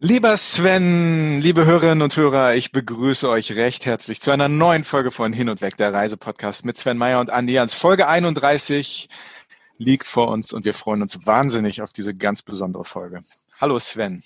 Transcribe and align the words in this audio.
Lieber 0.00 0.36
Sven, 0.36 1.40
liebe 1.40 1.66
Hörerinnen 1.66 2.02
und 2.02 2.16
Hörer, 2.16 2.54
ich 2.54 2.70
begrüße 2.70 3.28
euch 3.28 3.56
recht 3.56 3.84
herzlich 3.84 4.20
zu 4.20 4.30
einer 4.30 4.46
neuen 4.46 4.84
Folge 4.84 5.10
von 5.10 5.32
Hin 5.32 5.48
und 5.48 5.60
Weg, 5.60 5.76
der 5.76 5.92
Reisepodcast 5.92 6.64
mit 6.64 6.78
Sven 6.78 6.96
Meyer 6.96 7.18
und 7.18 7.30
Andi 7.30 7.54
Jans. 7.54 7.74
Folge 7.74 8.06
31 8.06 9.08
liegt 9.76 10.06
vor 10.06 10.28
uns 10.28 10.52
und 10.52 10.64
wir 10.64 10.74
freuen 10.74 11.02
uns 11.02 11.26
wahnsinnig 11.26 11.82
auf 11.82 11.92
diese 11.92 12.14
ganz 12.14 12.42
besondere 12.42 12.84
Folge. 12.84 13.22
Hallo 13.60 13.80
Sven. 13.80 14.22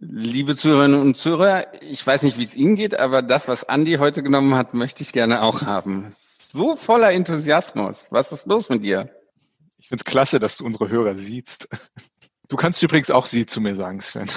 Liebe 0.00 0.56
Zuhörerinnen 0.56 0.98
und 0.98 1.18
Zuhörer, 1.18 1.66
ich 1.82 2.06
weiß 2.06 2.22
nicht, 2.22 2.38
wie 2.38 2.44
es 2.44 2.56
Ihnen 2.56 2.74
geht, 2.74 2.98
aber 2.98 3.20
das, 3.20 3.46
was 3.46 3.68
Andi 3.68 3.96
heute 3.96 4.22
genommen 4.22 4.54
hat, 4.54 4.72
möchte 4.72 5.02
ich 5.02 5.12
gerne 5.12 5.42
auch 5.42 5.66
haben. 5.66 6.10
So 6.14 6.76
voller 6.76 7.12
Enthusiasmus. 7.12 8.06
Was 8.08 8.32
ist 8.32 8.46
los 8.46 8.70
mit 8.70 8.86
dir? 8.86 9.10
Ich 9.76 9.88
finde 9.88 10.02
es 10.06 10.10
klasse, 10.10 10.38
dass 10.38 10.56
du 10.56 10.64
unsere 10.64 10.88
Hörer 10.88 11.12
siehst. 11.12 11.68
Du 12.48 12.56
kannst 12.56 12.82
übrigens 12.82 13.10
auch 13.10 13.26
sie 13.26 13.44
zu 13.44 13.60
mir 13.60 13.76
sagen, 13.76 14.00
Sven. 14.00 14.30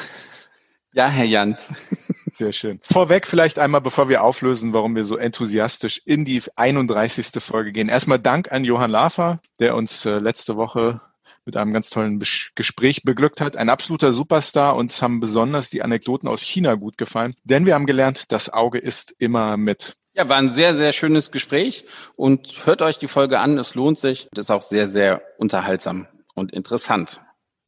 Ja, 0.94 1.08
Herr 1.08 1.26
Jans. 1.26 1.74
Sehr 2.34 2.54
schön. 2.54 2.80
Vorweg 2.84 3.28
vielleicht 3.28 3.60
einmal, 3.60 3.82
bevor 3.82 4.10
wir 4.10 4.24
auflösen, 4.24 4.74
warum 4.74 4.96
wir 4.96 5.04
so 5.04 5.18
enthusiastisch 5.18 6.02
in 6.06 6.26
die 6.26 6.42
31. 6.56 7.44
Folge 7.44 7.72
gehen. 7.72 7.90
Erstmal 7.90 8.20
Dank 8.20 8.52
an 8.52 8.64
Johann 8.64 8.92
Lafer, 8.92 9.40
der 9.60 9.76
uns 9.76 10.06
äh, 10.06 10.18
letzte 10.18 10.56
Woche 10.56 11.02
mit 11.46 11.58
einem 11.58 11.74
ganz 11.74 11.90
tollen 11.90 12.20
Gespräch 12.56 13.04
beglückt 13.04 13.42
hat. 13.42 13.58
Ein 13.58 13.70
absoluter 13.70 14.12
Superstar. 14.12 14.76
Uns 14.76 15.02
haben 15.02 15.20
besonders 15.20 15.70
die 15.70 15.82
Anekdoten 15.82 16.28
aus 16.28 16.42
China 16.42 16.76
gut 16.76 16.98
gefallen, 16.98 17.36
denn 17.44 17.66
wir 17.66 17.74
haben 17.74 17.86
gelernt, 17.86 18.32
das 18.32 18.52
Auge 18.52 18.78
ist 18.78 19.16
immer 19.18 19.58
mit. 19.58 19.96
Ja, 20.14 20.28
war 20.28 20.38
ein 20.38 20.50
sehr, 20.50 20.76
sehr 20.76 20.92
schönes 20.94 21.32
Gespräch 21.32 21.86
und 22.16 22.66
hört 22.66 22.82
euch 22.82 22.98
die 22.98 23.08
Folge 23.08 23.40
an. 23.40 23.58
Es 23.58 23.76
lohnt 23.76 24.00
sich. 24.00 24.28
Das 24.34 24.48
ist 24.48 24.52
auch 24.52 24.62
sehr, 24.62 24.88
sehr 24.88 25.22
unterhaltsam 25.38 26.08
und 26.36 26.52
interessant. 26.52 27.22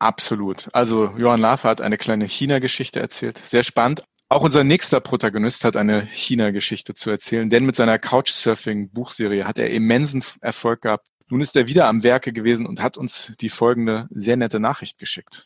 Absolut. 0.04 0.68
Also 0.74 1.14
Johann 1.18 1.40
Lafer 1.40 1.70
hat 1.70 1.80
eine 1.80 1.98
kleine 1.98 2.28
China-Geschichte 2.28 3.00
erzählt. 3.00 3.38
Sehr 3.38 3.64
spannend. 3.64 4.04
Auch 4.28 4.44
unser 4.44 4.66
nächster 4.66 5.00
Protagonist 5.00 5.64
hat 5.64 5.78
eine 5.78 6.06
China-Geschichte 6.08 6.94
zu 6.94 7.10
erzählen, 7.10 7.50
denn 7.50 7.66
mit 7.66 7.78
seiner 7.78 7.98
Couchsurfing-Buchserie 8.00 9.46
hat 9.46 9.60
er 9.60 9.70
immensen 9.70 10.22
Erfolg 10.42 10.82
gehabt. 10.82 11.08
Nun 11.30 11.40
ist 11.40 11.56
er 11.56 11.70
wieder 11.70 11.88
am 11.88 12.04
Werke 12.04 12.34
gewesen 12.34 12.66
und 12.66 12.82
hat 12.82 12.98
uns 12.98 13.32
die 13.40 13.48
folgende 13.48 14.10
sehr 14.10 14.36
nette 14.36 14.60
Nachricht 14.60 14.98
geschickt. 14.98 15.46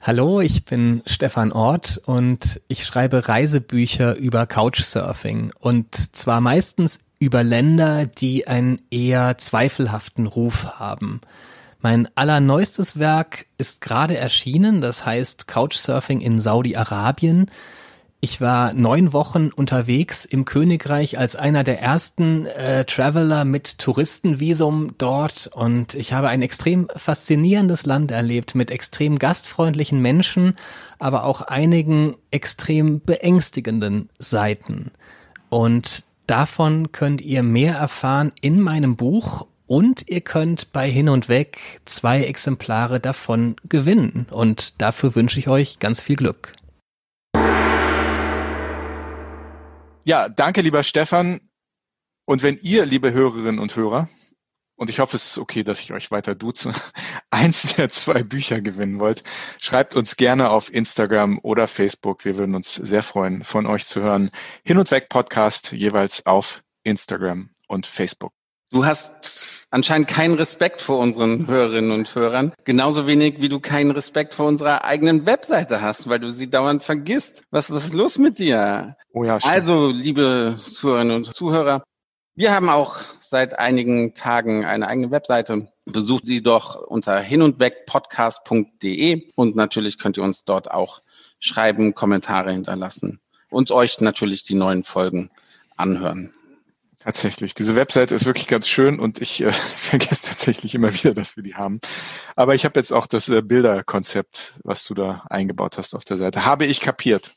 Hallo, 0.00 0.40
ich 0.40 0.64
bin 0.64 1.02
Stefan 1.04 1.52
Ort 1.52 2.00
und 2.06 2.60
ich 2.68 2.84
schreibe 2.84 3.28
Reisebücher 3.28 4.16
über 4.16 4.46
Couchsurfing 4.46 5.52
und 5.60 5.94
zwar 5.94 6.40
meistens 6.40 7.04
über 7.22 7.44
Länder, 7.44 8.04
die 8.04 8.48
einen 8.48 8.82
eher 8.90 9.38
zweifelhaften 9.38 10.26
Ruf 10.26 10.80
haben. 10.80 11.20
Mein 11.80 12.08
allerneuestes 12.16 12.98
Werk 12.98 13.46
ist 13.58 13.80
gerade 13.80 14.16
erschienen, 14.16 14.80
das 14.80 15.06
heißt 15.06 15.46
Couchsurfing 15.46 16.20
in 16.20 16.40
Saudi-Arabien. 16.40 17.48
Ich 18.20 18.40
war 18.40 18.72
neun 18.72 19.12
Wochen 19.12 19.50
unterwegs 19.54 20.24
im 20.24 20.44
Königreich 20.44 21.16
als 21.16 21.36
einer 21.36 21.62
der 21.62 21.80
ersten 21.80 22.46
äh, 22.46 22.84
Traveler 22.86 23.44
mit 23.44 23.78
Touristenvisum 23.78 24.96
dort 24.98 25.48
und 25.54 25.94
ich 25.94 26.12
habe 26.12 26.28
ein 26.28 26.42
extrem 26.42 26.88
faszinierendes 26.96 27.86
Land 27.86 28.10
erlebt 28.10 28.56
mit 28.56 28.72
extrem 28.72 29.20
gastfreundlichen 29.20 30.00
Menschen, 30.00 30.56
aber 30.98 31.22
auch 31.22 31.40
einigen 31.42 32.16
extrem 32.32 33.00
beängstigenden 33.00 34.08
Seiten. 34.18 34.90
Und 35.50 36.04
Davon 36.26 36.92
könnt 36.92 37.20
ihr 37.20 37.42
mehr 37.42 37.74
erfahren 37.74 38.32
in 38.40 38.60
meinem 38.60 38.96
Buch 38.96 39.46
und 39.66 40.08
ihr 40.08 40.20
könnt 40.20 40.72
bei 40.72 40.88
Hin 40.88 41.08
und 41.08 41.28
Weg 41.28 41.80
zwei 41.84 42.24
Exemplare 42.24 43.00
davon 43.00 43.56
gewinnen. 43.68 44.26
Und 44.30 44.80
dafür 44.80 45.14
wünsche 45.14 45.38
ich 45.38 45.48
euch 45.48 45.78
ganz 45.78 46.00
viel 46.00 46.16
Glück. 46.16 46.52
Ja, 50.04 50.28
danke, 50.28 50.60
lieber 50.60 50.82
Stefan. 50.82 51.40
Und 52.24 52.42
wenn 52.42 52.58
ihr, 52.62 52.86
liebe 52.86 53.12
Hörerinnen 53.12 53.58
und 53.58 53.74
Hörer, 53.74 54.08
und 54.82 54.90
ich 54.90 54.98
hoffe, 54.98 55.14
es 55.14 55.28
ist 55.28 55.38
okay, 55.38 55.62
dass 55.62 55.80
ich 55.80 55.92
euch 55.92 56.10
weiter 56.10 56.34
duze, 56.34 56.72
eins 57.30 57.76
der 57.76 57.88
zwei 57.88 58.24
Bücher 58.24 58.60
gewinnen 58.60 58.98
wollt, 58.98 59.22
schreibt 59.60 59.94
uns 59.94 60.16
gerne 60.16 60.50
auf 60.50 60.74
Instagram 60.74 61.38
oder 61.44 61.68
Facebook. 61.68 62.24
Wir 62.24 62.36
würden 62.36 62.56
uns 62.56 62.74
sehr 62.74 63.04
freuen, 63.04 63.44
von 63.44 63.66
euch 63.66 63.86
zu 63.86 64.02
hören. 64.02 64.30
Hin 64.64 64.78
und 64.78 64.90
weg 64.90 65.08
Podcast 65.08 65.70
jeweils 65.70 66.26
auf 66.26 66.64
Instagram 66.82 67.50
und 67.68 67.86
Facebook. 67.86 68.32
Du 68.72 68.84
hast 68.84 69.68
anscheinend 69.70 70.08
keinen 70.08 70.34
Respekt 70.34 70.82
vor 70.82 70.98
unseren 70.98 71.46
Hörerinnen 71.46 71.92
und 71.92 72.12
Hörern. 72.16 72.52
Genauso 72.64 73.06
wenig, 73.06 73.40
wie 73.40 73.48
du 73.48 73.60
keinen 73.60 73.92
Respekt 73.92 74.34
vor 74.34 74.48
unserer 74.48 74.82
eigenen 74.82 75.26
Webseite 75.26 75.80
hast, 75.80 76.08
weil 76.08 76.18
du 76.18 76.32
sie 76.32 76.50
dauernd 76.50 76.82
vergisst. 76.82 77.44
Was, 77.52 77.70
was 77.70 77.84
ist 77.84 77.94
los 77.94 78.18
mit 78.18 78.40
dir? 78.40 78.96
Oh 79.12 79.22
ja, 79.22 79.38
stimmt. 79.38 79.54
Also, 79.54 79.90
liebe 79.90 80.58
Zuhörerinnen 80.74 81.14
und 81.14 81.32
Zuhörer, 81.32 81.84
wir 82.34 82.54
haben 82.54 82.68
auch 82.68 83.00
seit 83.20 83.58
einigen 83.58 84.14
Tagen 84.14 84.64
eine 84.64 84.88
eigene 84.88 85.10
Webseite. 85.10 85.68
Besucht 85.84 86.26
sie 86.26 86.42
doch 86.42 86.76
unter 86.76 87.20
hinundwegpodcast.de 87.20 89.30
und 89.34 89.56
natürlich 89.56 89.98
könnt 89.98 90.16
ihr 90.16 90.22
uns 90.22 90.44
dort 90.44 90.70
auch 90.70 91.02
schreiben, 91.40 91.94
Kommentare 91.94 92.52
hinterlassen 92.52 93.20
und 93.50 93.70
euch 93.70 94.00
natürlich 94.00 94.44
die 94.44 94.54
neuen 94.54 94.84
Folgen 94.84 95.30
anhören. 95.76 96.32
Tatsächlich. 97.00 97.54
Diese 97.54 97.74
Webseite 97.74 98.14
ist 98.14 98.26
wirklich 98.26 98.46
ganz 98.46 98.68
schön 98.68 99.00
und 99.00 99.20
ich 99.20 99.42
äh, 99.42 99.52
vergesse 99.52 100.26
tatsächlich 100.26 100.76
immer 100.76 100.94
wieder, 100.94 101.14
dass 101.14 101.36
wir 101.36 101.42
die 101.42 101.56
haben. 101.56 101.80
Aber 102.36 102.54
ich 102.54 102.64
habe 102.64 102.78
jetzt 102.78 102.92
auch 102.92 103.08
das 103.08 103.28
äh, 103.28 103.42
Bilderkonzept, 103.42 104.60
was 104.62 104.86
du 104.86 104.94
da 104.94 105.24
eingebaut 105.28 105.78
hast 105.78 105.94
auf 105.94 106.04
der 106.04 106.16
Seite, 106.16 106.46
habe 106.46 106.64
ich 106.64 106.80
kapiert. 106.80 107.32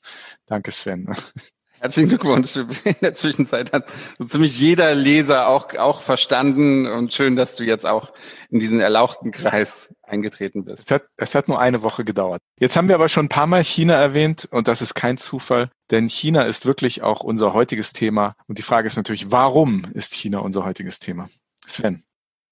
Danke, 0.45 0.71
Sven. 0.71 1.15
Herzlichen 1.79 2.09
Glückwunsch. 2.09 2.55
In 2.55 2.95
der 3.01 3.13
Zwischenzeit 3.13 3.73
hat 3.73 3.89
so 4.17 4.25
ziemlich 4.25 4.59
jeder 4.59 4.95
Leser 4.95 5.47
auch, 5.47 5.75
auch 5.75 6.01
verstanden 6.01 6.87
und 6.87 7.13
schön, 7.13 7.35
dass 7.35 7.55
du 7.55 7.63
jetzt 7.63 7.85
auch 7.85 8.13
in 8.49 8.59
diesen 8.59 8.79
erlauchten 8.79 9.31
Kreis 9.31 9.93
eingetreten 10.03 10.65
bist. 10.65 10.85
Es 10.85 10.91
hat, 10.91 11.03
es 11.17 11.35
hat 11.35 11.47
nur 11.47 11.59
eine 11.59 11.83
Woche 11.83 12.05
gedauert. 12.05 12.41
Jetzt 12.59 12.77
haben 12.77 12.87
wir 12.87 12.95
aber 12.95 13.09
schon 13.09 13.25
ein 13.25 13.29
paar 13.29 13.47
Mal 13.47 13.63
China 13.63 13.95
erwähnt 13.95 14.47
und 14.51 14.67
das 14.67 14.81
ist 14.81 14.93
kein 14.93 15.17
Zufall, 15.17 15.69
denn 15.91 16.07
China 16.07 16.43
ist 16.43 16.65
wirklich 16.65 17.03
auch 17.03 17.21
unser 17.21 17.53
heutiges 17.53 17.93
Thema. 17.93 18.35
Und 18.47 18.57
die 18.57 18.63
Frage 18.63 18.87
ist 18.87 18.95
natürlich, 18.95 19.31
warum 19.31 19.83
ist 19.93 20.13
China 20.13 20.39
unser 20.39 20.65
heutiges 20.65 20.99
Thema? 20.99 21.27
Sven. 21.65 22.03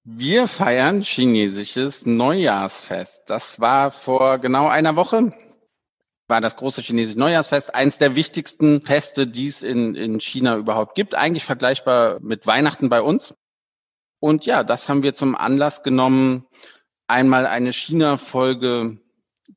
Wir 0.06 0.50
feiern 0.50 1.02
chinesisches 1.02 2.06
Neujahrsfest. 2.06 3.24
Das 3.28 3.62
war 3.62 3.90
vor 3.90 4.40
genau 4.40 4.68
einer 4.68 4.98
Woche 4.98 5.34
war 6.28 6.42
das 6.42 6.56
große 6.56 6.82
chinesische 6.82 7.20
Neujahrsfest, 7.20 7.76
eins 7.76 7.98
der 7.98 8.16
wichtigsten 8.16 8.82
Feste, 8.82 9.28
die 9.28 9.48
es 9.48 9.62
in, 9.62 9.96
in 9.96 10.20
China 10.20 10.58
überhaupt 10.58 10.96
gibt, 10.96 11.16
eigentlich 11.16 11.46
vergleichbar 11.46 12.20
mit 12.22 12.48
Weihnachten 12.48 12.90
bei 12.90 13.02
uns. 13.02 13.36
Und 14.20 14.46
ja, 14.46 14.64
das 14.64 14.88
haben 14.88 15.04
wir 15.04 15.14
zum 15.14 15.36
Anlass 15.36 15.84
genommen, 15.84 16.46
einmal 17.08 17.46
eine 17.46 17.74
China-Folge 17.74 19.00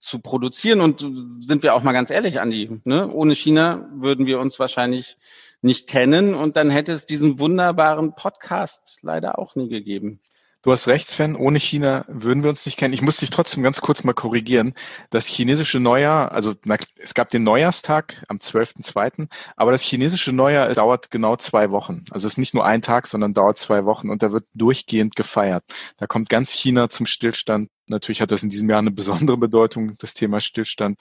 zu 0.01 0.19
produzieren. 0.19 0.81
Und 0.81 1.07
sind 1.39 1.63
wir 1.63 1.75
auch 1.75 1.83
mal 1.83 1.93
ganz 1.93 2.11
ehrlich, 2.11 2.41
Andi, 2.41 2.81
ne? 2.85 3.09
ohne 3.13 3.35
China 3.35 3.89
würden 3.95 4.27
wir 4.27 4.41
uns 4.41 4.59
wahrscheinlich 4.59 5.17
nicht 5.63 5.89
kennen 5.89 6.35
und 6.35 6.57
dann 6.57 6.71
hätte 6.71 6.93
es 6.93 7.07
diesen 7.07 7.39
wunderbaren 7.39 8.15
Podcast 8.15 8.99
leider 9.03 9.39
auch 9.39 9.57
nie 9.57 9.69
gegeben. 9.69 10.21
Du 10.67 10.73
hast 10.73 10.89
recht, 10.89 11.09
Sven. 11.09 11.37
Ohne 11.37 11.61
China 11.61 12.05
würden 12.09 12.43
wir 12.43 12.51
uns 12.51 12.67
nicht 12.67 12.77
kennen. 12.77 12.93
Ich 12.93 13.01
muss 13.01 13.19
dich 13.19 13.31
trotzdem 13.31 13.63
ganz 13.63 13.81
kurz 13.81 14.03
mal 14.03 14.15
korrigieren. 14.15 14.75
Das 15.11 15.29
chinesische 15.29 15.79
Neujahr, 15.79 16.33
also 16.33 16.55
na, 16.65 16.77
es 16.99 17.15
gab 17.15 17.29
den 17.29 17.45
Neujahrstag 17.45 18.25
am 18.27 18.39
12.02., 18.39 19.29
aber 19.55 19.71
das 19.71 19.83
chinesische 19.83 20.33
Neujahr 20.33 20.75
dauert 20.75 21.13
genau 21.13 21.37
zwei 21.37 21.71
Wochen. 21.71 22.05
Also 22.11 22.27
es 22.27 22.33
ist 22.33 22.39
nicht 22.39 22.53
nur 22.53 22.67
ein 22.67 22.83
Tag, 22.83 23.07
sondern 23.07 23.33
dauert 23.33 23.59
zwei 23.59 23.85
Wochen 23.85 24.11
und 24.11 24.25
da 24.25 24.33
wird 24.33 24.45
durchgehend 24.55 25.15
gefeiert. 25.15 25.63
Da 25.99 26.09
kommt 26.09 26.31
ganz 26.31 26.51
China 26.51 26.89
zum 26.89 27.07
Stillstand. 27.07 27.71
Natürlich 27.87 28.21
hat 28.21 28.33
das 28.33 28.43
in 28.43 28.49
diesem 28.49 28.69
Jahr 28.69 28.81
eine 28.81 28.91
besondere 28.91 29.37
Bedeutung, 29.37 29.95
das 30.01 30.15
Thema 30.15 30.41
Stillstand. 30.41 30.99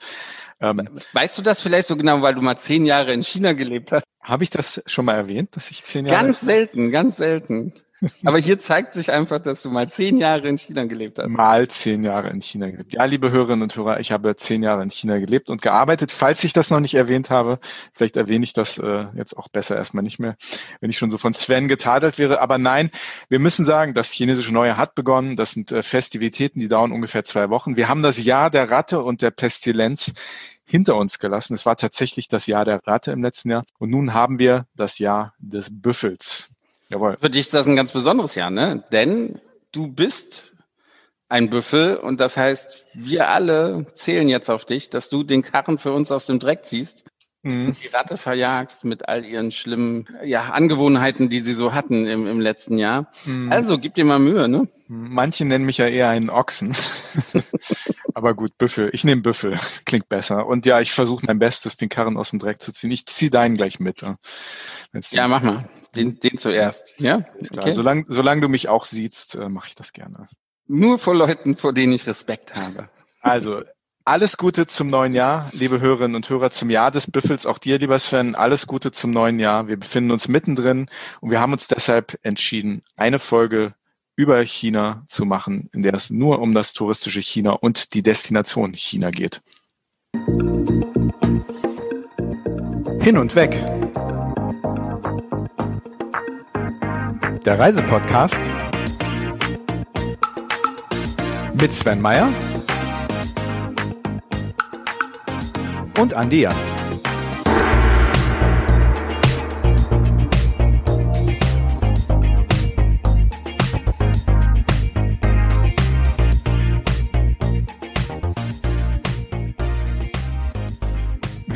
Ähm, 0.60 0.88
weißt 1.12 1.38
du 1.38 1.42
das 1.42 1.60
vielleicht 1.60 1.88
so 1.88 1.96
genau, 1.96 2.22
weil 2.22 2.36
du 2.36 2.40
mal 2.40 2.56
zehn 2.56 2.86
Jahre 2.86 3.12
in 3.12 3.24
China 3.24 3.52
gelebt 3.52 3.90
hast? 3.90 4.04
Habe 4.22 4.44
ich 4.44 4.50
das 4.50 4.80
schon 4.86 5.06
mal 5.06 5.14
erwähnt, 5.14 5.56
dass 5.56 5.72
ich 5.72 5.82
zehn 5.82 6.06
Jahre? 6.06 6.24
Ganz 6.24 6.40
selten, 6.40 6.92
ganz 6.92 7.16
selten. 7.16 7.72
Aber 8.24 8.38
hier 8.38 8.58
zeigt 8.58 8.92
sich 8.92 9.10
einfach, 9.10 9.38
dass 9.38 9.62
du 9.62 9.70
mal 9.70 9.88
zehn 9.88 10.18
Jahre 10.18 10.48
in 10.48 10.58
China 10.58 10.84
gelebt 10.84 11.18
hast. 11.18 11.28
Mal 11.28 11.68
zehn 11.68 12.04
Jahre 12.04 12.28
in 12.30 12.40
China 12.40 12.70
gelebt. 12.70 12.92
Ja, 12.92 13.04
liebe 13.04 13.30
Hörerinnen 13.30 13.62
und 13.62 13.76
Hörer, 13.76 14.00
ich 14.00 14.12
habe 14.12 14.36
zehn 14.36 14.62
Jahre 14.62 14.82
in 14.82 14.90
China 14.90 15.18
gelebt 15.18 15.48
und 15.48 15.62
gearbeitet. 15.62 16.12
Falls 16.12 16.44
ich 16.44 16.52
das 16.52 16.70
noch 16.70 16.80
nicht 16.80 16.94
erwähnt 16.94 17.30
habe, 17.30 17.58
vielleicht 17.94 18.16
erwähne 18.16 18.44
ich 18.44 18.52
das 18.52 18.78
äh, 18.78 19.06
jetzt 19.14 19.36
auch 19.36 19.48
besser 19.48 19.76
erstmal 19.76 20.02
nicht 20.02 20.18
mehr, 20.18 20.36
wenn 20.80 20.90
ich 20.90 20.98
schon 20.98 21.10
so 21.10 21.18
von 21.18 21.32
Sven 21.32 21.68
getadelt 21.68 22.18
wäre. 22.18 22.40
Aber 22.40 22.58
nein, 22.58 22.90
wir 23.28 23.38
müssen 23.38 23.64
sagen, 23.64 23.94
das 23.94 24.10
chinesische 24.10 24.52
Neujahr 24.52 24.76
hat 24.76 24.94
begonnen. 24.94 25.36
Das 25.36 25.52
sind 25.52 25.72
äh, 25.72 25.82
Festivitäten, 25.82 26.60
die 26.60 26.68
dauern 26.68 26.92
ungefähr 26.92 27.24
zwei 27.24 27.48
Wochen. 27.50 27.76
Wir 27.76 27.88
haben 27.88 28.02
das 28.02 28.22
Jahr 28.22 28.50
der 28.50 28.70
Ratte 28.70 29.02
und 29.02 29.22
der 29.22 29.30
Pestilenz 29.30 30.12
hinter 30.66 30.96
uns 30.96 31.18
gelassen. 31.18 31.54
Es 31.54 31.64
war 31.64 31.76
tatsächlich 31.76 32.28
das 32.28 32.46
Jahr 32.46 32.64
der 32.64 32.86
Ratte 32.86 33.12
im 33.12 33.22
letzten 33.22 33.50
Jahr. 33.50 33.64
Und 33.78 33.90
nun 33.90 34.12
haben 34.12 34.38
wir 34.38 34.66
das 34.74 34.98
Jahr 34.98 35.34
des 35.38 35.70
Büffels. 35.72 36.55
Jawohl. 36.88 37.16
Für 37.20 37.30
dich 37.30 37.42
ist 37.42 37.54
das 37.54 37.66
ein 37.66 37.76
ganz 37.76 37.92
besonderes 37.92 38.34
Jahr, 38.34 38.50
ne? 38.50 38.84
Denn 38.92 39.40
du 39.72 39.88
bist 39.88 40.52
ein 41.28 41.50
Büffel. 41.50 41.96
Und 41.96 42.20
das 42.20 42.36
heißt, 42.36 42.86
wir 42.94 43.28
alle 43.28 43.86
zählen 43.94 44.28
jetzt 44.28 44.50
auf 44.50 44.64
dich, 44.64 44.90
dass 44.90 45.08
du 45.08 45.22
den 45.22 45.42
Karren 45.42 45.78
für 45.78 45.92
uns 45.92 46.10
aus 46.10 46.26
dem 46.26 46.38
Dreck 46.38 46.64
ziehst 46.64 47.04
mhm. 47.42 47.68
und 47.68 47.82
die 47.82 47.88
Ratte 47.88 48.16
verjagst 48.16 48.84
mit 48.84 49.08
all 49.08 49.24
ihren 49.24 49.50
schlimmen 49.52 50.06
ja, 50.24 50.50
Angewohnheiten, 50.50 51.28
die 51.28 51.40
sie 51.40 51.54
so 51.54 51.74
hatten 51.74 52.06
im, 52.06 52.26
im 52.26 52.40
letzten 52.40 52.78
Jahr. 52.78 53.10
Mhm. 53.24 53.50
Also 53.50 53.78
gib 53.78 53.94
dir 53.94 54.04
mal 54.04 54.18
Mühe, 54.18 54.48
ne? 54.48 54.68
Manche 54.88 55.44
nennen 55.44 55.66
mich 55.66 55.78
ja 55.78 55.88
eher 55.88 56.08
einen 56.08 56.30
Ochsen. 56.30 56.74
Aber 58.14 58.34
gut, 58.34 58.56
Büffel. 58.56 58.88
Ich 58.92 59.04
nehme 59.04 59.20
Büffel. 59.20 59.58
Klingt 59.84 60.08
besser. 60.08 60.46
Und 60.46 60.64
ja, 60.64 60.80
ich 60.80 60.92
versuche 60.92 61.26
mein 61.26 61.38
Bestes, 61.38 61.76
den 61.76 61.90
Karren 61.90 62.16
aus 62.16 62.30
dem 62.30 62.38
Dreck 62.38 62.62
zu 62.62 62.72
ziehen. 62.72 62.90
Ich 62.90 63.04
ziehe 63.04 63.30
deinen 63.30 63.56
gleich 63.56 63.78
mit. 63.78 64.02
Ja, 65.10 65.28
mach 65.28 65.42
mal. 65.42 65.68
Den, 65.96 66.20
den 66.20 66.38
zuerst. 66.38 66.94
Ja, 66.98 67.24
ist 67.38 67.52
klar. 67.52 67.64
Okay. 67.64 67.72
Solange, 67.72 68.04
solange 68.08 68.40
du 68.42 68.48
mich 68.48 68.68
auch 68.68 68.84
siehst, 68.84 69.34
äh, 69.34 69.48
mache 69.48 69.68
ich 69.68 69.74
das 69.74 69.92
gerne. 69.92 70.28
Nur 70.66 70.98
vor 70.98 71.14
Leuten, 71.14 71.56
vor 71.56 71.72
denen 71.72 71.92
ich 71.92 72.06
Respekt 72.06 72.54
habe. 72.54 72.88
Also, 73.20 73.62
alles 74.04 74.36
Gute 74.36 74.68
zum 74.68 74.86
neuen 74.86 75.14
Jahr, 75.14 75.50
liebe 75.52 75.80
Hörerinnen 75.80 76.14
und 76.14 76.30
Hörer, 76.30 76.50
zum 76.50 76.70
Jahr 76.70 76.92
des 76.92 77.10
Büffels. 77.10 77.44
Auch 77.44 77.58
dir, 77.58 77.78
lieber 77.78 77.98
Sven, 77.98 78.36
alles 78.36 78.68
Gute 78.68 78.92
zum 78.92 79.10
neuen 79.10 79.40
Jahr. 79.40 79.66
Wir 79.66 79.76
befinden 79.76 80.12
uns 80.12 80.28
mittendrin 80.28 80.88
und 81.20 81.32
wir 81.32 81.40
haben 81.40 81.52
uns 81.52 81.66
deshalb 81.66 82.16
entschieden, 82.22 82.82
eine 82.94 83.18
Folge 83.18 83.74
über 84.14 84.40
China 84.44 85.04
zu 85.08 85.24
machen, 85.24 85.68
in 85.72 85.82
der 85.82 85.94
es 85.94 86.10
nur 86.10 86.40
um 86.40 86.54
das 86.54 86.72
touristische 86.72 87.20
China 87.20 87.50
und 87.52 87.94
die 87.94 88.02
Destination 88.02 88.74
China 88.74 89.10
geht. 89.10 89.42
Hin 93.00 93.18
und 93.18 93.34
weg. 93.34 93.54
Der 97.46 97.56
Reisepodcast 97.60 98.40
mit 101.54 101.72
Sven 101.72 102.00
Meyer 102.00 102.28
und 105.96 106.12
Andi 106.12 106.40
Jans. 106.40 106.85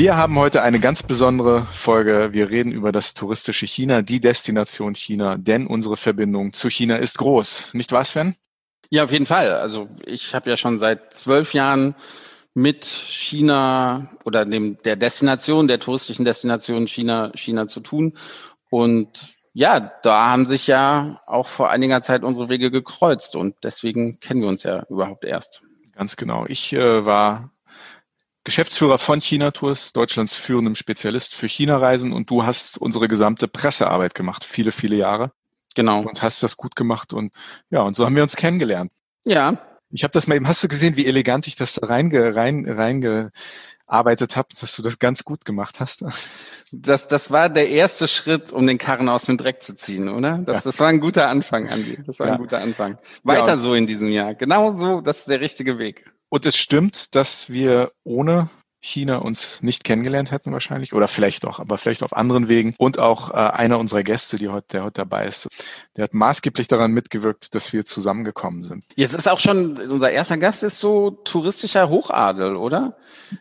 Wir 0.00 0.16
haben 0.16 0.38
heute 0.38 0.62
eine 0.62 0.80
ganz 0.80 1.02
besondere 1.02 1.66
Folge. 1.72 2.30
Wir 2.32 2.48
reden 2.48 2.72
über 2.72 2.90
das 2.90 3.12
touristische 3.12 3.66
China, 3.66 4.00
die 4.00 4.18
Destination 4.18 4.94
China, 4.94 5.36
denn 5.36 5.66
unsere 5.66 5.98
Verbindung 5.98 6.54
zu 6.54 6.70
China 6.70 6.96
ist 6.96 7.18
groß. 7.18 7.74
Nicht 7.74 7.92
wahr, 7.92 8.02
Sven? 8.02 8.34
Ja, 8.88 9.04
auf 9.04 9.12
jeden 9.12 9.26
Fall. 9.26 9.52
Also 9.52 9.90
ich 10.06 10.34
habe 10.34 10.48
ja 10.48 10.56
schon 10.56 10.78
seit 10.78 11.12
zwölf 11.12 11.52
Jahren 11.52 11.94
mit 12.54 12.86
China 12.86 14.10
oder 14.24 14.46
dem, 14.46 14.78
der 14.84 14.96
Destination, 14.96 15.68
der 15.68 15.80
touristischen 15.80 16.24
Destination 16.24 16.88
China, 16.88 17.30
China 17.34 17.66
zu 17.66 17.80
tun. 17.80 18.16
Und 18.70 19.34
ja, 19.52 19.80
da 20.02 20.30
haben 20.30 20.46
sich 20.46 20.66
ja 20.66 21.20
auch 21.26 21.48
vor 21.48 21.68
einiger 21.68 22.00
Zeit 22.00 22.22
unsere 22.22 22.48
Wege 22.48 22.70
gekreuzt 22.70 23.36
und 23.36 23.54
deswegen 23.64 24.18
kennen 24.18 24.40
wir 24.40 24.48
uns 24.48 24.62
ja 24.62 24.82
überhaupt 24.88 25.26
erst. 25.26 25.62
Ganz 25.92 26.16
genau. 26.16 26.46
Ich 26.48 26.72
äh, 26.72 27.04
war 27.04 27.50
Geschäftsführer 28.44 28.98
von 28.98 29.20
China 29.20 29.50
Tours, 29.50 29.92
Deutschlands 29.92 30.34
führendem 30.34 30.74
Spezialist 30.74 31.34
für 31.34 31.46
China-Reisen 31.46 32.12
und 32.12 32.30
du 32.30 32.44
hast 32.44 32.78
unsere 32.78 33.06
gesamte 33.06 33.48
Pressearbeit 33.48 34.14
gemacht, 34.14 34.44
viele, 34.44 34.72
viele 34.72 34.96
Jahre. 34.96 35.32
Genau. 35.74 36.00
Und 36.00 36.22
hast 36.22 36.42
das 36.42 36.56
gut 36.56 36.74
gemacht 36.74 37.12
und 37.12 37.32
ja, 37.70 37.82
und 37.82 37.94
so 37.94 38.04
haben 38.04 38.16
wir 38.16 38.22
uns 38.22 38.36
kennengelernt. 38.36 38.90
Ja, 39.24 39.58
ich 39.90 40.04
habe 40.04 40.12
das 40.12 40.26
mal 40.26 40.36
eben, 40.36 40.46
hast 40.46 40.62
du 40.62 40.68
gesehen, 40.68 40.96
wie 40.96 41.06
elegant 41.06 41.46
ich 41.46 41.56
das 41.56 41.74
da 41.74 41.86
reinge, 41.86 42.34
rein, 42.36 42.64
reingearbeitet 42.66 44.36
habe, 44.36 44.48
dass 44.60 44.76
du 44.76 44.82
das 44.82 44.98
ganz 44.98 45.24
gut 45.24 45.44
gemacht 45.44 45.80
hast? 45.80 46.04
Das, 46.72 47.08
das 47.08 47.32
war 47.32 47.48
der 47.48 47.68
erste 47.68 48.06
Schritt, 48.06 48.52
um 48.52 48.64
den 48.64 48.78
Karren 48.78 49.08
aus 49.08 49.24
dem 49.24 49.36
Dreck 49.36 49.60
zu 49.60 49.74
ziehen, 49.74 50.08
oder? 50.08 50.38
Das, 50.38 50.58
ja. 50.58 50.62
das 50.70 50.78
war 50.78 50.86
ein 50.86 51.00
guter 51.00 51.26
Anfang, 51.26 51.68
Andi. 51.68 51.98
Das 52.06 52.20
war 52.20 52.28
ja. 52.28 52.34
ein 52.34 52.38
guter 52.38 52.60
Anfang. 52.60 52.96
Weiter 53.24 53.54
ja. 53.54 53.58
so 53.58 53.74
in 53.74 53.88
diesem 53.88 54.08
Jahr. 54.08 54.36
Genau 54.36 54.76
so, 54.76 55.00
das 55.00 55.18
ist 55.18 55.28
der 55.28 55.40
richtige 55.40 55.80
Weg. 55.80 56.08
Und 56.30 56.46
es 56.46 56.56
stimmt, 56.56 57.14
dass 57.14 57.50
wir 57.50 57.92
ohne 58.04 58.48
China 58.82 59.18
uns 59.18 59.62
nicht 59.62 59.84
kennengelernt 59.84 60.30
hätten 60.30 60.52
wahrscheinlich 60.52 60.94
oder 60.94 61.06
vielleicht 61.06 61.44
auch, 61.44 61.60
aber 61.60 61.76
vielleicht 61.76 62.02
auf 62.02 62.16
anderen 62.16 62.48
Wegen. 62.48 62.74
Und 62.78 62.98
auch 62.98 63.30
äh, 63.30 63.34
einer 63.34 63.78
unserer 63.78 64.02
Gäste, 64.02 64.36
die 64.36 64.48
heute, 64.48 64.68
der 64.72 64.84
heute 64.84 65.02
dabei 65.02 65.26
ist, 65.26 65.48
der 65.96 66.04
hat 66.04 66.14
maßgeblich 66.14 66.66
daran 66.66 66.92
mitgewirkt, 66.92 67.54
dass 67.54 67.72
wir 67.74 67.84
zusammengekommen 67.84 68.64
sind. 68.64 68.86
Jetzt 68.96 69.12
ist 69.12 69.28
auch 69.28 69.38
schon, 69.38 69.76
unser 69.76 70.10
erster 70.10 70.38
Gast 70.38 70.62
ist 70.62 70.78
so 70.78 71.10
touristischer 71.10 71.90
Hochadel, 71.90 72.56
oder? 72.56 72.96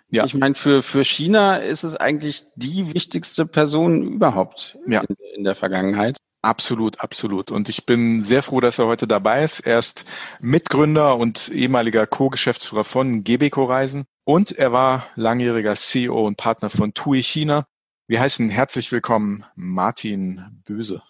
Ja. 0.10 0.26
Ich 0.26 0.34
meine, 0.34 0.56
für, 0.56 0.84
für 0.84 1.06
China 1.06 1.58
ist 1.58 1.84
es 1.84 1.96
eigentlich 1.96 2.44
die 2.56 2.94
wichtigste 2.94 3.46
Person 3.46 4.04
überhaupt 4.04 4.78
ja. 4.88 5.02
in, 5.02 5.16
in 5.38 5.44
der 5.46 5.56
Vergangenheit. 5.56 6.18
Absolut, 6.42 7.02
absolut. 7.02 7.52
Und 7.52 7.68
ich 7.68 7.86
bin 7.86 8.22
sehr 8.22 8.42
froh, 8.42 8.62
dass 8.62 8.80
er 8.80 8.88
heute 8.88 9.08
dabei 9.08 9.44
ist. 9.44 9.60
Er 9.60 9.78
ist 9.78 10.06
Mitgründer 10.40 11.18
und 11.18 11.50
ehemaliger 11.50 12.08
Co-Geschäftsführer 12.08 12.86
von 12.86 13.26
Gebeco 13.26 13.66
Reisen 13.66 14.06
und 14.24 14.54
er 14.54 14.72
war 14.72 15.06
langjähriger 15.16 15.76
CEO 15.76 16.26
und 16.26 16.38
Partner 16.38 16.70
von 16.70 16.94
TUI 16.94 17.22
China. 17.24 17.66
Wir 18.08 18.22
heißen 18.22 18.50
herzlich 18.50 18.90
willkommen 18.94 19.44
Martin 19.56 20.64
Böse. 20.64 21.02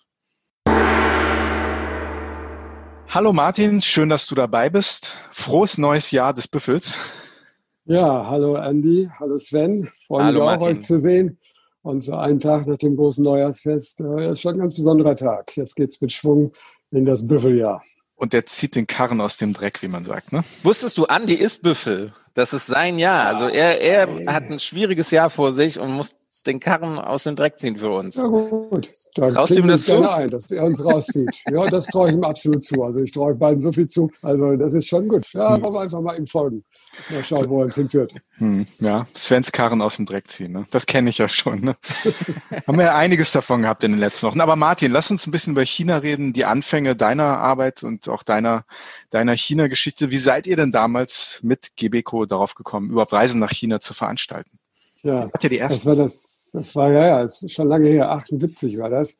Hallo 3.08 3.32
Martin, 3.32 3.84
schön, 3.84 4.10
dass 4.10 4.26
du 4.26 4.34
dabei 4.34 4.72
bist. 4.72 5.30
Frohes 5.32 5.78
neues 5.78 6.10
Jahr 6.10 6.34
des 6.34 6.48
Büffels. 6.48 6.98
Ja, 7.86 8.26
hallo 8.28 8.56
Andy, 8.56 9.10
hallo 9.20 9.38
Sven. 9.38 9.90
Freue 10.08 10.32
mich 10.32 10.42
auch, 10.42 10.62
euch 10.62 10.82
zu 10.82 10.98
sehen. 10.98 11.40
Und 11.82 12.02
so 12.02 12.16
einen 12.16 12.40
Tag 12.40 12.68
nach 12.68 12.78
dem 12.78 12.96
großen 12.98 13.24
Neujahrsfest 13.24 14.02
äh, 14.02 14.30
ist 14.30 14.42
schon 14.42 14.56
ein 14.56 14.60
ganz 14.60 14.76
besonderer 14.76 15.16
Tag. 15.16 15.56
Jetzt 15.56 15.76
geht's 15.76 16.02
mit 16.02 16.12
Schwung 16.12 16.52
in 16.92 17.06
das 17.06 17.26
Büffeljahr. 17.26 17.82
Und 18.16 18.34
der 18.34 18.46
zieht 18.46 18.76
den 18.76 18.86
Karren 18.86 19.22
aus 19.22 19.38
dem 19.38 19.54
Dreck, 19.54 19.82
wie 19.82 19.88
man 19.88 20.04
sagt. 20.04 20.34
Ne? 20.34 20.44
Wusstest 20.64 20.98
du, 20.98 21.06
Andi 21.06 21.36
ist 21.36 21.62
Büffel? 21.62 22.14
Das 22.34 22.52
ist 22.54 22.68
sein 22.68 23.00
Jahr. 23.00 23.28
Also 23.28 23.48
er, 23.48 23.82
er 23.82 24.34
hat 24.34 24.52
ein 24.52 24.60
schwieriges 24.60 25.12
Jahr 25.12 25.30
vor 25.30 25.54
sich 25.54 25.80
und 25.80 25.94
muss 25.94 26.16
den 26.46 26.60
Karren 26.60 27.00
aus 27.00 27.24
dem 27.24 27.36
Dreck 27.36 27.58
ziehen 27.58 27.78
für 27.78 27.90
uns. 27.90 28.16
Ja 28.16 28.24
gut, 28.24 28.92
dann 29.16 29.34
traust 29.34 29.56
ihm 29.56 29.68
das 29.68 29.86
zu? 29.86 30.08
Ein, 30.08 30.30
dass 30.30 30.50
er 30.52 30.64
uns 30.64 30.86
rauszieht. 30.86 31.30
ja, 31.52 31.66
das 31.68 31.88
traue 31.88 32.10
ich 32.10 32.14
ihm 32.14 32.24
absolut 32.24 32.64
zu. 32.64 32.82
Also 32.84 33.02
ich 33.02 33.12
traue 33.12 33.34
beiden 33.34 33.60
so 33.60 33.72
viel 33.72 33.88
zu. 33.88 34.12
Also 34.22 34.56
das 34.56 34.74
ist 34.74 34.88
schon 34.88 35.08
gut. 35.08 35.26
Ja, 35.34 35.56
hm. 35.56 35.64
wollen 35.64 35.74
wir 35.74 35.82
einfach 35.82 36.02
mal 36.02 36.18
ihm 36.18 36.28
folgen. 36.28 36.64
Mal 37.10 37.24
schauen, 37.24 37.50
wo 37.50 37.60
er 37.60 37.66
uns 37.66 37.76
hinführt. 37.76 38.14
Hm, 38.38 38.68
ja, 38.80 39.08
Svens 39.16 39.52
Karren 39.52 39.82
aus 39.82 39.96
dem 39.96 40.06
Dreck 40.06 40.30
ziehen. 40.30 40.52
Ne? 40.52 40.66
Das 40.70 40.86
kenne 40.86 41.10
ich 41.10 41.18
ja 41.18 41.28
schon. 41.28 41.62
Ne? 41.62 41.76
Haben 42.68 42.78
wir 42.78 42.86
ja 42.86 42.96
einiges 42.96 43.32
davon 43.32 43.64
gehabt 43.64 43.84
in 43.84 43.92
den 43.92 44.00
letzten 44.00 44.28
Wochen. 44.28 44.42
Aber 44.42 44.56
Martin, 44.56 44.92
lass 44.92 45.10
uns 45.10 45.26
ein 45.26 45.32
bisschen 45.32 45.54
über 45.54 45.66
China 45.66 45.98
reden, 45.98 46.32
die 46.32 46.46
Anfänge 46.46 46.96
deiner 46.96 47.40
Arbeit 47.40 47.84
und 47.84 48.08
auch 48.08 48.22
deiner, 48.22 48.66
deiner 49.10 49.36
China-Geschichte. 49.36 50.12
Wie 50.12 50.18
seid 50.20 50.46
ihr 50.46 50.56
denn 50.56 50.72
damals 50.72 51.40
mit 51.42 51.76
Gebeco 51.76 52.26
darauf 52.26 52.54
gekommen, 52.54 52.92
überhaupt 52.92 53.14
Reisen 53.14 53.40
nach 53.40 53.52
China 53.52 53.80
zu 53.80 53.94
veranstalten? 53.94 54.59
Ja, 55.04 55.30
ja 55.42 55.50
die 55.50 55.60
das 55.60 55.86
war 55.86 55.96
das, 55.96 56.50
das 56.54 56.76
war 56.76 56.92
ja, 56.92 57.06
ja, 57.06 57.24
ist 57.24 57.52
schon 57.52 57.68
lange 57.68 57.90
her, 57.90 58.12
78 58.12 58.78
war 58.78 58.90
das. 58.90 59.18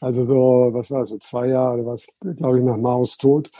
Also 0.00 0.22
so, 0.22 0.68
was 0.72 0.90
war 0.90 1.00
das, 1.00 1.10
so 1.10 1.18
zwei 1.18 1.48
Jahre, 1.48 1.84
was, 1.84 2.08
glaube 2.36 2.58
ich, 2.58 2.64
nach 2.64 2.76
Maos 2.76 3.16
Tod. 3.16 3.50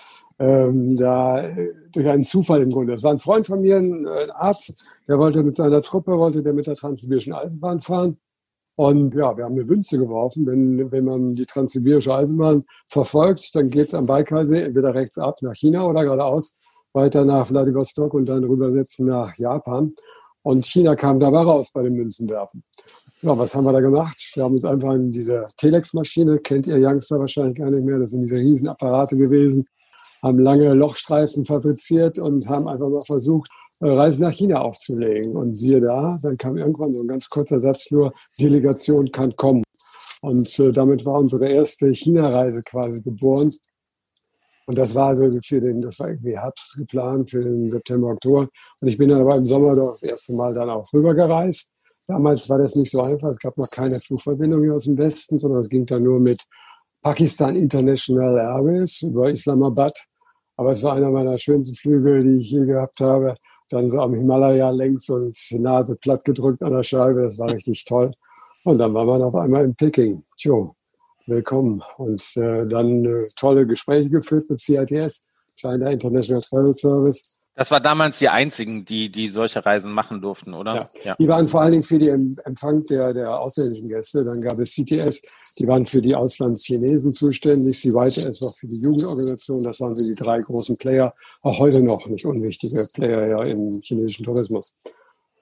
Ähm, 0.41 0.95
da 0.95 1.51
durch 1.91 2.09
einen 2.09 2.23
Zufall 2.23 2.63
im 2.63 2.71
Grunde. 2.71 2.93
Das 2.93 3.03
war 3.03 3.11
ein 3.11 3.19
Freund 3.19 3.47
von 3.47 3.61
mir, 3.61 3.77
ein, 3.77 4.07
ein 4.07 4.31
Arzt, 4.31 4.87
der 5.09 5.19
wollte 5.19 5.43
mit 5.43 5.57
seiner 5.57 5.81
Truppe, 5.81 6.17
wollte 6.17 6.45
der 6.45 6.53
mit 6.53 6.69
der 6.69 6.77
Transsibirischen 6.77 7.33
Eisenbahn 7.33 7.81
fahren. 7.81 8.19
Und 8.77 9.13
ja, 9.17 9.37
wir 9.37 9.45
haben 9.45 9.55
eine 9.55 9.69
Wünze 9.69 9.99
geworfen, 9.99 10.47
wenn, 10.47 10.93
wenn 10.93 11.05
man 11.05 11.35
die 11.35 11.47
Transsibirische 11.47 12.15
Eisenbahn 12.15 12.65
verfolgt, 12.87 13.53
dann 13.57 13.71
geht 13.71 13.89
es 13.89 13.95
am 13.95 14.07
Baikalsee 14.07 14.63
entweder 14.63 14.95
rechts 14.95 15.19
ab 15.19 15.43
nach 15.43 15.57
China 15.57 15.85
oder 15.85 16.05
geradeaus 16.05 16.57
weiter 16.93 17.25
nach 17.25 17.47
Vladivostok 17.47 18.15
und 18.15 18.27
dann 18.27 18.45
rübersetzen 18.45 19.07
nach 19.07 19.37
Japan. 19.37 19.93
Und 20.49 20.65
China 20.65 20.97
kam 20.97 21.21
dabei 21.21 21.43
raus 21.43 21.71
bei 21.75 21.83
den 21.83 21.93
Münzenwerfen. 21.93 22.65
Ja, 23.21 23.37
was 23.37 23.55
haben 23.55 23.65
wir 23.65 23.73
da 23.75 23.81
gemacht? 23.81 24.17
Wir 24.33 24.45
haben 24.45 24.55
uns 24.55 24.65
einfach 24.65 24.95
in 24.95 25.13
diese 25.13 25.47
Telex-Maschine, 25.59 26.39
kennt 26.39 26.67
ihr 26.67 26.79
Youngster 26.79 27.19
wahrscheinlich 27.19 27.59
gar 27.59 27.69
nicht 27.69 27.85
mehr, 27.85 27.99
das 27.99 28.13
sind 28.13 28.23
diese 28.23 28.39
Riesenapparate 28.39 29.19
gewesen, 29.19 29.67
haben 30.23 30.39
lange 30.39 30.73
Lochstreifen 30.73 31.45
fabriziert 31.45 32.19
und 32.19 32.49
haben 32.49 32.67
einfach 32.67 32.89
mal 32.89 33.03
versucht, 33.03 33.51
äh, 33.81 33.91
Reisen 33.91 34.23
nach 34.23 34.33
China 34.33 34.63
aufzulegen. 34.63 35.37
Und 35.37 35.55
siehe 35.55 35.83
da, 35.83 36.19
dann 36.23 36.39
kam 36.39 36.57
irgendwann 36.57 36.95
so 36.95 37.03
ein 37.03 37.09
ganz 37.09 37.29
kurzer 37.29 37.61
Satz 37.61 37.91
nur, 37.91 38.15
Delegation 38.41 39.13
kann 39.13 39.37
kommen. 39.37 39.65
Und 40.23 40.59
äh, 40.61 40.73
damit 40.73 41.05
war 41.05 41.19
unsere 41.19 41.47
erste 41.47 41.93
China-Reise 41.93 42.63
quasi 42.63 43.03
geboren. 43.03 43.51
Und 44.69 44.77
das 44.77 44.95
war 44.95 45.09
also 45.09 45.31
für 45.43 45.63
den, 45.63 45.81
das 45.81 45.99
war 45.99 46.11
irgendwie 46.11 46.37
Herbst 46.37 46.77
geplant 46.77 47.31
für 47.31 47.43
den 47.43 47.71
September, 47.71 48.09
Oktober. 48.09 48.51
Und 48.81 48.89
ich 48.89 48.99
bin 48.99 49.09
dann 49.09 49.23
aber 49.23 49.37
im 49.37 49.47
Sommer 49.47 49.75
doch 49.75 49.93
das 49.93 50.03
erste 50.03 50.35
Mal 50.35 50.53
dann 50.53 50.69
auch 50.69 50.93
rübergereist. 50.93 51.71
Damals 52.07 52.51
war 52.51 52.59
das 52.59 52.75
nicht 52.75 52.91
so 52.91 53.01
einfach. 53.01 53.31
Es 53.31 53.39
gab 53.39 53.57
noch 53.57 53.71
keine 53.71 53.95
Flugverbindung 53.95 54.71
aus 54.71 54.85
dem 54.85 54.99
Westen, 54.99 55.39
sondern 55.39 55.61
es 55.61 55.71
ging 55.71 55.87
dann 55.87 56.03
nur 56.03 56.21
mit 56.21 56.43
Pakistan 57.01 57.57
International 57.57 58.37
Airways 58.37 59.01
über 59.01 59.31
Islamabad 59.31 59.99
Aber 60.59 60.73
es 60.73 60.83
war 60.83 60.97
einer 60.97 61.11
meiner 61.11 61.39
schönsten 61.39 61.75
Flüge, 61.75 62.23
die 62.23 62.37
ich 62.37 62.51
je 62.51 62.67
gehabt 62.67 63.01
habe. 63.01 63.37
Dann 63.71 63.89
so 63.89 64.03
am 64.03 64.13
Himalaya 64.13 64.69
längs 64.69 65.09
und 65.09 65.35
Nase 65.53 65.97
platt 65.97 66.27
gedrückt 66.27 66.63
an 66.63 66.75
der 66.75 66.83
Scheibe. 66.83 67.23
Das 67.23 67.39
war 67.39 67.51
richtig 67.51 67.87
toll. 67.87 68.11
Und 68.65 68.77
dann 68.77 68.93
war 68.93 69.07
man 69.07 69.23
auf 69.23 69.35
einmal 69.35 69.65
in 69.65 69.75
Peking. 69.75 70.25
Tjo, 70.37 70.75
willkommen. 71.29 71.83
Und 71.97 72.23
äh, 72.37 72.67
dann 72.67 73.05
äh, 73.05 73.29
tolle 73.37 73.67
Gespräche 73.67 74.09
geführt 74.09 74.49
mit 74.51 74.61
CITS, 74.61 75.23
China 75.57 75.91
International 75.91 76.43
Travel 76.43 76.73
Service. 76.73 77.41
Das 77.55 77.73
war 77.73 77.81
damals 77.81 78.21
die 78.21 78.29
einzigen, 78.29 78.85
die, 78.85 79.11
die 79.11 79.29
solche 79.29 79.67
Reisen 79.67 79.93
machen 79.93 80.21
durften, 80.21 80.55
oder? 80.55 80.75
Ja. 80.75 80.91
ja. 81.03 81.15
Die 81.19 81.27
waren 81.27 81.45
vor 81.45 81.63
allen 81.63 81.73
Dingen 81.73 81.83
für 81.83 81.99
den 81.99 82.39
Empfang 82.45 82.85
der, 82.85 83.13
der 83.13 83.37
ausländischen 83.37 83.89
Gäste. 83.89 84.25
Dann 84.25 84.41
gab 84.41 84.61
es 84.61 84.75
CTS, 84.75 85.23
die 85.59 85.67
waren 85.67 85.85
für 85.85 86.01
die 86.01 86.15
Auslandschinesen 86.15 87.13
zuständig. 87.13 87.81
CYTS 87.81 88.41
war 88.43 88.53
für 88.57 88.69
die 88.69 88.81
Jugendorganisation. 88.81 89.65
Das 89.65 89.81
waren 89.81 89.97
so 89.97 90.05
die 90.05 90.13
drei 90.13 90.39
großen 90.39 90.77
Player. 90.77 91.13
Auch 91.43 91.59
heute 91.59 91.85
noch 91.85 92.07
nicht 92.07 92.25
unwichtige 92.25 92.87
Player 92.95 93.27
ja 93.27 93.43
im 93.43 93.81
chinesischen 93.83 94.25
Tourismus. 94.25 94.73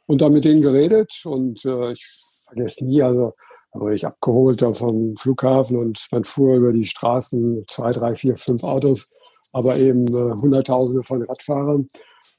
Und 0.07 0.23
dann 0.23 0.33
mit 0.33 0.45
denen 0.45 0.63
geredet 0.63 1.13
und 1.25 1.67
äh, 1.67 1.93
ich 1.93 2.03
vergesse 2.47 2.87
nie, 2.87 3.03
also 3.03 3.35
aber 3.77 3.93
ich 3.93 4.07
abgeholt 4.07 4.63
da 4.63 4.73
vom 4.73 5.15
Flughafen 5.17 5.77
und 5.77 6.07
man 6.11 6.25
fuhr 6.25 6.57
über 6.57 6.73
die 6.73 6.85
Straßen, 6.85 7.65
zwei, 7.69 7.93
drei, 7.93 8.15
vier, 8.15 8.35
fünf 8.35 8.65
Autos 8.65 9.09
aber 9.57 9.79
eben 9.79 10.07
äh, 10.09 10.35
Hunderttausende 10.43 11.03
von 11.03 11.23
Radfahrern, 11.23 11.89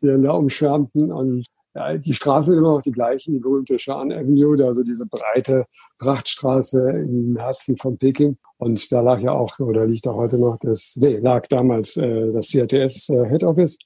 die 0.01 0.07
dann 0.07 0.21
da 0.21 0.33
umschwärmten. 0.33 1.11
Und 1.11 1.45
ja, 1.73 1.97
die 1.97 2.13
Straßen 2.13 2.51
sind 2.51 2.59
immer 2.59 2.73
noch 2.73 2.83
die 2.83 2.91
gleichen, 2.91 3.33
die 3.33 3.39
berühmte 3.39 3.79
Shan 3.79 4.11
Avenue, 4.11 4.63
also 4.63 4.83
diese 4.83 5.07
breite 5.07 5.65
Prachtstraße 5.97 6.79
im 6.89 7.35
Herzen 7.37 7.75
von 7.75 7.97
Peking. 7.97 8.35
Und 8.57 8.91
da 8.91 9.01
lag 9.01 9.19
ja 9.19 9.31
auch, 9.31 9.57
oder 9.59 9.87
liegt 9.87 10.07
auch 10.07 10.15
heute 10.15 10.37
noch, 10.37 10.57
das, 10.59 10.95
nee, 10.99 11.17
lag 11.17 11.47
damals 11.47 11.97
äh, 11.97 12.31
das 12.31 12.49
CRTS 12.49 13.09
äh, 13.09 13.27
Head 13.29 13.43
Office. 13.43 13.79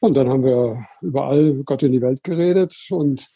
Und 0.00 0.16
dann 0.16 0.30
haben 0.30 0.44
wir 0.44 0.80
überall 1.02 1.62
Gott 1.64 1.82
in 1.82 1.92
die 1.92 2.00
Welt 2.00 2.24
geredet 2.24 2.74
und 2.90 3.26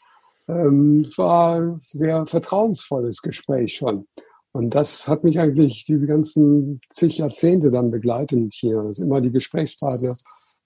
ähm, 0.57 1.07
war 1.17 1.57
ein 1.57 1.81
sehr 1.81 2.27
vertrauensvolles 2.27 3.23
Gespräch 3.23 3.77
schon. 3.77 4.07
Und 4.53 4.75
das 4.75 5.09
hat 5.09 5.25
mich 5.25 5.39
eigentlich 5.39 5.85
die 5.87 5.99
ganzen 5.99 6.81
zig 6.91 7.19
Jahrzehnte 7.19 7.71
dann 7.71 7.91
begleitet 7.91 8.55
China, 8.55 8.85
dass 8.85 8.99
immer 8.99 9.21
die 9.21 9.33
Gesprächspartner 9.33 10.13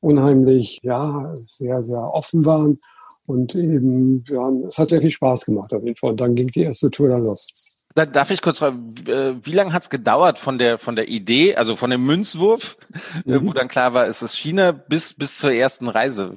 unheimlich, 0.01 0.81
ja, 0.83 1.33
sehr, 1.47 1.83
sehr 1.83 2.03
offen 2.03 2.45
waren. 2.45 2.79
Und 3.27 3.55
eben, 3.55 4.25
ja, 4.29 4.51
es 4.69 4.79
hat 4.79 4.89
sehr 4.89 5.01
viel 5.01 5.11
Spaß 5.11 5.47
gemacht 5.47 5.73
auf 5.73 5.83
jeden 5.83 5.97
Fall. 5.97 6.11
Und 6.11 6.21
dann 6.21 6.35
ging 6.35 6.49
die 6.49 6.63
erste 6.63 6.91
Tour 6.91 7.09
dann 7.09 7.25
los. 7.25 7.77
Darf 7.95 8.31
ich 8.31 8.43
kurz 8.43 8.59
fragen, 8.59 8.95
äh, 9.07 9.35
wie 9.43 9.53
lange 9.53 9.73
hat 9.73 9.85
es 9.85 9.91
gedauert 9.91 10.39
von 10.39 10.59
der, 10.59 10.77
von 10.77 10.97
der 10.97 11.09
Idee, 11.09 11.57
also 11.57 11.77
von 11.77 11.91
dem 11.91 12.05
Münzwurf, 12.05 12.77
mhm. 13.25 13.47
wo 13.47 13.53
dann 13.53 13.69
klar 13.69 13.95
war, 13.95 14.07
es 14.07 14.21
ist 14.21 14.37
China, 14.37 14.73
bis, 14.73 15.15
bis 15.15 15.39
zur 15.39 15.53
ersten 15.53 15.89
Reise? 15.89 16.37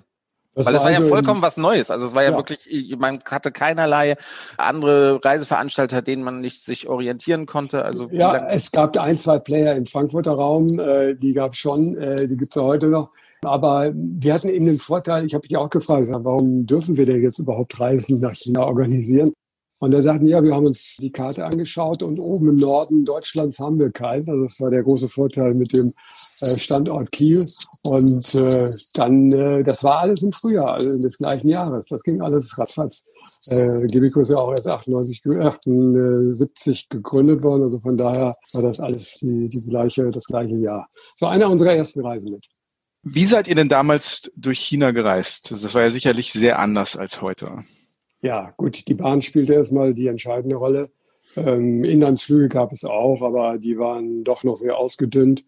Das 0.60 0.66
Weil 0.66 0.76
es 0.76 0.82
war, 0.82 0.88
also 0.88 1.04
ja 1.04 1.10
vollkommen 1.10 1.42
was 1.42 1.56
Neues. 1.56 1.90
Also 1.90 2.06
es 2.06 2.14
war 2.14 2.24
ja, 2.24 2.32
ja, 2.32 2.38
wirklich, 2.38 2.98
man 3.00 3.20
hatte 3.24 3.50
keinerlei 3.50 4.18
andere 4.58 5.24
Reiseveranstalter, 5.24 6.02
denen 6.02 6.22
man 6.22 6.42
nicht 6.42 6.62
sich 6.62 6.90
orientieren 6.90 7.46
konnte. 7.46 7.86
Also 7.86 8.10
ja, 8.12 8.50
es 8.50 8.70
gab 8.70 8.98
ein, 8.98 9.18
zwei 9.18 9.38
Player 9.38 9.74
im 9.78 9.86
Frankfurter 9.86 10.34
Raum, 10.34 10.78
äh, 10.78 11.16
die 11.16 11.34
gab 11.34 11.54
es 11.54 11.60
schon, 11.60 11.96
äh, 11.98 12.28
die 12.28 12.36
gibt 12.36 12.54
es 12.54 12.62
ja 12.62 12.68
heute 12.68 12.88
noch. 12.88 13.12
Aber 13.42 13.94
wir 13.94 14.34
hatten 14.34 14.50
eben 14.50 14.66
den 14.66 14.80
Vorteil, 14.80 15.26
ich 15.26 15.34
habe 15.34 15.46
mich 15.50 15.56
auch 15.56 15.70
gefragt, 15.70 16.08
warum 16.12 16.66
dürfen 16.66 16.98
wir 16.98 17.06
denn 17.06 17.22
jetzt 17.22 17.40
überhaupt 17.40 17.80
Reisen 17.80 18.20
nach 18.20 18.34
China 18.34 18.66
organisieren? 18.66 19.32
Und 19.80 19.92
da 19.92 20.02
sagten, 20.02 20.28
ja, 20.28 20.44
wir 20.44 20.54
haben 20.54 20.68
uns 20.68 20.98
die 20.98 21.12
Karte 21.12 21.46
angeschaut 21.46 22.04
und 22.04 22.20
oben 22.20 22.50
im 22.50 22.56
Norden 22.58 23.06
Deutschlands 23.06 23.60
haben 23.60 23.80
wir 23.80 23.92
keinen. 23.92 24.30
Also 24.30 24.44
das 24.44 24.60
war 24.60 24.70
der 24.70 24.84
große 24.84 25.08
Vorteil 25.08 25.54
mit 25.54 25.72
dem 25.72 25.94
äh, 26.42 26.58
Standort 26.58 27.12
Kiel. 27.12 27.46
Und 27.84 28.36
äh, 28.36 28.70
dann, 28.94 29.32
äh, 29.32 29.64
das 29.64 29.84
war 29.86 30.00
alles 30.00 30.22
im 30.22 30.34
Frühjahr, 30.34 30.74
also 30.74 30.98
des 30.98 31.18
gleichen 31.18 31.48
Jahres. 31.48 31.86
Das 31.88 32.04
ging 32.04 32.22
alles 32.22 32.58
ratzfatz. 32.58 33.06
Äh, 33.48 33.86
Gibico 33.88 34.20
ist 34.20 34.32
ja 34.32 34.38
auch 34.38 34.52
erst 34.52 34.68
98, 34.68 35.22
78 35.26 36.90
gegründet 36.90 37.42
worden. 37.42 37.64
Also 37.64 37.80
von 37.80 37.96
daher 37.96 38.36
war 38.54 38.62
das 38.62 38.82
alles 38.82 39.20
die, 39.22 39.48
die 39.48 39.62
gleiche, 39.62 40.12
das 40.12 40.26
gleiche 40.26 40.58
Jahr. 40.58 40.90
So 41.16 41.28
einer 41.28 41.50
unserer 41.50 41.74
ersten 41.74 42.06
Reisen 42.06 42.34
mit. 42.34 42.46
Wie 43.04 43.26
seid 43.26 43.48
ihr 43.48 43.56
denn 43.56 43.70
damals 43.70 44.30
durch 44.36 44.60
China 44.60 44.92
gereist? 44.92 45.52
Das 45.52 45.74
war 45.74 45.84
ja 45.84 45.92
sicherlich 45.92 46.34
sehr 46.34 46.60
anders 46.60 46.98
als 46.98 47.22
heute. 47.22 47.62
Ja, 48.22 48.52
gut, 48.58 48.88
die 48.88 48.94
Bahn 48.96 49.22
spielte 49.22 49.54
erstmal 49.54 49.94
die 49.94 50.08
entscheidende 50.08 50.56
Rolle. 50.56 50.90
Ähm, 51.38 51.84
Inlandsflüge 51.84 52.50
gab 52.50 52.72
es 52.72 52.84
auch, 52.84 53.22
aber 53.22 53.58
die 53.58 53.78
waren 53.78 54.24
doch 54.24 54.44
noch 54.44 54.56
sehr 54.56 54.78
ausgedünnt. 54.78 55.46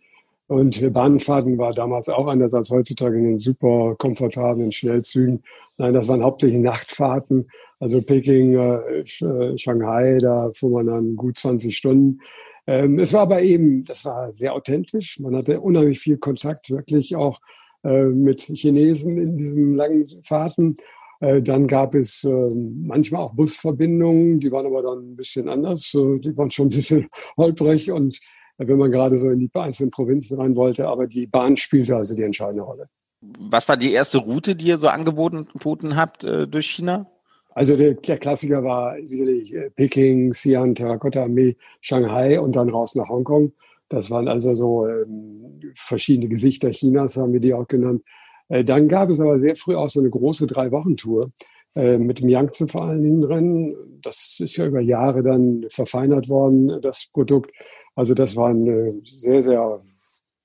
Und 0.47 0.93
Bahnfahrten 0.93 1.57
war 1.57 1.73
damals 1.73 2.09
auch 2.09 2.27
anders 2.27 2.53
als 2.53 2.69
heutzutage 2.71 3.17
in 3.17 3.23
den 3.23 3.37
super 3.37 3.95
komfortablen 3.97 4.71
Schnellzügen. 4.71 5.43
Nein, 5.77 5.93
das 5.93 6.07
waren 6.09 6.23
hauptsächlich 6.23 6.59
Nachtfahrten. 6.59 7.49
Also 7.79 8.01
Peking, 8.01 8.55
äh, 8.55 8.99
äh 8.99 9.57
Shanghai, 9.57 10.17
da 10.19 10.51
fuhr 10.51 10.71
man 10.71 10.87
dann 10.87 11.15
gut 11.15 11.37
20 11.37 11.75
Stunden. 11.75 12.19
Ähm, 12.67 12.99
es 12.99 13.13
war 13.13 13.21
aber 13.21 13.41
eben, 13.41 13.83
das 13.85 14.05
war 14.05 14.31
sehr 14.31 14.53
authentisch. 14.53 15.19
Man 15.19 15.35
hatte 15.35 15.61
unheimlich 15.61 15.99
viel 15.99 16.17
Kontakt, 16.17 16.69
wirklich 16.69 17.15
auch 17.15 17.39
äh, 17.83 18.03
mit 18.03 18.41
Chinesen 18.41 19.17
in 19.17 19.37
diesen 19.37 19.75
langen 19.75 20.05
Fahrten. 20.21 20.75
Äh, 21.21 21.41
dann 21.41 21.67
gab 21.67 21.93
es 21.95 22.23
ähm, 22.23 22.83
manchmal 22.85 23.21
auch 23.21 23.33
Busverbindungen, 23.33 24.39
die 24.39 24.51
waren 24.51 24.65
aber 24.65 24.81
dann 24.81 25.11
ein 25.11 25.15
bisschen 25.15 25.47
anders. 25.47 25.91
Die 25.91 26.35
waren 26.35 26.49
schon 26.49 26.65
ein 26.65 26.71
bisschen 26.71 27.07
holprig 27.37 27.91
und 27.91 28.19
äh, 28.57 28.67
wenn 28.67 28.77
man 28.77 28.91
gerade 28.91 29.15
so 29.17 29.29
in 29.29 29.39
die 29.39 29.49
einzelnen 29.53 29.91
Provinzen 29.91 30.39
rein 30.39 30.55
wollte, 30.55 30.87
aber 30.87 31.07
die 31.07 31.27
Bahn 31.27 31.55
spielte 31.55 31.95
also 31.95 32.15
die 32.15 32.23
entscheidende 32.23 32.63
Rolle. 32.63 32.89
Was 33.21 33.69
war 33.69 33.77
die 33.77 33.93
erste 33.93 34.17
Route, 34.17 34.55
die 34.55 34.65
ihr 34.65 34.79
so 34.79 34.87
angeboten 34.87 35.95
habt 35.95 36.23
äh, 36.23 36.47
durch 36.47 36.71
China? 36.71 37.05
Also 37.53 37.75
der, 37.75 37.93
der, 37.93 38.17
Klassiker 38.17 38.63
war 38.63 38.95
sicherlich 39.03 39.53
Peking, 39.75 40.31
Xi'an, 40.31 40.73
Terracotta 40.73 41.23
Armee, 41.23 41.57
Shanghai 41.81 42.39
und 42.39 42.55
dann 42.55 42.69
raus 42.69 42.95
nach 42.95 43.09
Hongkong. 43.09 43.51
Das 43.89 44.09
waren 44.09 44.29
also 44.29 44.55
so 44.55 44.87
ähm, 44.87 45.59
verschiedene 45.75 46.29
Gesichter 46.29 46.71
Chinas, 46.71 47.17
haben 47.17 47.33
wir 47.33 47.41
die 47.41 47.53
auch 47.53 47.67
genannt. 47.67 48.03
Äh, 48.51 48.63
dann 48.63 48.87
gab 48.87 49.09
es 49.09 49.19
aber 49.19 49.39
sehr 49.39 49.55
früh 49.55 49.75
auch 49.75 49.89
so 49.89 50.01
eine 50.01 50.09
große 50.09 50.45
Drei-Wochen-Tour 50.45 51.31
äh, 51.75 51.97
mit 51.97 52.19
dem 52.19 52.29
Yangtze 52.29 52.67
vor 52.67 52.83
allen 52.83 53.01
Dingen 53.01 53.21
drin. 53.21 53.75
Das 54.01 54.37
ist 54.39 54.57
ja 54.57 54.65
über 54.67 54.81
Jahre 54.81 55.23
dann 55.23 55.65
verfeinert 55.69 56.29
worden, 56.29 56.81
das 56.81 57.09
Produkt. 57.11 57.51
Also 57.95 58.13
das 58.13 58.35
war 58.35 58.49
eine 58.49 58.91
sehr, 59.03 59.41
sehr 59.41 59.75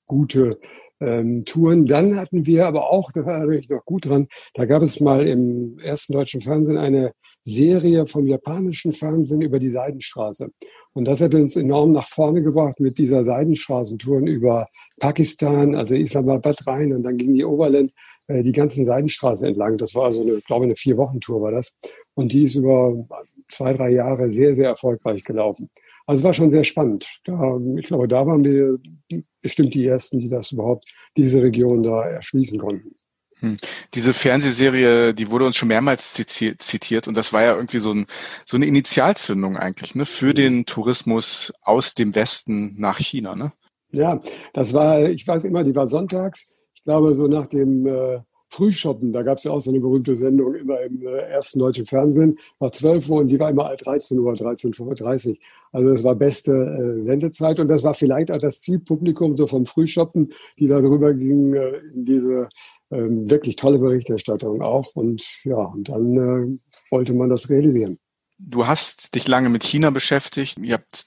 gute 0.06 0.50
ähm, 1.00 1.44
Touren. 1.44 1.86
Dann 1.86 2.16
hatten 2.16 2.46
wir 2.46 2.66
aber 2.66 2.90
auch, 2.90 3.10
da 3.12 3.22
erinnere 3.22 3.58
ich 3.58 3.68
noch 3.68 3.84
gut 3.84 4.06
dran, 4.06 4.28
da 4.54 4.64
gab 4.66 4.82
es 4.82 5.00
mal 5.00 5.26
im 5.26 5.78
ersten 5.80 6.12
deutschen 6.12 6.40
Fernsehen 6.40 6.78
eine 6.78 7.12
Serie 7.42 8.06
vom 8.06 8.26
japanischen 8.26 8.92
Fernsehen 8.92 9.42
über 9.42 9.58
die 9.58 9.68
Seidenstraße. 9.68 10.50
Und 10.96 11.06
das 11.06 11.20
hat 11.20 11.34
uns 11.34 11.56
enorm 11.56 11.92
nach 11.92 12.08
vorne 12.08 12.42
gebracht 12.42 12.80
mit 12.80 12.96
dieser 12.96 13.22
Seidenstraßentouren 13.22 14.26
über 14.26 14.66
Pakistan, 14.98 15.74
also 15.74 15.94
Islamabad 15.94 16.66
rein 16.66 16.94
und 16.94 17.02
dann 17.02 17.18
ging 17.18 17.34
die 17.34 17.44
Oberland 17.44 17.92
äh, 18.28 18.42
die 18.42 18.52
ganzen 18.52 18.86
Seidenstraßen 18.86 19.48
entlang. 19.48 19.76
Das 19.76 19.94
war 19.94 20.06
also, 20.06 20.22
eine, 20.22 20.40
glaube 20.40 20.64
ich, 20.64 20.68
eine 20.68 20.74
Vier-Wochen-Tour 20.76 21.42
war 21.42 21.52
das. 21.52 21.76
Und 22.14 22.32
die 22.32 22.44
ist 22.44 22.54
über 22.54 22.96
zwei, 23.48 23.74
drei 23.74 23.90
Jahre 23.90 24.30
sehr, 24.30 24.54
sehr 24.54 24.68
erfolgreich 24.68 25.22
gelaufen. 25.22 25.68
Also 26.06 26.20
es 26.20 26.24
war 26.24 26.32
schon 26.32 26.50
sehr 26.50 26.64
spannend. 26.64 27.06
Da, 27.24 27.60
ich 27.76 27.88
glaube, 27.88 28.08
da 28.08 28.26
waren 28.26 28.42
wir 28.42 28.78
bestimmt 29.42 29.74
die 29.74 29.86
Ersten, 29.86 30.18
die 30.18 30.30
das 30.30 30.52
überhaupt, 30.52 30.90
diese 31.14 31.42
Region 31.42 31.82
da 31.82 32.04
erschließen 32.04 32.58
konnten. 32.58 32.94
Hm. 33.40 33.58
Diese 33.94 34.14
Fernsehserie, 34.14 35.12
die 35.12 35.30
wurde 35.30 35.44
uns 35.44 35.56
schon 35.56 35.68
mehrmals 35.68 36.14
zitiert 36.14 37.06
und 37.06 37.14
das 37.14 37.32
war 37.32 37.42
ja 37.42 37.54
irgendwie 37.54 37.78
so, 37.78 37.92
ein, 37.92 38.06
so 38.46 38.56
eine 38.56 38.66
Initialzündung 38.66 39.56
eigentlich 39.56 39.94
ne, 39.94 40.06
für 40.06 40.30
mhm. 40.30 40.34
den 40.34 40.66
Tourismus 40.66 41.52
aus 41.62 41.94
dem 41.94 42.14
Westen 42.14 42.74
nach 42.78 42.98
China. 42.98 43.36
Ne? 43.36 43.52
Ja, 43.92 44.20
das 44.54 44.72
war, 44.72 45.02
ich 45.08 45.26
weiß 45.26 45.44
immer, 45.44 45.64
die 45.64 45.76
war 45.76 45.86
sonntags. 45.86 46.56
Ich 46.74 46.84
glaube, 46.84 47.14
so 47.14 47.26
nach 47.26 47.46
dem 47.46 47.86
äh, 47.86 48.20
Frühshoppen, 48.56 49.12
da 49.12 49.22
gab 49.22 49.38
es 49.38 49.44
ja 49.44 49.52
auch 49.52 49.60
so 49.60 49.70
eine 49.70 49.80
berühmte 49.80 50.16
Sendung 50.16 50.54
immer 50.54 50.80
im 50.80 51.06
äh, 51.06 51.18
ersten 51.30 51.58
deutschen 51.58 51.84
Fernsehen, 51.84 52.38
war 52.58 52.72
12 52.72 53.08
Uhr 53.10 53.18
und 53.18 53.28
die 53.28 53.38
war 53.38 53.50
immer 53.50 53.74
13 53.76 54.18
Uhr, 54.18 54.32
13.30 54.32 55.28
Uhr. 55.28 55.36
Also 55.72 55.90
das 55.90 56.04
war 56.04 56.14
beste 56.14 56.52
äh, 56.52 57.00
Sendezeit 57.02 57.60
und 57.60 57.68
das 57.68 57.84
war 57.84 57.92
vielleicht 57.92 58.30
auch 58.30 58.38
das 58.38 58.60
Zielpublikum 58.62 59.36
so 59.36 59.46
vom 59.46 59.66
Frühshoppen, 59.66 60.32
die 60.58 60.68
da 60.68 60.80
drüber 60.80 61.12
gingen 61.12 61.54
äh, 61.54 61.76
in 61.94 62.04
diese 62.06 62.48
ähm, 62.90 63.28
wirklich 63.28 63.56
tolle 63.56 63.78
Berichterstattung 63.78 64.62
auch. 64.62 64.94
Und 64.94 65.22
ja, 65.44 65.56
und 65.56 65.88
dann 65.90 66.16
äh, 66.16 66.58
wollte 66.90 67.12
man 67.12 67.28
das 67.28 67.50
realisieren. 67.50 67.98
Du 68.38 68.66
hast 68.66 69.14
dich 69.14 69.28
lange 69.28 69.50
mit 69.50 69.64
China 69.64 69.90
beschäftigt. 69.90 70.58
Ihr 70.58 70.74
habt 70.74 71.06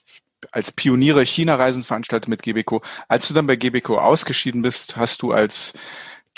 als 0.52 0.72
Pioniere 0.72 1.24
China-Reisen 1.24 1.84
veranstaltet 1.84 2.30
mit 2.30 2.44
GBCO. 2.44 2.82
Als 3.08 3.28
du 3.28 3.34
dann 3.34 3.48
bei 3.48 3.56
GBCO 3.56 3.98
ausgeschieden 3.98 4.62
bist, 4.62 4.98
hast 4.98 5.22
du 5.22 5.32
als 5.32 5.74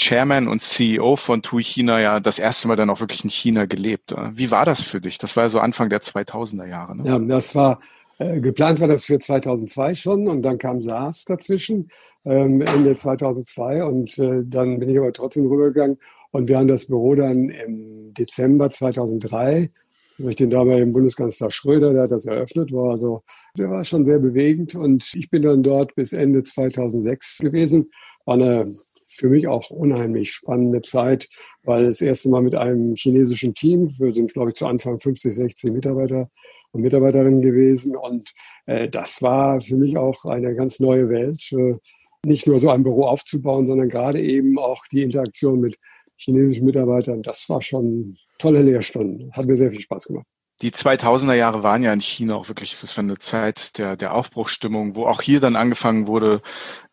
Chairman 0.02 0.48
und 0.48 0.62
CEO 0.62 1.16
von 1.16 1.42
TUI 1.42 1.64
China 1.64 2.02
ja 2.02 2.20
das 2.20 2.40
erste 2.40 2.68
Mal 2.68 2.76
dann 2.76 2.90
auch 2.90 3.00
wirklich 3.00 3.24
in 3.24 3.30
China 3.30 3.66
gelebt. 3.66 4.16
Wie 4.32 4.50
war 4.50 4.66
das 4.66 4.82
für 4.82 5.00
dich? 5.00 5.18
Das 5.20 5.38
war 5.38 5.48
so 5.50 5.60
Anfang 5.60 5.90
der 5.90 6.02
2000er 6.02 6.66
Jahre. 6.68 6.98
Ne? 6.98 7.08
Ja, 7.08 7.20
das 7.20 7.56
war 7.56 7.80
Äh, 8.22 8.40
geplant 8.40 8.80
war 8.80 8.88
das 8.88 9.06
für 9.06 9.18
2002 9.18 9.96
schon 9.96 10.28
und 10.28 10.44
dann 10.44 10.60
kam 10.60 10.80
SARS 10.80 11.26
dazwischen, 11.26 11.90
ähm, 12.24 12.62
Ende 12.62 12.94
2002 12.94 13.84
und 13.84 14.20
äh, 14.20 14.44
dann 14.46 14.78
bin 14.78 14.90
ich 14.90 15.00
aber 15.00 15.12
trotzdem 15.12 15.48
rübergegangen 15.48 15.98
und 16.30 16.48
wir 16.48 16.60
haben 16.60 16.68
das 16.68 16.86
Büro 16.86 17.16
dann 17.16 17.50
im 17.50 18.14
Dezember 18.14 18.70
2003 18.70 19.72
durch 20.20 20.36
den 20.36 20.52
damaligen 20.52 20.94
Bundeskanzler 20.94 21.50
Schröder, 21.50 21.94
der 21.94 22.04
hat 22.04 22.12
das 22.12 22.28
eröffnet, 22.28 22.72
war 22.72 22.92
also, 22.92 23.24
der 23.58 23.72
war 23.72 23.84
schon 23.84 24.06
sehr 24.06 24.20
bewegend 24.20 24.76
und 24.76 25.04
ich 25.16 25.32
bin 25.32 25.42
dann 25.42 25.64
dort 25.64 25.96
bis 25.96 26.14
Ende 26.14 26.44
2006 26.44 27.40
gewesen. 27.40 27.90
War 28.26 28.36
eine 28.36 28.72
für 29.12 29.30
mich 29.30 29.48
auch 29.48 29.70
unheimlich 29.70 30.32
spannende 30.32 30.82
Zeit, 30.82 31.28
weil 31.64 31.86
das 31.86 32.02
erste 32.02 32.30
Mal 32.30 32.42
mit 32.42 32.56
einem 32.56 32.96
chinesischen 32.96 33.54
Team, 33.54 33.88
wir 34.00 34.12
sind 34.14 34.34
glaube 34.34 34.50
ich 34.50 34.56
zu 34.56 34.68
Anfang 34.68 35.00
50, 35.00 35.34
60 35.34 35.72
Mitarbeiter, 35.72 36.30
und 36.72 36.82
Mitarbeiterin 36.82 37.42
gewesen. 37.42 37.96
Und 37.96 38.32
äh, 38.66 38.90
das 38.90 39.22
war 39.22 39.60
für 39.60 39.76
mich 39.76 39.98
auch 39.98 40.26
eine 40.26 40.54
ganz 40.54 40.80
neue 40.80 41.10
Welt. 41.10 41.52
Äh, 41.52 41.78
nicht 42.26 42.48
nur 42.48 42.60
so 42.60 42.70
ein 42.70 42.84
Büro 42.84 43.06
aufzubauen, 43.06 43.66
sondern 43.66 43.90
gerade 43.90 44.22
eben 44.22 44.58
auch 44.60 44.86
die 44.92 45.04
Interaktion 45.04 45.60
mit 45.60 45.78
chinesischen 46.18 46.66
Mitarbeitern. 46.66 47.24
Das 47.24 47.50
war 47.50 47.62
schon 47.62 48.16
tolle 48.38 48.62
Lehrstunden. 48.62 49.32
Hat 49.34 49.48
mir 49.48 49.56
sehr 49.56 49.70
viel 49.70 49.82
Spaß 49.82 50.06
gemacht 50.06 50.28
die 50.62 50.72
2000er 50.72 51.34
Jahre 51.34 51.64
waren 51.64 51.82
ja 51.82 51.92
in 51.92 52.02
China 52.02 52.36
auch 52.36 52.48
wirklich, 52.48 52.80
das 52.80 52.96
war 52.96 53.04
eine 53.04 53.18
Zeit 53.18 53.78
der, 53.78 53.98
der 53.98 54.14
Aufbruchsstimmung, 54.14 54.96
wo 54.96 55.06
auch 55.06 55.22
hier 55.22 55.40
dann 55.40 55.56
angefangen 55.56 56.08
wurde, 56.08 56.42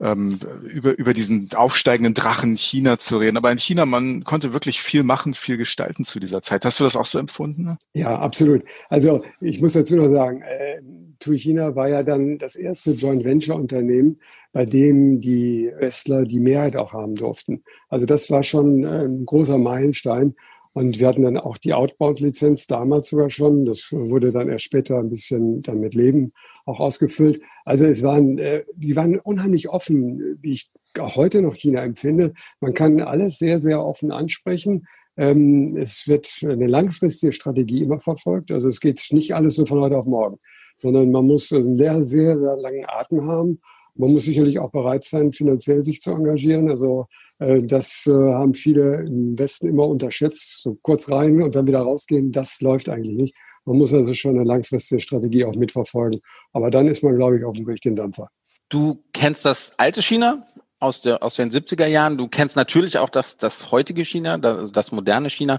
ähm, 0.01 0.39
über, 0.63 0.97
über 0.99 1.13
diesen 1.13 1.51
aufsteigenden 1.55 2.15
Drachen 2.15 2.57
China 2.57 2.99
zu 2.99 3.19
reden. 3.19 3.37
Aber 3.37 3.53
in 3.53 3.59
China, 3.59 3.85
man 3.85 4.25
konnte 4.25 4.55
wirklich 4.55 4.81
viel 4.81 5.03
machen, 5.03 5.35
viel 5.35 5.59
gestalten 5.59 6.05
zu 6.05 6.19
dieser 6.19 6.41
Zeit. 6.41 6.65
Hast 6.65 6.81
du 6.81 6.85
das 6.85 6.97
auch 6.97 7.07
so 7.07 7.19
empfunden? 7.19 7.77
Ja, 7.93 8.19
absolut. 8.19 8.63
Also 8.89 9.23
ich 9.41 9.61
muss 9.61 9.75
dazu 9.75 9.97
noch 9.97 10.09
sagen, 10.09 10.43
äh, 10.43 10.81
TUI 11.19 11.39
China 11.39 11.75
war 11.75 11.89
ja 11.89 12.03
dann 12.03 12.39
das 12.39 12.57
erste 12.57 12.93
Joint 12.93 13.25
Venture 13.25 13.57
Unternehmen, 13.57 14.19
bei 14.53 14.65
dem 14.65 15.21
die 15.21 15.71
Westler 15.79 16.25
die 16.25 16.41
Mehrheit 16.41 16.77
auch 16.77 16.95
haben 16.95 17.15
durften. 17.15 17.63
Also 17.89 18.07
das 18.07 18.31
war 18.31 18.43
schon 18.43 18.85
ein 18.85 19.27
großer 19.27 19.59
Meilenstein. 19.59 20.35
Und 20.79 21.01
wir 21.01 21.09
hatten 21.09 21.23
dann 21.23 21.39
auch 21.39 21.59
die 21.59 21.75
Outbound-Lizenz 21.75 22.69
damals 22.69 23.09
sogar 23.09 23.31
schon. 23.31 23.65
Das 23.65 23.91
wurde 23.91 24.31
dann 24.31 24.49
erst 24.49 24.63
später 24.63 25.01
ein 25.01 25.11
bisschen 25.11 25.61
dann 25.61 25.81
mit 25.81 25.97
Leben 25.97 26.33
auch 26.67 26.79
ausgefüllt. 26.79 27.41
Also 27.65 27.85
es 27.87 28.05
waren, 28.05 28.39
äh, 28.39 28.63
die 28.77 28.95
waren 28.95 29.19
unheimlich 29.19 29.69
offen, 29.69 30.39
wie 30.41 30.53
ich 30.53 30.71
auch 30.97 31.17
heute 31.17 31.43
noch 31.43 31.57
China 31.57 31.83
empfinde. 31.83 32.33
Man 32.61 32.75
kann 32.75 33.01
alles 33.01 33.39
sehr, 33.39 33.59
sehr 33.59 33.85
offen 33.85 34.13
ansprechen. 34.13 34.87
Ähm, 35.17 35.65
es 35.77 36.07
wird 36.07 36.29
eine 36.45 36.69
langfristige 36.69 37.33
Strategie 37.33 37.83
immer 37.83 37.99
verfolgt. 37.99 38.53
Also 38.53 38.69
es 38.69 38.79
geht 38.79 39.05
nicht 39.11 39.35
alles 39.35 39.57
so 39.57 39.67
von 39.67 39.81
heute 39.81 39.97
auf 39.97 40.07
morgen, 40.07 40.39
sondern 40.77 41.11
man 41.11 41.27
muss 41.27 41.53
einen 41.53 41.77
sehr, 41.77 42.01
sehr, 42.05 42.39
sehr 42.39 42.57
langen 42.57 42.85
Atem 42.87 43.27
haben 43.27 43.61
man 43.99 44.13
muss 44.13 44.25
sicherlich 44.25 44.59
auch 44.59 44.71
bereit 44.71 45.05
sein, 45.05 45.33
finanziell 45.33 45.83
sich 45.83 46.01
zu 46.01 46.13
engagieren. 46.13 46.71
Also 46.71 47.07
äh, 47.39 47.61
das 47.63 48.07
äh, 48.07 48.13
haben 48.13 48.55
viele 48.55 49.05
im 49.07 49.39
Westen 49.39 49.69
immer 49.69 49.87
unterschätzt. 49.87 50.63
So 50.63 50.79
kurz 50.83 51.11
rein 51.11 51.43
und 51.43 51.55
dann 51.57 51.67
wieder 51.67 51.81
rausgehen, 51.81 52.33
das 52.33 52.61
läuft 52.61 52.89
eigentlich 52.89 53.17
nicht. 53.17 53.35
Man 53.65 53.77
muss 53.77 53.93
also 53.93 54.15
schon 54.15 54.37
eine 54.37 54.45
langfristige 54.45 55.01
Strategie 55.01 55.45
auch 55.45 55.55
mitverfolgen. 55.55 56.21
Aber 56.53 56.71
dann 56.71 56.87
ist 56.87 57.03
man, 57.03 57.17
glaube 57.17 57.39
ich, 57.39 57.45
auf 57.45 57.57
dem 57.57 57.67
richtigen 57.67 57.97
Dampfer. 57.97 58.31
Du 58.69 59.03
kennst 59.13 59.45
das 59.45 59.73
alte 59.79 60.01
China 60.01 60.47
aus, 60.81 61.01
der, 61.01 61.23
aus 61.23 61.35
den 61.35 61.51
70er 61.51 61.87
Jahren. 61.87 62.17
Du 62.17 62.29
kennst 62.29 62.57
natürlich 62.57 62.99
auch 62.99 63.11
das, 63.11 63.37
das 63.37 63.73
heutige 63.73 64.05
China, 64.05 64.39
das, 64.39 64.71
das 64.71 64.93
moderne 64.93 65.29
China. 65.29 65.59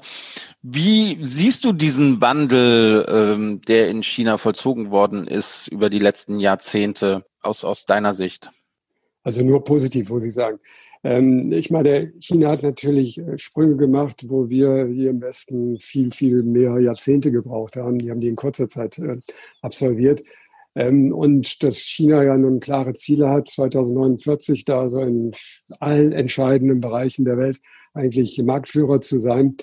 Wie 0.62 1.18
siehst 1.22 1.66
du 1.66 1.74
diesen 1.74 2.22
Wandel, 2.22 3.06
ähm, 3.10 3.62
der 3.68 3.90
in 3.90 4.02
China 4.02 4.38
vollzogen 4.38 4.92
worden 4.92 5.28
ist 5.28 5.68
über 5.68 5.90
die 5.90 6.00
letzten 6.00 6.40
Jahrzehnte 6.40 7.26
aus, 7.42 7.64
aus 7.64 7.86
deiner 7.86 8.14
Sicht? 8.14 8.52
Also 9.24 9.44
nur 9.44 9.64
positiv, 9.64 10.10
muss 10.10 10.24
ich 10.24 10.34
sagen. 10.34 10.60
Ähm, 11.04 11.52
ich 11.52 11.70
meine, 11.70 12.14
China 12.20 12.50
hat 12.50 12.64
natürlich 12.64 13.20
äh, 13.20 13.38
Sprünge 13.38 13.76
gemacht, 13.76 14.26
wo 14.28 14.50
wir 14.50 14.88
hier 14.88 15.10
im 15.10 15.22
Westen 15.22 15.78
viel, 15.80 16.12
viel 16.12 16.42
mehr 16.44 16.80
Jahrzehnte 16.80 17.32
gebraucht 17.32 17.76
haben. 17.76 18.00
Die 18.00 18.10
haben 18.12 18.22
die 18.22 18.30
in 18.30 18.36
kurzer 18.36 18.68
Zeit 18.68 18.98
äh, 18.98 19.18
absolviert. 19.62 20.24
Ähm, 20.76 21.14
und 21.14 21.62
dass 21.64 21.80
China 21.80 22.24
ja 22.24 22.38
nun 22.38 22.60
klare 22.60 22.94
Ziele 22.94 23.30
hat, 23.30 23.50
2049 23.50 24.66
da 24.66 24.88
so 24.88 25.02
in 25.02 25.32
allen 25.80 26.14
entscheidenden 26.14 26.80
Bereichen 26.80 27.26
der 27.26 27.38
Welt 27.38 27.60
eigentlich 27.94 28.42
Marktführer 28.42 29.02
zu 29.02 29.18
sein. 29.18 29.58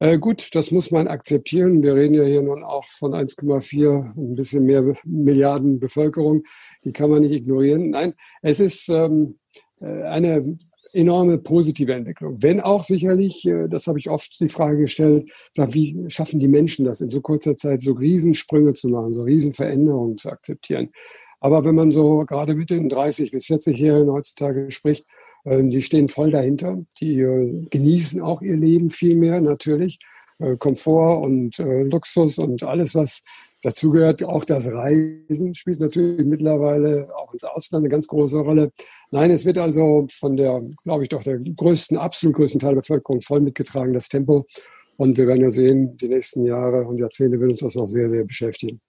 Äh, 0.00 0.18
gut, 0.18 0.54
das 0.54 0.70
muss 0.70 0.90
man 0.90 1.08
akzeptieren. 1.08 1.82
Wir 1.82 1.94
reden 1.94 2.14
ja 2.14 2.24
hier 2.24 2.40
nun 2.40 2.64
auch 2.64 2.84
von 2.84 3.12
1,4, 3.12 4.16
ein 4.16 4.34
bisschen 4.34 4.64
mehr 4.64 4.94
Milliarden 5.04 5.78
Bevölkerung. 5.78 6.42
Die 6.84 6.92
kann 6.92 7.10
man 7.10 7.20
nicht 7.20 7.32
ignorieren. 7.32 7.90
Nein, 7.90 8.14
es 8.40 8.60
ist 8.60 8.88
ähm, 8.88 9.36
äh, 9.80 10.02
eine 10.04 10.56
enorme 10.94 11.36
positive 11.36 11.92
Entwicklung. 11.92 12.38
Wenn 12.40 12.60
auch 12.60 12.82
sicherlich, 12.82 13.46
äh, 13.46 13.68
das 13.68 13.88
habe 13.88 13.98
ich 13.98 14.08
oft 14.08 14.40
die 14.40 14.48
Frage 14.48 14.78
gestellt, 14.78 15.30
wie 15.54 16.04
schaffen 16.08 16.40
die 16.40 16.48
Menschen 16.48 16.86
das 16.86 17.02
in 17.02 17.10
so 17.10 17.20
kurzer 17.20 17.54
Zeit 17.54 17.82
so 17.82 17.92
Riesensprünge 17.92 18.72
zu 18.72 18.88
machen, 18.88 19.12
so 19.12 19.24
Riesenveränderungen 19.24 20.16
zu 20.16 20.30
akzeptieren. 20.30 20.92
Aber 21.40 21.64
wenn 21.64 21.74
man 21.74 21.90
so 21.90 22.24
gerade 22.26 22.54
mit 22.54 22.70
den 22.70 22.88
30 22.88 23.32
bis 23.32 23.46
40-Jährigen 23.46 24.10
heutzutage 24.10 24.70
spricht, 24.70 25.06
die 25.44 25.82
stehen 25.82 26.08
voll 26.08 26.30
dahinter. 26.30 26.82
Die 27.00 27.20
äh, 27.20 27.66
genießen 27.70 28.20
auch 28.20 28.42
ihr 28.42 28.56
Leben 28.56 28.90
viel 28.90 29.16
mehr 29.16 29.40
natürlich. 29.40 29.98
Komfort 30.58 31.20
und 31.20 31.58
Luxus 31.58 32.38
und 32.38 32.62
alles, 32.62 32.94
was 32.94 33.22
dazugehört. 33.62 34.24
Auch 34.24 34.44
das 34.44 34.72
Reisen 34.72 35.54
spielt 35.54 35.80
natürlich 35.80 36.24
mittlerweile 36.24 37.08
auch 37.16 37.32
ins 37.32 37.44
Ausland 37.44 37.84
eine 37.84 37.90
ganz 37.90 38.06
große 38.06 38.38
Rolle. 38.38 38.72
Nein, 39.10 39.30
es 39.30 39.44
wird 39.44 39.58
also 39.58 40.06
von 40.10 40.36
der, 40.36 40.62
glaube 40.84 41.02
ich, 41.02 41.08
doch 41.08 41.22
der 41.22 41.38
größten, 41.38 41.96
absolut 41.96 42.36
größten 42.36 42.60
Teil 42.60 42.70
der 42.70 42.80
Bevölkerung 42.80 43.20
voll 43.20 43.40
mitgetragen, 43.40 43.92
das 43.92 44.08
Tempo. 44.08 44.46
Und 44.96 45.16
wir 45.16 45.26
werden 45.26 45.42
ja 45.42 45.50
sehen, 45.50 45.96
die 45.96 46.08
nächsten 46.08 46.44
Jahre 46.44 46.86
und 46.86 46.98
Jahrzehnte 46.98 47.40
wird 47.40 47.50
uns 47.50 47.60
das 47.60 47.74
noch 47.74 47.86
sehr, 47.86 48.08
sehr 48.08 48.24
beschäftigen. 48.24 48.80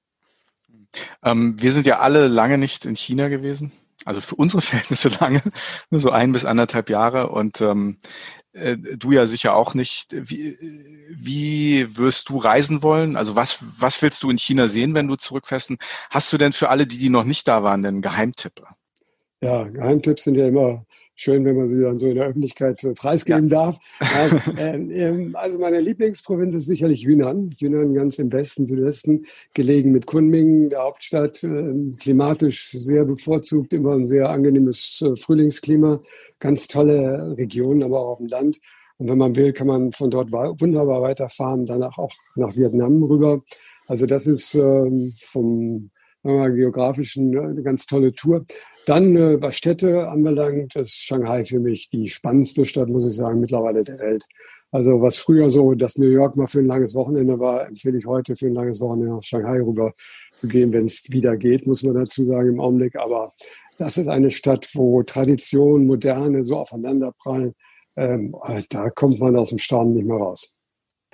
Ähm, 1.24 1.56
wir 1.58 1.72
sind 1.72 1.88
ja 1.88 2.00
alle 2.00 2.28
lange 2.28 2.58
nicht 2.58 2.86
in 2.86 2.96
China 2.96 3.30
gewesen 3.30 3.72
also 4.06 4.22
für 4.22 4.36
unsere 4.36 4.62
Verhältnisse 4.62 5.10
lange, 5.10 5.42
so 5.92 6.10
ein 6.10 6.32
bis 6.32 6.46
anderthalb 6.46 6.90
Jahre. 6.90 7.30
Und 7.30 7.62
ähm, 7.62 8.00
äh, 8.54 8.78
du 8.78 9.12
ja 9.12 9.26
sicher 9.26 9.56
auch 9.56 9.74
nicht. 9.74 10.08
Wie, 10.12 10.58
wie 11.10 11.98
wirst 11.98 12.30
du 12.30 12.38
reisen 12.38 12.84
wollen? 12.84 13.16
Also 13.16 13.36
was, 13.36 13.60
was 13.80 14.02
willst 14.02 14.24
du 14.24 14.30
in 14.30 14.38
China 14.38 14.68
sehen, 14.68 14.94
wenn 14.96 15.08
du 15.08 15.16
zurückfährst? 15.16 15.74
Hast 16.10 16.34
du 16.34 16.38
denn 16.38 16.54
für 16.54 16.70
alle, 16.70 16.88
die, 16.88 16.98
die 16.98 17.10
noch 17.10 17.24
nicht 17.24 17.48
da 17.48 17.64
waren, 17.64 17.84
denn 17.84 18.02
Geheimtipp? 18.02 18.62
Ja, 19.44 19.64
Geheimtipps 19.64 20.26
sind 20.26 20.36
ja 20.36 20.48
immer 20.48 20.86
schön, 21.16 21.44
wenn 21.46 21.56
man 21.56 21.68
sie 21.68 21.82
dann 21.82 21.98
so 21.98 22.08
in 22.08 22.16
der 22.16 22.28
Öffentlichkeit 22.28 22.84
äh, 22.84 22.94
preisgeben 22.94 23.50
ja. 23.50 23.64
darf. 23.64 23.80
Ähm, 24.58 24.92
ähm, 24.92 25.36
also 25.36 25.58
meine 25.58 25.80
Lieblingsprovinz 25.80 26.54
ist 26.54 26.68
sicherlich 26.68 27.02
Yunnan. 27.02 27.50
Yunnan 27.58 27.96
ganz 27.96 28.20
im 28.20 28.32
Westen, 28.32 28.68
Südwesten, 28.68 29.26
gelegen 29.56 29.92
mit 29.92 30.06
Kunming, 30.06 30.70
der 30.70 30.84
Hauptstadt, 30.84 31.44
ähm, 31.44 31.96
klimatisch 32.00 32.72
sehr 32.72 33.06
bevorzugt, 33.06 33.74
immer 33.74 33.94
ein 33.94 34.06
sehr 34.06 34.30
angenehmes 34.30 35.02
äh, 35.02 35.16
Frühlingsklima, 35.16 36.02
ganz 36.40 36.68
tolle 36.68 37.36
Region, 37.38 37.84
aber 37.84 38.00
auch 38.00 38.12
auf 38.12 38.18
dem 38.20 38.28
Land. 38.28 38.60
Und 38.98 39.10
wenn 39.10 39.18
man 39.18 39.36
will, 39.36 39.54
kann 39.54 39.68
man 39.68 39.92
von 39.92 40.12
dort 40.12 40.32
wunderbar 40.32 41.02
weiterfahren, 41.02 41.66
danach 41.66 41.98
auch 41.98 42.12
nach 42.36 42.56
Vietnam 42.56 43.02
rüber. 43.02 43.42
Also 43.88 44.06
das 44.06 44.28
ist 44.28 44.52
vom 44.52 45.90
geografischen 46.24 47.38
eine 47.38 47.64
ganz 47.64 47.86
tolle 47.86 48.14
Tour. 48.14 48.46
Dann, 48.86 49.16
äh, 49.16 49.42
was 49.42 49.58
Städte 49.58 50.10
anbelangt, 50.10 50.76
ist 50.76 50.96
Shanghai 50.96 51.44
für 51.44 51.60
mich 51.60 51.90
die 51.90 52.08
spannendste 52.08 52.66
Stadt, 52.66 52.90
muss 52.90 53.08
ich 53.08 53.16
sagen, 53.16 53.40
mittlerweile 53.40 53.84
der 53.84 54.00
Welt. 54.00 54.26
Also 54.72 55.02
was 55.02 55.18
früher 55.18 55.50
so, 55.50 55.74
dass 55.74 55.98
New 55.98 56.08
York 56.08 56.38
mal 56.38 56.48
für 56.48 56.60
ein 56.60 56.66
langes 56.66 56.96
Wochenende 56.96 57.40
war, 57.40 57.68
empfehle 57.68 57.98
ich 57.98 58.06
heute 58.06 58.36
für 58.38 58.48
ein 58.48 58.54
langes 58.54 58.80
Wochenende 58.80 59.16
nach 59.16 59.24
Shanghai 59.24 59.60
rüber 59.62 59.94
zu 60.34 60.48
gehen, 60.48 60.72
wenn 60.72 60.86
es 60.86 61.12
wieder 61.12 61.36
geht, 61.36 61.68
muss 61.68 61.84
man 61.84 61.94
dazu 61.94 62.24
sagen 62.24 62.50
im 62.50 62.60
Augenblick. 62.62 62.96
Aber 62.96 63.34
das 63.78 63.98
ist 63.98 64.08
eine 64.08 64.30
Stadt, 64.30 64.70
wo 64.74 65.04
Tradition, 65.04 65.86
Moderne 65.86 66.44
so 66.44 66.58
aufeinanderprallen. 66.58 67.54
Ähm, 67.98 68.34
da 68.70 68.90
kommt 68.90 69.20
man 69.20 69.36
aus 69.36 69.50
dem 69.50 69.58
Staunen 69.58 69.94
nicht 69.94 70.08
mehr 70.08 70.18
raus. 70.18 70.58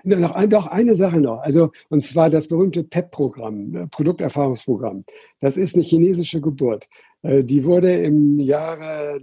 Noch, 0.08 0.36
ein, 0.36 0.50
doch 0.50 0.68
eine 0.68 0.96
Sache 0.96 1.20
noch, 1.20 1.42
also 1.42 1.72
und 1.90 2.02
zwar 2.02 2.30
das 2.30 2.48
berühmte 2.48 2.86
PEP-Programm, 2.86 3.76
äh, 3.76 3.88
Produkterfahrungsprogramm. 3.88 5.04
Das 5.42 5.58
ist 5.58 5.76
eine 5.76 5.84
chinesische 5.84 6.40
Geburt. 6.40 6.88
Äh, 7.24 7.44
die 7.44 7.66
wurde 7.66 7.94
im 7.94 8.40
Jahre 8.40 9.20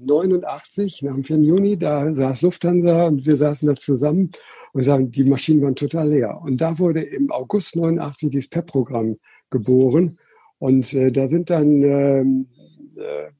89, 0.00 1.02
nach 1.02 1.14
dem 1.14 1.22
4. 1.22 1.36
Juni, 1.38 1.78
da 1.78 2.12
saß 2.12 2.42
Lufthansa 2.42 3.06
und 3.06 3.24
wir 3.24 3.36
saßen 3.36 3.68
da 3.68 3.76
zusammen 3.76 4.30
und 4.72 4.82
sagen, 4.82 5.12
die 5.12 5.22
Maschinen 5.22 5.62
waren 5.62 5.76
total 5.76 6.10
leer. 6.10 6.40
Und 6.42 6.60
da 6.60 6.76
wurde 6.80 7.02
im 7.02 7.30
August 7.30 7.76
89 7.76 8.30
dieses 8.30 8.48
PEP-Programm 8.48 9.18
geboren. 9.50 10.18
Und 10.58 10.92
äh, 10.92 11.12
da 11.12 11.28
sind 11.28 11.50
dann 11.50 11.82
ähm, 11.82 12.48
äh, 12.96 13.30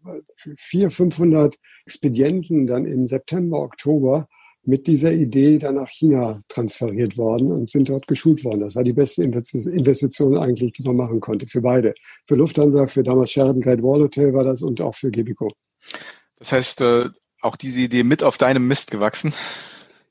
400, 0.56 0.92
500 0.92 1.56
Expedienten 1.84 2.68
dann 2.68 2.86
im 2.86 3.06
September, 3.06 3.60
Oktober 3.60 4.28
mit 4.66 4.86
dieser 4.86 5.12
Idee 5.12 5.58
dann 5.58 5.76
nach 5.76 5.88
China 5.88 6.38
transferiert 6.48 7.16
worden 7.16 7.52
und 7.52 7.70
sind 7.70 7.88
dort 7.88 8.06
geschult 8.06 8.44
worden. 8.44 8.60
Das 8.60 8.74
war 8.74 8.84
die 8.84 8.92
beste 8.92 9.22
Investition 9.22 10.36
eigentlich, 10.36 10.72
die 10.72 10.82
man 10.82 10.96
machen 10.96 11.20
konnte 11.20 11.46
für 11.46 11.60
beide. 11.60 11.94
Für 12.26 12.34
Lufthansa, 12.34 12.86
für 12.86 13.02
damals 13.02 13.30
Sheraton 13.30 13.60
Great 13.60 13.82
Wall 13.82 14.00
Hotel 14.00 14.32
war 14.34 14.44
das 14.44 14.62
und 14.62 14.80
auch 14.80 14.94
für 14.94 15.10
Gebico. 15.10 15.52
Das 16.38 16.52
heißt, 16.52 16.80
äh, 16.80 17.08
auch 17.40 17.56
diese 17.56 17.80
Idee 17.80 18.02
mit 18.02 18.22
auf 18.22 18.38
deinem 18.38 18.66
Mist 18.66 18.90
gewachsen? 18.90 19.32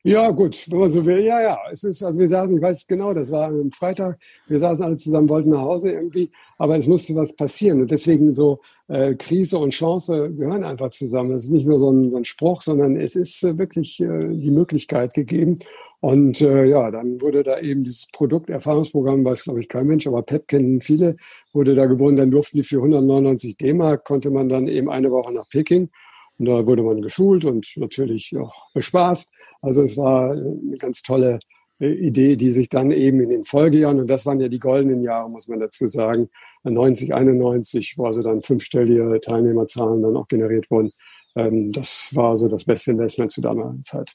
Ja, 0.07 0.29
gut, 0.29 0.69
wenn 0.69 0.79
man 0.81 0.91
so 0.91 1.03
will. 1.03 1.23
Ja, 1.25 1.41
ja. 1.41 1.57
Es 1.71 1.83
ist, 1.83 2.03
also 2.03 2.19
wir 2.19 2.27
saßen, 2.27 2.55
ich 2.55 2.61
weiß 2.61 2.85
genau, 2.85 3.11
das 3.11 3.31
war 3.31 3.47
am 3.47 3.71
Freitag. 3.71 4.19
Wir 4.47 4.59
saßen 4.59 4.85
alle 4.85 4.97
zusammen, 4.97 5.27
wollten 5.29 5.49
nach 5.49 5.61
Hause 5.61 5.93
irgendwie, 5.93 6.29
aber 6.59 6.77
es 6.77 6.85
musste 6.85 7.15
was 7.15 7.35
passieren. 7.35 7.81
Und 7.81 7.89
deswegen 7.89 8.31
so 8.35 8.59
äh, 8.87 9.15
Krise 9.15 9.57
und 9.57 9.71
Chance 9.71 10.31
gehören 10.31 10.63
einfach 10.63 10.91
zusammen. 10.91 11.31
Das 11.31 11.45
ist 11.45 11.49
nicht 11.49 11.65
nur 11.65 11.79
so 11.79 11.89
ein, 11.91 12.11
so 12.11 12.17
ein 12.17 12.23
Spruch, 12.23 12.61
sondern 12.61 12.97
es 12.97 13.15
ist 13.15 13.43
äh, 13.43 13.57
wirklich 13.57 13.99
äh, 13.99 14.27
die 14.29 14.51
Möglichkeit 14.51 15.15
gegeben. 15.15 15.57
Und 16.01 16.39
äh, 16.39 16.65
ja, 16.65 16.91
dann 16.91 17.19
wurde 17.19 17.41
da 17.41 17.59
eben 17.59 17.83
dieses 17.83 18.05
Produkterfahrungsprogramm, 18.13 19.25
weiß 19.25 19.45
glaube 19.45 19.59
ich 19.59 19.69
kein 19.69 19.87
Mensch, 19.87 20.05
aber 20.05 20.21
PEP 20.21 20.47
kennen 20.47 20.81
viele, 20.81 21.15
wurde 21.51 21.73
da 21.73 21.87
geboren. 21.87 22.15
Dann 22.15 22.29
durften 22.29 22.57
die 22.57 22.63
für 22.63 22.77
199 22.77 23.57
D-Mark, 23.57 24.05
konnte 24.05 24.29
man 24.29 24.49
dann 24.49 24.67
eben 24.67 24.87
eine 24.87 25.09
Woche 25.09 25.33
nach 25.33 25.49
Peking. 25.49 25.89
Und 26.37 26.45
da 26.45 26.67
wurde 26.67 26.83
man 26.83 27.01
geschult 27.01 27.45
und 27.45 27.67
natürlich 27.77 28.35
auch 28.37 28.71
bespaßt. 28.73 29.31
Also 29.61 29.83
es 29.83 29.97
war 29.97 30.31
eine 30.31 30.77
ganz 30.77 31.01
tolle 31.01 31.39
äh, 31.79 31.91
Idee, 31.91 32.35
die 32.35 32.51
sich 32.51 32.69
dann 32.69 32.91
eben 32.91 33.21
in 33.21 33.29
den 33.29 33.43
Folgejahren, 33.43 33.99
und 33.99 34.07
das 34.07 34.25
waren 34.25 34.39
ja 34.39 34.47
die 34.47 34.59
goldenen 34.59 35.03
Jahre, 35.03 35.29
muss 35.29 35.47
man 35.47 35.59
dazu 35.59 35.87
sagen, 35.87 36.29
90, 36.63 37.13
91, 37.13 37.97
wo 37.97 38.05
also 38.05 38.21
dann 38.21 38.41
fünfstellige 38.41 39.19
Teilnehmerzahlen 39.21 40.01
dann 40.01 40.17
auch 40.17 40.27
generiert 40.27 40.69
wurden. 40.71 40.91
Ähm, 41.35 41.71
das 41.71 42.11
war 42.13 42.35
so 42.35 42.47
das 42.47 42.65
beste 42.65 42.91
Investment 42.91 43.31
zu 43.31 43.41
damaligen 43.41 43.83
Zeit. 43.83 44.11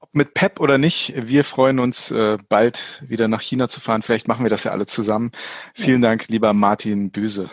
Ob 0.00 0.14
mit 0.14 0.34
PEP 0.34 0.60
oder 0.60 0.78
nicht, 0.78 1.14
wir 1.16 1.44
freuen 1.44 1.78
uns, 1.78 2.10
äh, 2.10 2.36
bald 2.48 3.02
wieder 3.08 3.26
nach 3.26 3.40
China 3.40 3.68
zu 3.68 3.80
fahren. 3.80 4.02
Vielleicht 4.02 4.28
machen 4.28 4.44
wir 4.44 4.50
das 4.50 4.64
ja 4.64 4.70
alle 4.70 4.86
zusammen. 4.86 5.32
Vielen 5.74 6.02
Dank, 6.02 6.28
lieber 6.28 6.52
Martin 6.52 7.10
Büse. 7.10 7.48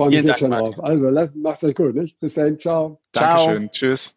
Freue 0.00 0.08
mich 0.08 0.24
jetzt 0.24 0.38
schon 0.38 0.50
drauf. 0.50 0.82
Also, 0.82 1.10
macht's 1.34 1.62
euch 1.62 1.74
gut. 1.74 1.94
Nicht? 1.94 2.18
Bis 2.20 2.32
dahin, 2.32 2.58
ciao. 2.58 3.02
Dankeschön. 3.12 3.70
Ciao. 3.70 3.90
Tschüss. 3.90 4.16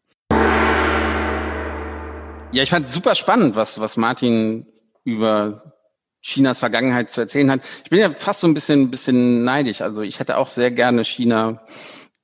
Ja, 2.54 2.64
ich 2.64 2.70
fand 2.70 2.86
es 2.86 2.94
super 2.94 3.16
spannend, 3.16 3.58
was, 3.58 3.82
was 3.82 3.98
Martin 3.98 4.66
über 5.04 5.74
Chinas 6.22 6.60
Vergangenheit 6.60 7.10
zu 7.10 7.20
erzählen 7.20 7.52
hat. 7.52 7.60
Ich 7.84 7.90
bin 7.90 8.00
ja 8.00 8.12
fast 8.12 8.40
so 8.40 8.48
ein 8.48 8.54
bisschen, 8.54 8.92
bisschen 8.92 9.44
neidisch. 9.44 9.82
Also 9.82 10.04
ich 10.04 10.22
hätte 10.22 10.38
auch 10.38 10.48
sehr 10.48 10.72
gerne 10.72 11.04
China 11.04 11.66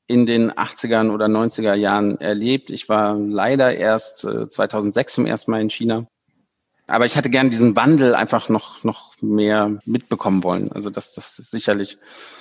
in 0.07 0.25
den 0.25 0.53
80ern 0.53 1.11
oder 1.11 1.25
90er 1.25 1.73
Jahren 1.73 2.17
erlebt. 2.21 2.69
Ich 2.69 2.87
war 2.87 3.19
leider 3.19 3.75
erst 3.75 4.19
2006 4.19 5.11
äh, 5.11 5.15
zum 5.15 5.25
ersten 5.25 5.51
Mal 5.51 5.61
in 5.61 5.69
China. 5.69 6.07
Aber 6.89 7.05
ich 7.05 7.15
hätte 7.15 7.29
gerne 7.29 7.49
diesen 7.49 7.75
Wandel 7.75 8.15
einfach 8.15 8.49
noch, 8.49 8.83
noch 8.83 9.13
mehr 9.21 9.79
mitbekommen 9.85 10.43
wollen. 10.43 10.71
Also 10.71 10.89
das, 10.89 11.13
das 11.13 11.37
ist 11.37 11.51
sicherlich 11.51 11.97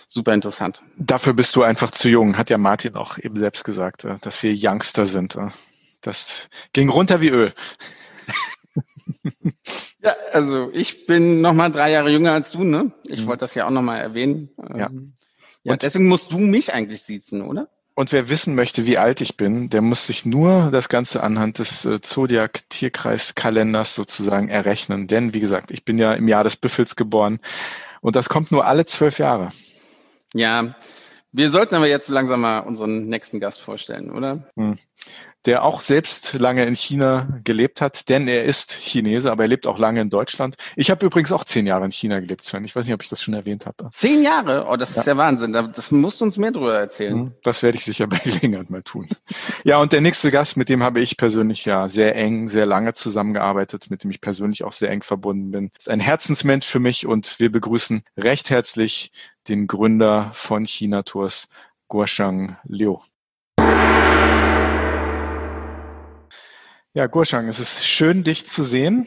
super 0.09 0.33
interessant. 0.33 0.83
Dafür 0.97 1.35
bist 1.35 1.55
du 1.55 1.63
einfach 1.63 1.91
zu 1.91 2.09
jung, 2.09 2.39
hat 2.39 2.51
ja 2.51 2.59
Martin 2.59 2.97
auch 2.97 3.19
eben 3.19 3.37
selbst 3.37 3.65
gesagt, 3.65 4.05
äh, 4.05 4.17
dass 4.21 4.43
wir 4.43 4.55
Youngster 4.57 5.07
sind. 5.07 5.37
Äh. 5.37 5.51
Das 6.01 6.49
ging 6.73 6.89
runter 6.89 7.21
wie 7.21 7.29
Öl. 7.29 7.53
ja, 10.03 10.15
also 10.33 10.71
ich 10.73 11.07
bin 11.07 11.41
noch 11.41 11.53
mal 11.53 11.71
drei 11.71 11.91
Jahre 11.91 12.11
jünger 12.11 12.33
als 12.33 12.53
du, 12.53 12.65
ne? 12.65 12.93
Ich 13.05 13.23
mhm. 13.23 13.27
wollte 13.27 13.41
das 13.41 13.55
ja 13.55 13.67
auch 13.67 13.71
noch 13.71 13.83
mal 13.83 13.99
erwähnen. 13.99 14.51
Ja. 14.77 14.87
Ähm, 14.87 15.15
ja, 15.65 15.73
und 15.73 15.83
deswegen 15.83 16.09
musst 16.09 16.33
du 16.33 16.39
mich 16.39 16.73
eigentlich 16.73 17.03
siezen, 17.03 17.43
oder? 17.43 17.69
Und 17.99 18.13
wer 18.13 18.29
wissen 18.29 18.55
möchte, 18.55 18.87
wie 18.87 18.97
alt 18.97 19.21
ich 19.21 19.37
bin, 19.37 19.71
der 19.71 19.83
muss 19.83 20.07
sich 20.07 20.25
nur 20.25 20.71
das 20.71 20.89
Ganze 20.89 21.21
anhand 21.21 21.59
des 21.59 21.85
äh, 21.85 22.01
Zodiac-Tierkreiskalenders 22.01 23.97
sozusagen 23.97 24.49
errechnen. 24.49 25.09
Denn, 25.09 25.35
wie 25.35 25.41
gesagt, 25.41 25.73
ich 25.73 25.85
bin 25.85 25.99
ja 25.99 26.13
im 26.13 26.29
Jahr 26.29 26.45
des 26.45 26.55
Büffels 26.55 26.95
geboren 26.95 27.41
und 28.01 28.15
das 28.15 28.29
kommt 28.29 28.53
nur 28.53 28.67
alle 28.67 28.87
zwölf 28.87 29.19
Jahre. 29.19 29.49
Ja, 30.33 30.77
wir 31.33 31.51
sollten 31.51 31.75
aber 31.75 31.89
jetzt 31.89 32.09
langsam 32.09 32.43
mal 32.43 32.61
unseren 32.61 33.09
nächsten 33.09 33.41
Gast 33.41 33.61
vorstellen, 33.61 34.13
oder? 34.13 34.47
Hm 34.55 34.77
der 35.47 35.63
auch 35.63 35.81
selbst 35.81 36.35
lange 36.35 36.67
in 36.67 36.75
China 36.75 37.29
gelebt 37.45 37.81
hat, 37.81 38.09
denn 38.09 38.29
er 38.29 38.45
ist 38.45 38.73
Chinese, 38.73 39.31
aber 39.31 39.45
er 39.45 39.49
lebt 39.49 39.67
auch 39.67 39.79
lange 39.79 40.01
in 40.01 40.11
Deutschland. 40.11 40.57
Ich 40.77 40.91
habe 40.91 41.07
übrigens 41.07 41.33
auch 41.33 41.45
zehn 41.45 41.67
Jahre 41.67 41.85
in 41.85 41.91
China 41.91 42.19
gelebt, 42.21 42.45
Sven. 42.45 42.65
Ich 42.65 42.75
weiß 42.75 42.87
nicht, 42.87 42.95
ob 42.95 43.03
ich 43.03 43.09
das 43.09 43.23
schon 43.23 43.35
erwähnt 43.35 43.65
habe. 43.65 43.89
Zehn 43.93 44.23
Jahre? 44.23 44.67
Oh, 44.69 44.77
das 44.77 44.95
ja. 44.95 45.01
ist 45.01 45.07
ja 45.07 45.17
Wahnsinn. 45.17 45.53
Das 45.53 45.91
musst 45.91 46.21
du 46.21 46.25
uns 46.25 46.37
mehr 46.37 46.51
darüber 46.51 46.79
erzählen. 46.79 47.15
Hm, 47.15 47.33
das 47.43 47.63
werde 47.63 47.79
ich 47.79 47.85
sicher 47.85 48.07
bei 48.07 48.19
Gelegenheit 48.25 48.69
mal 48.69 48.83
tun. 48.83 49.07
Ja, 49.65 49.79
und 49.79 49.93
der 49.93 50.01
nächste 50.01 50.31
Gast, 50.31 50.57
mit 50.57 50.69
dem 50.69 50.83
habe 50.83 51.01
ich 51.01 51.17
persönlich 51.17 51.65
ja 51.65 51.89
sehr 51.89 52.17
eng, 52.17 52.49
sehr 52.49 52.67
lange 52.67 52.93
zusammengearbeitet, 52.93 53.91
mit 53.91 54.05
dem 54.05 54.11
ich 54.11 54.21
persönlich 54.21 54.65
auch 54.65 54.73
sehr 54.73 54.91
eng 54.91 55.03
verbunden 55.03 55.51
bin. 55.51 55.71
Ist 55.79 55.89
ein 55.89 56.01
Herzensmensch 56.01 56.67
für 56.67 56.81
mich 56.81 57.07
und 57.07 57.39
wir 57.39 57.51
begrüßen 57.51 58.03
recht 58.17 58.51
herzlich 58.51 59.13
den 59.49 59.67
Gründer 59.67 60.31
von 60.35 60.67
China 60.67 61.03
Tours, 61.03 61.49
Guoshang 61.89 62.57
Liu. 62.65 62.99
Ja, 66.99 67.07
Gurshang, 67.07 67.47
es 67.47 67.61
ist 67.61 67.87
schön, 67.87 68.25
dich 68.25 68.49
zu 68.49 68.65
sehen. 68.65 69.07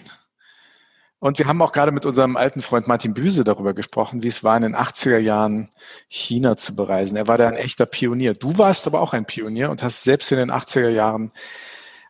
Und 1.20 1.40
wir 1.40 1.48
haben 1.48 1.62
auch 1.62 1.74
gerade 1.74 1.92
mit 1.92 2.06
unserem 2.06 2.38
alten 2.38 2.62
Freund 2.62 2.88
Martin 2.88 3.14
Büse 3.14 3.44
darüber 3.44 3.74
gesprochen, 3.74 4.24
wie 4.24 4.30
es 4.30 4.46
war, 4.46 4.56
in 4.56 4.64
den 4.64 4.78
80er 4.78 5.18
Jahren 5.18 5.68
China 6.08 6.56
zu 6.56 6.74
bereisen. 6.74 7.18
Er 7.18 7.28
war 7.28 7.38
da 7.38 7.50
ein 7.50 7.56
echter 7.56 7.86
Pionier. 7.86 8.34
Du 8.34 8.58
warst 8.58 8.88
aber 8.88 9.02
auch 9.02 9.12
ein 9.12 9.26
Pionier 9.26 9.70
und 9.70 9.84
hast 9.84 10.06
selbst 10.06 10.32
in 10.32 10.38
den 10.38 10.52
80er 10.52 10.88
Jahren 10.88 11.34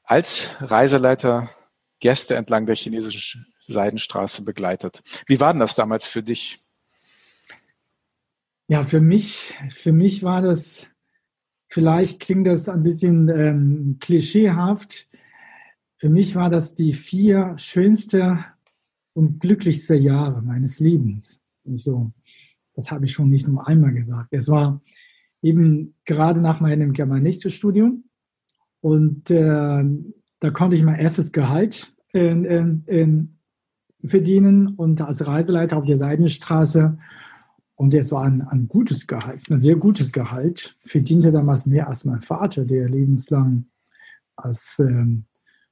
als 0.04 0.56
Reiseleiter 0.60 1.50
Gäste 2.00 2.36
entlang 2.36 2.68
der 2.68 2.76
chinesischen 2.76 3.52
Seidenstraße 3.66 4.44
begleitet. 4.44 5.02
Wie 5.26 5.40
war 5.40 5.52
denn 5.52 5.62
das 5.62 5.74
damals 5.74 6.06
für 6.06 6.22
dich? 6.22 6.60
Ja, 8.68 8.84
für 8.84 9.02
mich, 9.02 9.56
für 9.72 9.94
mich 9.94 10.22
war 10.22 10.44
das, 10.44 10.92
vielleicht 11.70 12.20
klingt 12.20 12.46
das 12.46 12.70
ein 12.70 12.84
bisschen 12.84 13.30
ähm, 13.30 13.98
klischeehaft, 14.00 15.08
für 16.02 16.10
mich 16.10 16.36
war 16.36 16.50
das 16.50 16.74
die 16.74 16.96
vier 16.96 17.54
schönste 17.58 18.44
und 19.14 19.40
glücklichste 19.40 19.94
Jahre 19.94 20.42
meines 20.42 20.80
Lebens. 20.80 21.44
So, 21.64 22.12
das 22.74 22.90
habe 22.90 23.06
ich 23.06 23.12
schon 23.12 23.30
nicht 23.30 23.48
nur 23.48 23.68
einmal 23.68 23.94
gesagt. 23.94 24.30
Es 24.32 24.50
war 24.50 24.82
eben 25.44 25.94
gerade 26.06 26.42
nach 26.42 26.60
meinem 26.60 26.94
Germanistikstudium 26.94 28.06
und 28.80 29.30
äh, 29.30 29.84
da 30.40 30.50
konnte 30.50 30.76
ich 30.76 30.82
mein 30.82 31.00
erstes 31.00 31.32
Gehalt 31.32 31.94
in, 32.14 32.46
in, 32.46 32.84
in 32.88 33.38
verdienen 34.04 34.70
und 34.70 35.02
als 35.02 35.28
Reiseleiter 35.28 35.78
auf 35.78 35.86
der 35.86 35.98
Seidenstraße 35.98 36.98
und 37.76 37.94
es 37.94 38.12
war 38.12 38.24
ein, 38.24 38.42
ein 38.42 38.68
gutes 38.68 39.06
Gehalt, 39.06 39.52
ein 39.52 39.58
sehr 39.58 39.76
gutes 39.76 40.12
Gehalt, 40.12 40.76
verdiente 40.84 41.32
damals 41.32 41.68
mehr 41.68 41.88
als 41.88 42.06
mein 42.06 42.22
Vater, 42.22 42.66
der 42.66 42.90
lebenslang 42.90 43.68
als 44.36 44.80
ähm, 44.80 45.26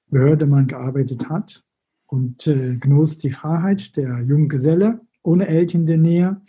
Behördemann 0.09 0.67
gearbeitet 0.67 1.29
hat 1.29 1.63
und 2.07 2.47
äh, 2.47 2.75
genoss 2.75 3.17
die 3.17 3.31
Freiheit 3.31 3.95
der 3.97 4.21
jungen 4.21 4.49
Geselle 4.49 5.01
ohne 5.23 5.47
Eltern 5.47 5.81
in 5.81 5.87
der 5.87 5.97
Nähe 5.97 6.41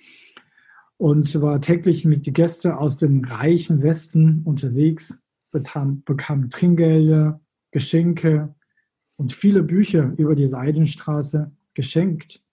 und 0.97 1.41
war 1.41 1.61
täglich 1.61 2.05
mit 2.05 2.27
den 2.27 2.35
Gästen 2.35 2.73
aus 2.73 2.99
dem 2.99 3.25
reichen 3.25 3.83
Westen 3.83 4.43
unterwegs, 4.45 5.23
bekam, 5.51 6.03
bekam 6.05 6.51
Trinkgelder, 6.51 7.41
Geschenke 7.71 8.55
und 9.17 9.33
viele 9.33 9.63
Bücher 9.63 10.13
über 10.17 10.35
die 10.35 10.49
Seidenstraße 10.49 11.51
geschenkt, 11.75 12.45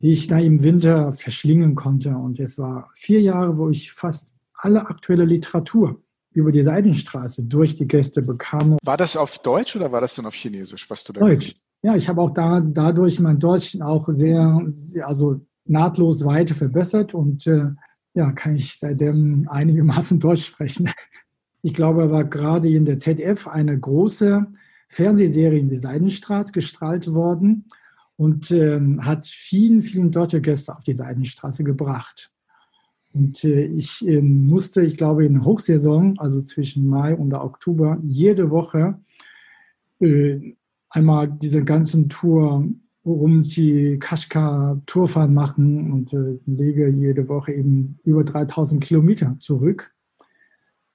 die 0.00 0.10
ich 0.10 0.26
da 0.26 0.38
im 0.38 0.62
Winter 0.62 1.12
verschlingen 1.12 1.74
konnte. 1.74 2.10
Und 2.16 2.38
es 2.40 2.58
war 2.58 2.90
vier 2.94 3.20
Jahre, 3.20 3.56
wo 3.56 3.70
ich 3.70 3.92
fast 3.92 4.34
alle 4.54 4.86
aktuelle 4.86 5.24
Literatur 5.24 6.03
über 6.34 6.52
die 6.52 6.64
Seidenstraße 6.64 7.44
durch 7.44 7.74
die 7.74 7.86
Gäste 7.86 8.20
bekam. 8.20 8.76
War 8.82 8.96
das 8.96 9.16
auf 9.16 9.38
Deutsch 9.38 9.74
oder 9.76 9.92
war 9.92 10.00
das 10.00 10.16
dann 10.16 10.26
auf 10.26 10.34
Chinesisch, 10.34 10.90
was 10.90 11.04
du 11.04 11.12
da 11.12 11.20
Deutsch. 11.20 11.54
Ja, 11.82 11.94
ich 11.94 12.08
habe 12.08 12.20
auch 12.20 12.30
da 12.30 12.60
dadurch 12.60 13.20
mein 13.20 13.38
Deutsch 13.38 13.80
auch 13.80 14.08
sehr, 14.10 14.62
also 15.04 15.40
nahtlos 15.64 16.24
weiter 16.24 16.54
verbessert 16.54 17.14
und 17.14 17.46
äh, 17.46 17.66
ja, 18.14 18.32
kann 18.32 18.54
ich 18.54 18.78
seitdem 18.78 19.48
einigermaßen 19.48 20.18
Deutsch 20.20 20.46
sprechen. 20.46 20.90
Ich 21.62 21.72
glaube, 21.72 22.02
er 22.02 22.10
war 22.10 22.24
gerade 22.24 22.68
in 22.68 22.84
der 22.84 22.98
ZDF 22.98 23.48
eine 23.48 23.78
große 23.78 24.46
Fernsehserie 24.88 25.58
in 25.58 25.68
die 25.68 25.78
Seidenstraße 25.78 26.52
gestrahlt 26.52 27.12
worden 27.14 27.66
und 28.16 28.50
äh, 28.50 28.80
hat 29.00 29.26
vielen, 29.26 29.80
vielen 29.82 30.10
deutsche 30.10 30.40
Gäste 30.40 30.76
auf 30.76 30.84
die 30.84 30.94
Seidenstraße 30.94 31.64
gebracht. 31.64 32.33
Und 33.14 33.44
äh, 33.44 33.64
ich 33.66 34.06
äh, 34.06 34.20
musste, 34.20 34.82
ich 34.82 34.96
glaube, 34.96 35.24
in 35.24 35.44
Hochsaison, 35.44 36.18
also 36.18 36.42
zwischen 36.42 36.86
Mai 36.88 37.14
und 37.14 37.32
Oktober, 37.32 37.98
jede 38.02 38.50
Woche 38.50 38.98
äh, 40.00 40.54
einmal 40.90 41.30
diese 41.30 41.64
ganzen 41.64 42.08
Tour 42.08 42.68
um 43.04 43.42
die 43.42 43.98
Kaschka 44.00 44.80
Tourfahrt 44.86 45.30
machen 45.30 45.92
und 45.92 46.12
äh, 46.12 46.38
lege 46.46 46.88
jede 46.88 47.28
Woche 47.28 47.52
eben 47.52 47.98
über 48.02 48.24
3000 48.24 48.82
Kilometer 48.82 49.36
zurück. 49.38 49.94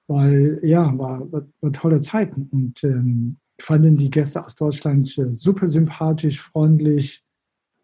Weil, 0.08 0.58
ja, 0.62 0.96
war, 0.98 1.30
war, 1.32 1.46
war 1.60 1.72
tolle 1.72 2.00
Zeiten. 2.00 2.48
Und 2.50 2.82
ähm, 2.82 3.36
fanden 3.60 3.96
die 3.96 4.10
Gäste 4.10 4.44
aus 4.44 4.56
Deutschland 4.56 5.16
äh, 5.18 5.32
super 5.32 5.68
sympathisch, 5.68 6.40
freundlich, 6.40 7.24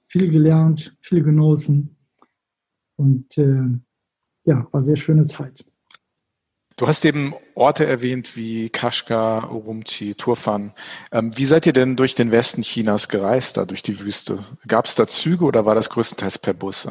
viel 0.06 0.28
gelernt, 0.30 0.96
viel 1.00 1.22
genossen. 1.22 1.96
Und 2.96 3.38
äh, 3.38 3.78
ja, 4.46 4.66
war 4.72 4.80
sehr 4.80 4.96
schöne 4.96 5.26
Zeit. 5.26 5.64
Du 6.76 6.86
hast 6.86 7.04
eben 7.06 7.34
Orte 7.54 7.86
erwähnt 7.86 8.36
wie 8.36 8.68
Kashgar, 8.68 9.50
Urumqi, 9.50 10.14
Turfan. 10.14 10.74
Ähm, 11.10 11.36
wie 11.36 11.46
seid 11.46 11.66
ihr 11.66 11.72
denn 11.72 11.96
durch 11.96 12.14
den 12.14 12.30
Westen 12.30 12.60
Chinas 12.62 13.08
gereist, 13.08 13.56
da 13.56 13.64
durch 13.64 13.82
die 13.82 13.98
Wüste? 13.98 14.40
Gab 14.68 14.84
es 14.84 14.94
da 14.94 15.06
Züge 15.06 15.46
oder 15.46 15.64
war 15.64 15.74
das 15.74 15.88
größtenteils 15.88 16.36
per 16.38 16.52
Bus? 16.52 16.86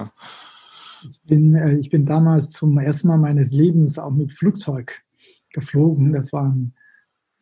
Ich 1.07 1.21
bin, 1.21 1.53
äh, 1.53 1.75
ich 1.75 1.91
bin 1.91 2.03
damals 2.05 2.49
zum 2.49 2.79
ersten 2.79 3.09
Mal 3.09 3.19
meines 3.19 3.51
Lebens 3.51 3.99
auch 3.99 4.09
mit 4.09 4.33
Flugzeug 4.33 5.03
geflogen. 5.53 6.13
Das 6.13 6.33
war 6.33 6.45
ein 6.45 6.73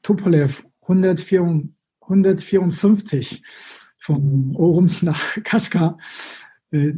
Tupolev 0.02 0.65
154 0.82 3.41
von 3.99 4.54
Orums 4.58 5.02
nach 5.02 5.41
Kashgar. 5.43 5.97
Äh, 6.71 6.91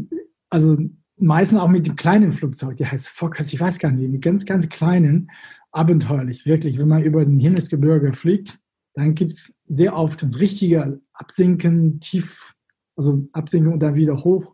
also 0.49 0.75
meistens 1.17 1.59
auch 1.59 1.69
mit 1.69 1.87
dem 1.87 1.95
kleinen 1.95 2.31
Flugzeug, 2.31 2.77
die 2.77 2.85
heißt 2.85 3.09
Fokkers, 3.09 3.53
ich 3.53 3.59
weiß 3.59 3.79
gar 3.79 3.91
nicht, 3.91 4.13
die 4.13 4.19
ganz, 4.19 4.45
ganz 4.45 4.69
kleinen, 4.69 5.31
abenteuerlich, 5.71 6.45
wirklich. 6.45 6.79
Wenn 6.79 6.87
man 6.87 7.03
über 7.03 7.25
den 7.25 7.39
Himmelsgebirge 7.39 8.13
fliegt, 8.13 8.59
dann 8.93 9.13
gibt 9.13 9.33
es 9.33 9.57
sehr 9.67 9.95
oft 9.95 10.23
das 10.23 10.39
richtige 10.39 11.01
Absinken, 11.13 11.99
tief, 11.99 12.55
also 12.95 13.27
Absinken 13.33 13.73
und 13.73 13.83
dann 13.83 13.95
wieder 13.95 14.23
hoch. 14.23 14.53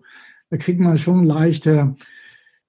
Da 0.49 0.57
kriegt 0.57 0.79
man 0.79 0.97
schon 0.97 1.25
leichte 1.25 1.95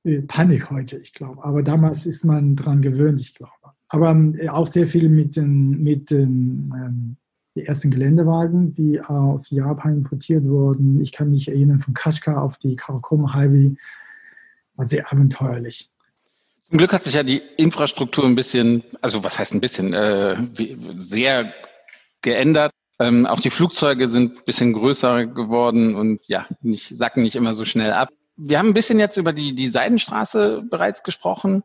äh, 0.04 0.20
Panik 0.22 0.70
heute, 0.70 0.98
ich 0.98 1.14
glaube. 1.14 1.42
Aber 1.44 1.62
damals 1.62 2.06
ist 2.06 2.24
man 2.24 2.56
dran 2.56 2.82
gewöhnt, 2.82 3.20
ich 3.20 3.34
glaube. 3.34 3.52
Aber 3.88 4.14
äh, 4.38 4.48
auch 4.50 4.66
sehr 4.66 4.86
viel 4.86 5.08
mit 5.08 5.36
den, 5.36 5.82
mit 5.82 6.10
den 6.10 6.72
ähm, 6.76 7.16
die 7.54 7.66
ersten 7.66 7.90
Geländewagen, 7.90 8.72
die 8.72 9.00
aus 9.00 9.50
Japan 9.50 9.98
importiert 9.98 10.44
wurden. 10.44 11.00
Ich 11.00 11.12
kann 11.12 11.30
mich 11.30 11.48
erinnern 11.48 11.78
von 11.78 11.94
Kashgar 11.94 12.42
auf 12.42 12.56
die 12.58 12.76
Karakorum 12.76 13.34
Highway. 13.34 13.76
War 14.76 14.86
sehr 14.86 15.10
abenteuerlich. 15.12 15.90
Zum 16.68 16.78
Glück 16.78 16.94
hat 16.94 17.04
sich 17.04 17.14
ja 17.14 17.22
die 17.22 17.42
Infrastruktur 17.58 18.24
ein 18.24 18.34
bisschen, 18.34 18.82
also 19.02 19.22
was 19.22 19.38
heißt 19.38 19.52
ein 19.52 19.60
bisschen, 19.60 19.92
äh, 19.92 20.36
sehr 20.96 21.52
geändert. 22.22 22.72
Ähm, 22.98 23.26
auch 23.26 23.40
die 23.40 23.50
Flugzeuge 23.50 24.08
sind 24.08 24.38
ein 24.38 24.44
bisschen 24.46 24.72
größer 24.72 25.26
geworden 25.26 25.94
und 25.94 26.20
ja, 26.26 26.46
nicht, 26.62 26.96
sacken 26.96 27.22
nicht 27.22 27.36
immer 27.36 27.54
so 27.54 27.66
schnell 27.66 27.92
ab. 27.92 28.08
Wir 28.36 28.58
haben 28.58 28.68
ein 28.68 28.74
bisschen 28.74 28.98
jetzt 28.98 29.18
über 29.18 29.34
die, 29.34 29.54
die 29.54 29.68
Seidenstraße 29.68 30.62
bereits 30.70 31.02
gesprochen, 31.02 31.62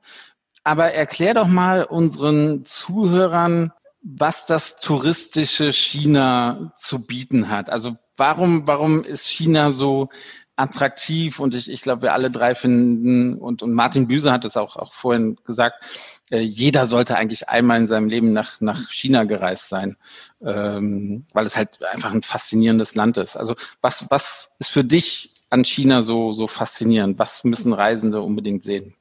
aber 0.65 0.91
erklär 0.91 1.33
doch 1.33 1.47
mal 1.47 1.85
unseren 1.85 2.65
Zuhörern, 2.65 3.71
was 4.01 4.45
das 4.45 4.79
touristische 4.79 5.73
China 5.73 6.71
zu 6.77 6.99
bieten 6.99 7.49
hat. 7.49 7.69
Also 7.69 7.97
warum, 8.15 8.67
warum 8.67 9.03
ist 9.03 9.27
China 9.27 9.71
so 9.71 10.09
attraktiv? 10.55 11.39
Und 11.39 11.55
ich, 11.55 11.69
ich 11.69 11.81
glaube, 11.81 12.03
wir 12.03 12.13
alle 12.13 12.31
drei 12.31 12.55
finden, 12.55 13.35
und, 13.35 13.63
und 13.63 13.73
Martin 13.73 14.07
Büse 14.07 14.31
hat 14.31 14.45
es 14.45 14.57
auch, 14.57 14.75
auch 14.75 14.93
vorhin 14.93 15.37
gesagt, 15.45 15.83
äh, 16.31 16.39
jeder 16.39 16.87
sollte 16.87 17.15
eigentlich 17.15 17.49
einmal 17.49 17.79
in 17.79 17.87
seinem 17.87 18.09
Leben 18.09 18.33
nach, 18.33 18.61
nach 18.61 18.89
China 18.91 19.23
gereist 19.23 19.69
sein, 19.69 19.97
ähm, 20.41 21.25
weil 21.33 21.45
es 21.45 21.57
halt 21.57 21.83
einfach 21.83 22.13
ein 22.13 22.23
faszinierendes 22.23 22.95
Land 22.95 23.17
ist. 23.17 23.35
Also 23.35 23.55
was, 23.81 24.05
was 24.09 24.51
ist 24.59 24.69
für 24.69 24.83
dich 24.83 25.33
an 25.49 25.63
China 25.63 26.01
so, 26.01 26.33
so 26.33 26.47
faszinierend? 26.47 27.19
Was 27.19 27.43
müssen 27.43 27.73
Reisende 27.73 28.21
unbedingt 28.21 28.63
sehen? 28.63 28.95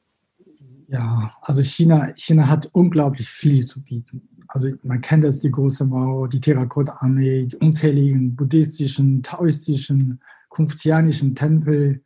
Ja, 0.89 1.35
also 1.43 1.65
China, 1.65 2.13
China 2.17 2.47
hat 2.47 2.69
unglaublich 2.73 3.29
viel 3.29 3.65
zu 3.65 3.83
bieten 3.83 4.29
also 4.49 4.71
man 4.83 5.01
kennt 5.01 5.25
das, 5.25 5.41
die 5.41 5.51
große 5.51 5.85
Mauer, 5.85 6.29
die 6.29 6.41
Terrakotta-Armee, 6.41 7.47
die 7.47 7.57
unzähligen 7.57 8.37
buddhistischen, 8.37 9.23
taoistischen, 9.23 10.21
konfuzianischen 10.49 11.35
Tempel, 11.35 12.03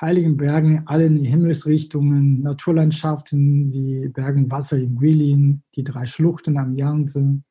heiligen 0.00 0.36
Bergen, 0.36 0.82
alle 0.86 1.06
in 1.06 1.22
die 1.22 1.28
Himmelsrichtungen, 1.28 2.40
Naturlandschaften 2.42 3.72
wie 3.72 4.08
Bergen 4.08 4.50
Wasser 4.50 4.78
in 4.78 4.96
Guilin, 4.96 5.62
die 5.74 5.84
drei 5.84 6.06
Schluchten 6.06 6.58
am 6.58 6.74
Yangtze, 6.76 7.42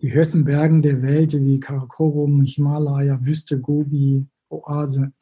die 0.00 0.12
höchsten 0.12 0.44
Bergen 0.44 0.82
der 0.82 1.02
Welt 1.02 1.32
wie 1.32 1.60
Karakorum, 1.60 2.42
Himalaya, 2.42 3.24
Wüste 3.24 3.60
Gobi, 3.60 4.26
Oase. 4.48 5.12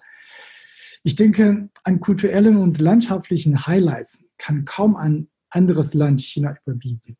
Ich 1.02 1.16
denke, 1.16 1.70
an 1.82 2.00
kulturellen 2.00 2.56
und 2.56 2.80
landschaftlichen 2.80 3.66
Highlights 3.66 4.24
kann 4.38 4.64
kaum 4.64 4.96
ein 4.96 5.28
anderes 5.48 5.94
Land 5.94 6.20
China 6.20 6.56
überbieten. 6.64 7.16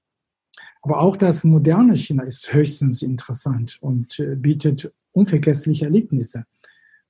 Aber 0.83 1.01
auch 1.01 1.17
das 1.17 1.45
moderne 1.45 1.97
China 1.97 2.23
ist 2.23 2.53
höchstens 2.53 3.03
interessant 3.03 3.79
und 3.81 4.19
äh, 4.19 4.35
bietet 4.35 4.93
unvergessliche 5.13 5.87
Erlebnisse. 5.87 6.45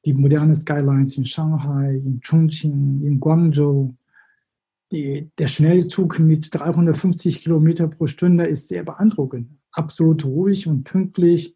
Die 0.04 0.14
moderne 0.14 0.56
Skylines 0.56 1.16
in 1.16 1.24
Shanghai, 1.24 1.94
in 1.94 2.20
Chongqing, 2.20 3.02
in 3.04 3.20
Guangzhou. 3.20 3.94
Die, 4.90 5.30
der 5.38 5.46
Schnellzug 5.46 6.18
mit 6.18 6.52
350 6.52 7.42
Kilometer 7.42 7.86
pro 7.86 8.06
Stunde 8.06 8.46
ist 8.46 8.68
sehr 8.68 8.82
beeindruckend. 8.82 9.50
Absolut 9.70 10.24
ruhig 10.24 10.66
und 10.66 10.82
pünktlich. 10.82 11.54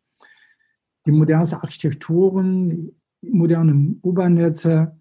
Die 1.07 1.11
modernsten 1.11 1.59
Architekturen, 1.59 2.93
moderne 3.23 3.97
U-Bahn-Netze. 4.03 4.97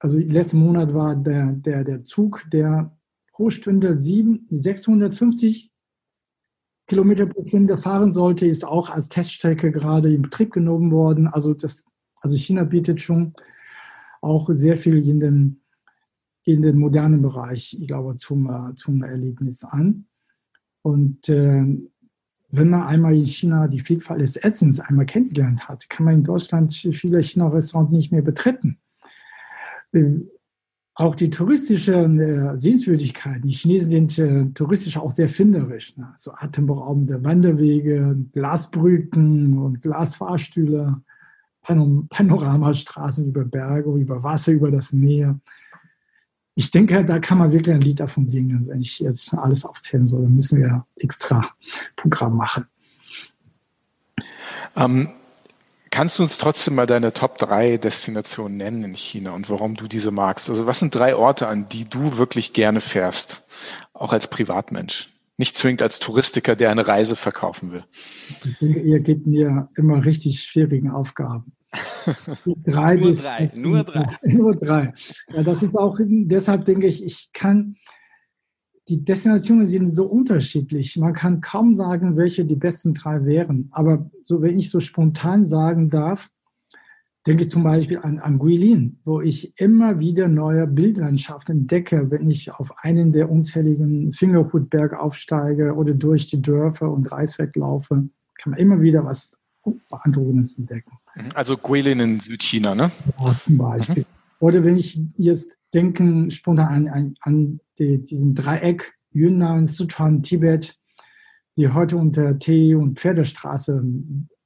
Also 0.00 0.18
letzten 0.18 0.58
Monat 0.58 0.92
war 0.92 1.16
der, 1.16 1.52
der, 1.52 1.82
der 1.82 2.04
Zug, 2.04 2.44
der 2.52 2.94
pro 3.32 3.48
Stunde 3.48 3.96
7, 3.96 4.46
650 4.50 5.72
Kilometer 6.88 7.26
pro 7.26 7.44
Stunde 7.44 7.76
fahren 7.76 8.10
sollte, 8.10 8.46
ist 8.46 8.66
auch 8.66 8.90
als 8.90 9.08
Teststrecke 9.08 9.70
gerade 9.70 10.12
in 10.12 10.22
Betrieb 10.22 10.52
genommen 10.52 10.90
worden. 10.90 11.28
Also, 11.28 11.54
das, 11.54 11.84
also 12.20 12.36
China 12.36 12.64
bietet 12.64 13.00
schon 13.00 13.34
auch 14.20 14.48
sehr 14.50 14.76
viel 14.76 15.06
in 15.06 15.20
den, 15.20 15.60
in 16.44 16.62
den 16.62 16.78
modernen 16.78 17.22
Bereich, 17.22 17.76
ich 17.78 17.86
glaube, 17.86 18.16
zum, 18.16 18.50
äh, 18.50 18.74
zum 18.74 19.02
Erlebnis 19.02 19.64
an. 19.64 20.06
Und 20.82 21.28
äh, 21.28 21.64
wenn 22.50 22.70
man 22.70 22.82
einmal 22.84 23.14
in 23.14 23.26
China 23.26 23.68
die 23.68 23.80
Vielfalt 23.80 24.22
des 24.22 24.36
Essens 24.36 24.80
einmal 24.80 25.04
kennengelernt 25.04 25.68
hat, 25.68 25.90
kann 25.90 26.06
man 26.06 26.14
in 26.14 26.24
Deutschland 26.24 26.72
viele 26.72 27.22
China-Restaurants 27.22 27.92
nicht 27.92 28.10
mehr 28.10 28.22
betreten. 28.22 28.78
Auch 31.00 31.14
die 31.14 31.30
touristischen 31.30 32.18
äh, 32.18 32.58
Sehenswürdigkeiten, 32.58 33.42
die 33.42 33.52
Chinesen 33.52 33.88
sind 33.88 34.18
äh, 34.18 34.46
touristisch 34.46 34.96
auch 34.96 35.12
sehr 35.12 35.28
finderisch. 35.28 35.96
Ne? 35.96 36.12
So 36.18 36.32
atemberaubende 36.32 37.22
Wanderwege, 37.22 38.16
Glasbrücken 38.32 39.58
und 39.58 39.80
Glasfahrstühle, 39.80 41.00
Panom 41.62 42.08
Panoramastraßen 42.08 43.28
über 43.28 43.44
Berge, 43.44 43.92
über 43.92 44.24
Wasser, 44.24 44.50
über 44.50 44.72
das 44.72 44.92
Meer. 44.92 45.38
Ich 46.56 46.72
denke, 46.72 47.04
da 47.04 47.20
kann 47.20 47.38
man 47.38 47.52
wirklich 47.52 47.76
ein 47.76 47.80
Lied 47.80 48.00
davon 48.00 48.26
singen. 48.26 48.66
Wenn 48.66 48.80
ich 48.80 48.98
jetzt 48.98 49.32
alles 49.34 49.64
aufzählen 49.64 50.04
soll, 50.04 50.22
dann 50.22 50.34
müssen 50.34 50.58
wir 50.58 50.84
extra 50.96 51.48
Programm 51.94 52.36
machen. 52.36 52.66
Ähm, 54.74 55.08
Kannst 55.90 56.18
du 56.18 56.22
uns 56.22 56.38
trotzdem 56.38 56.74
mal 56.74 56.86
deine 56.86 57.12
Top 57.12 57.38
3 57.38 57.78
Destinationen 57.78 58.56
nennen 58.56 58.84
in 58.84 58.92
China 58.92 59.32
und 59.32 59.48
warum 59.50 59.74
du 59.74 59.88
diese 59.88 60.10
magst? 60.10 60.50
Also 60.50 60.66
was 60.66 60.78
sind 60.80 60.94
drei 60.94 61.16
Orte, 61.16 61.48
an 61.48 61.68
die 61.68 61.84
du 61.88 62.18
wirklich 62.18 62.52
gerne 62.52 62.80
fährst, 62.80 63.42
auch 63.94 64.12
als 64.12 64.28
Privatmensch? 64.28 65.08
Nicht 65.36 65.56
zwingend 65.56 65.82
als 65.82 66.00
Touristiker, 66.00 66.56
der 66.56 66.70
eine 66.70 66.88
Reise 66.88 67.14
verkaufen 67.14 67.70
will. 67.70 67.84
Ich 67.92 68.58
denke, 68.60 68.80
ihr 68.80 68.98
gebt 69.00 69.26
mir 69.26 69.68
immer 69.76 70.04
richtig 70.04 70.42
schwierigen 70.42 70.90
Aufgaben. 70.90 71.52
drei 72.64 72.96
nur 72.96 73.12
drei, 73.12 73.50
nur 73.54 73.84
drei. 73.84 74.16
Nur 74.22 74.56
drei. 74.56 74.90
Ja, 75.32 75.42
das 75.42 75.62
ist 75.62 75.76
auch, 75.76 75.98
deshalb 76.00 76.64
denke 76.64 76.86
ich, 76.86 77.04
ich 77.04 77.30
kann, 77.32 77.76
die 78.88 79.04
Destinationen 79.04 79.66
sind 79.66 79.88
so 79.88 80.06
unterschiedlich. 80.06 80.96
Man 80.96 81.12
kann 81.12 81.40
kaum 81.40 81.74
sagen, 81.74 82.16
welche 82.16 82.44
die 82.44 82.56
besten 82.56 82.94
drei 82.94 83.24
wären. 83.24 83.68
Aber 83.70 84.10
so, 84.24 84.40
wenn 84.40 84.58
ich 84.58 84.70
so 84.70 84.80
spontan 84.80 85.44
sagen 85.44 85.90
darf, 85.90 86.30
denke 87.26 87.42
ich 87.42 87.50
zum 87.50 87.62
Beispiel 87.62 87.98
an, 87.98 88.18
an 88.18 88.38
Guilin, 88.38 89.00
wo 89.04 89.20
ich 89.20 89.52
immer 89.58 89.98
wieder 89.98 90.28
neue 90.28 90.66
Bildlandschaften 90.66 91.60
entdecke, 91.60 92.10
wenn 92.10 92.30
ich 92.30 92.50
auf 92.50 92.72
einen 92.78 93.12
der 93.12 93.30
unzähligen 93.30 94.14
Fingerhutberge 94.14 94.98
aufsteige 94.98 95.74
oder 95.74 95.92
durch 95.92 96.28
die 96.28 96.40
Dörfer 96.40 96.90
und 96.90 97.12
Reisfeld 97.12 97.56
laufe, 97.56 98.08
kann 98.38 98.52
man 98.52 98.58
immer 98.58 98.80
wieder 98.80 99.04
was 99.04 99.36
Beeindruckendes 99.90 100.56
entdecken. 100.56 100.92
Also 101.34 101.58
Guilin 101.58 102.00
in 102.00 102.20
Südchina, 102.20 102.74
ne? 102.74 102.90
Ja, 103.20 103.38
zum 103.42 103.58
Beispiel. 103.58 104.04
Mhm. 104.04 104.06
Oder 104.40 104.64
wenn 104.64 104.78
ich 104.78 104.98
jetzt 105.16 105.58
denke 105.74 106.30
spontan 106.30 106.88
an, 106.88 107.14
an 107.20 107.60
die, 107.78 108.02
diesen 108.02 108.34
Dreieck 108.34 108.94
Yunnan, 109.12 109.64
Sichuan, 109.64 110.22
Tibet, 110.22 110.76
die 111.56 111.68
heute 111.68 111.96
unter 111.96 112.38
Tee- 112.38 112.74
und 112.74 112.98
Pferdestraße 113.00 113.84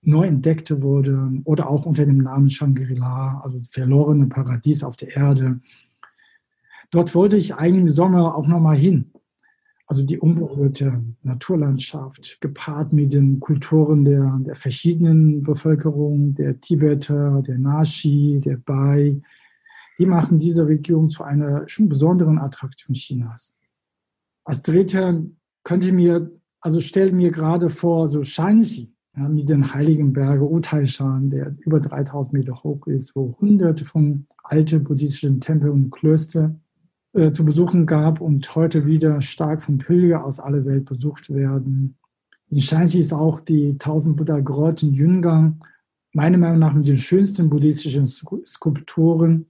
neu 0.03 0.27
entdeckt 0.27 0.83
wurde 0.83 1.31
oder 1.45 1.69
auch 1.69 1.87
unter 1.87 2.05
dem 2.07 2.19
Namen 2.19 2.51
Shangri-La, 2.51 3.41
also 3.45 3.61
verlorene 3.71 4.27
Paradies 4.27 4.83
auf 4.83 4.97
der 4.97 5.17
Erde. 5.17 5.61
Dort 6.91 7.15
wollte 7.15 7.37
ich 7.37 7.55
eigentlich 7.55 7.83
im 7.83 7.89
Sommer 7.89 8.35
auch 8.35 8.47
nochmal 8.47 8.77
hin. 8.77 9.13
also 9.87 10.05
die 10.05 10.19
unberührte 10.19 11.05
Naturlandschaft, 11.23 12.41
gepaart 12.41 12.95
mit 12.95 13.13
den 13.13 13.41
Kulturen 13.41 14.05
der, 14.07 14.41
der 14.47 14.55
verschiedenen 14.55 15.43
Bevölkerung, 15.43 16.35
der 16.35 16.61
Tibeter, 16.61 17.43
der 17.43 17.59
Nashi, 17.59 18.41
der 18.43 18.57
Bai, 18.57 19.21
die 19.99 20.07
machen 20.07 20.39
diese 20.39 20.67
Region 20.67 21.09
zu 21.09 21.23
einer 21.25 21.69
schon 21.69 21.89
besonderen 21.89 22.39
Attraktion 22.39 22.95
Chinas. 22.95 23.55
Als 24.45 24.63
Dritter 24.63 25.23
könnte 25.65 25.89
ich 25.89 25.93
mir, 25.93 26.31
also 26.61 26.81
stellt 26.81 27.15
mir 27.15 27.31
gerade 27.31 27.69
vor, 27.69 28.09
so 28.09 28.25
Shanxi, 28.25 28.93
ja, 29.17 29.29
mit 29.29 29.49
den 29.49 29.75
heiligen 29.75 30.13
Bergen 30.13 30.43
Utaishan, 30.43 31.29
der 31.29 31.55
über 31.61 31.81
3000 31.81 32.33
Meter 32.33 32.63
hoch 32.63 32.87
ist, 32.87 33.15
wo 33.15 33.37
hunderte 33.41 33.85
von 33.85 34.27
alten 34.43 34.83
buddhistischen 34.83 35.41
Tempeln 35.41 35.73
und 35.73 35.91
Klöster 35.91 36.55
äh, 37.13 37.31
zu 37.31 37.45
besuchen 37.45 37.85
gab 37.87 38.21
und 38.21 38.55
heute 38.55 38.87
wieder 38.87 39.21
stark 39.21 39.63
von 39.63 39.79
Pilger 39.79 40.25
aus 40.25 40.41
aller 40.41 40.65
Welt 40.65 40.87
besucht 40.87 41.29
werden. 41.29 41.99
In 42.49 42.61
Shanxi 42.61 43.01
ist 43.01 43.13
auch 43.13 43.41
die 43.41 43.73
1000 43.73 44.17
Buddha 44.17 44.41
Grotten 44.41 44.95
Yungang, 44.95 45.61
meiner 46.15 46.39
Meinung 46.39 46.59
nach 46.59 46.75
mit 46.75 46.89
den 46.89 46.99
schönsten 46.99 47.51
buddhistischen 47.51 48.07
Skulpturen 48.07 49.47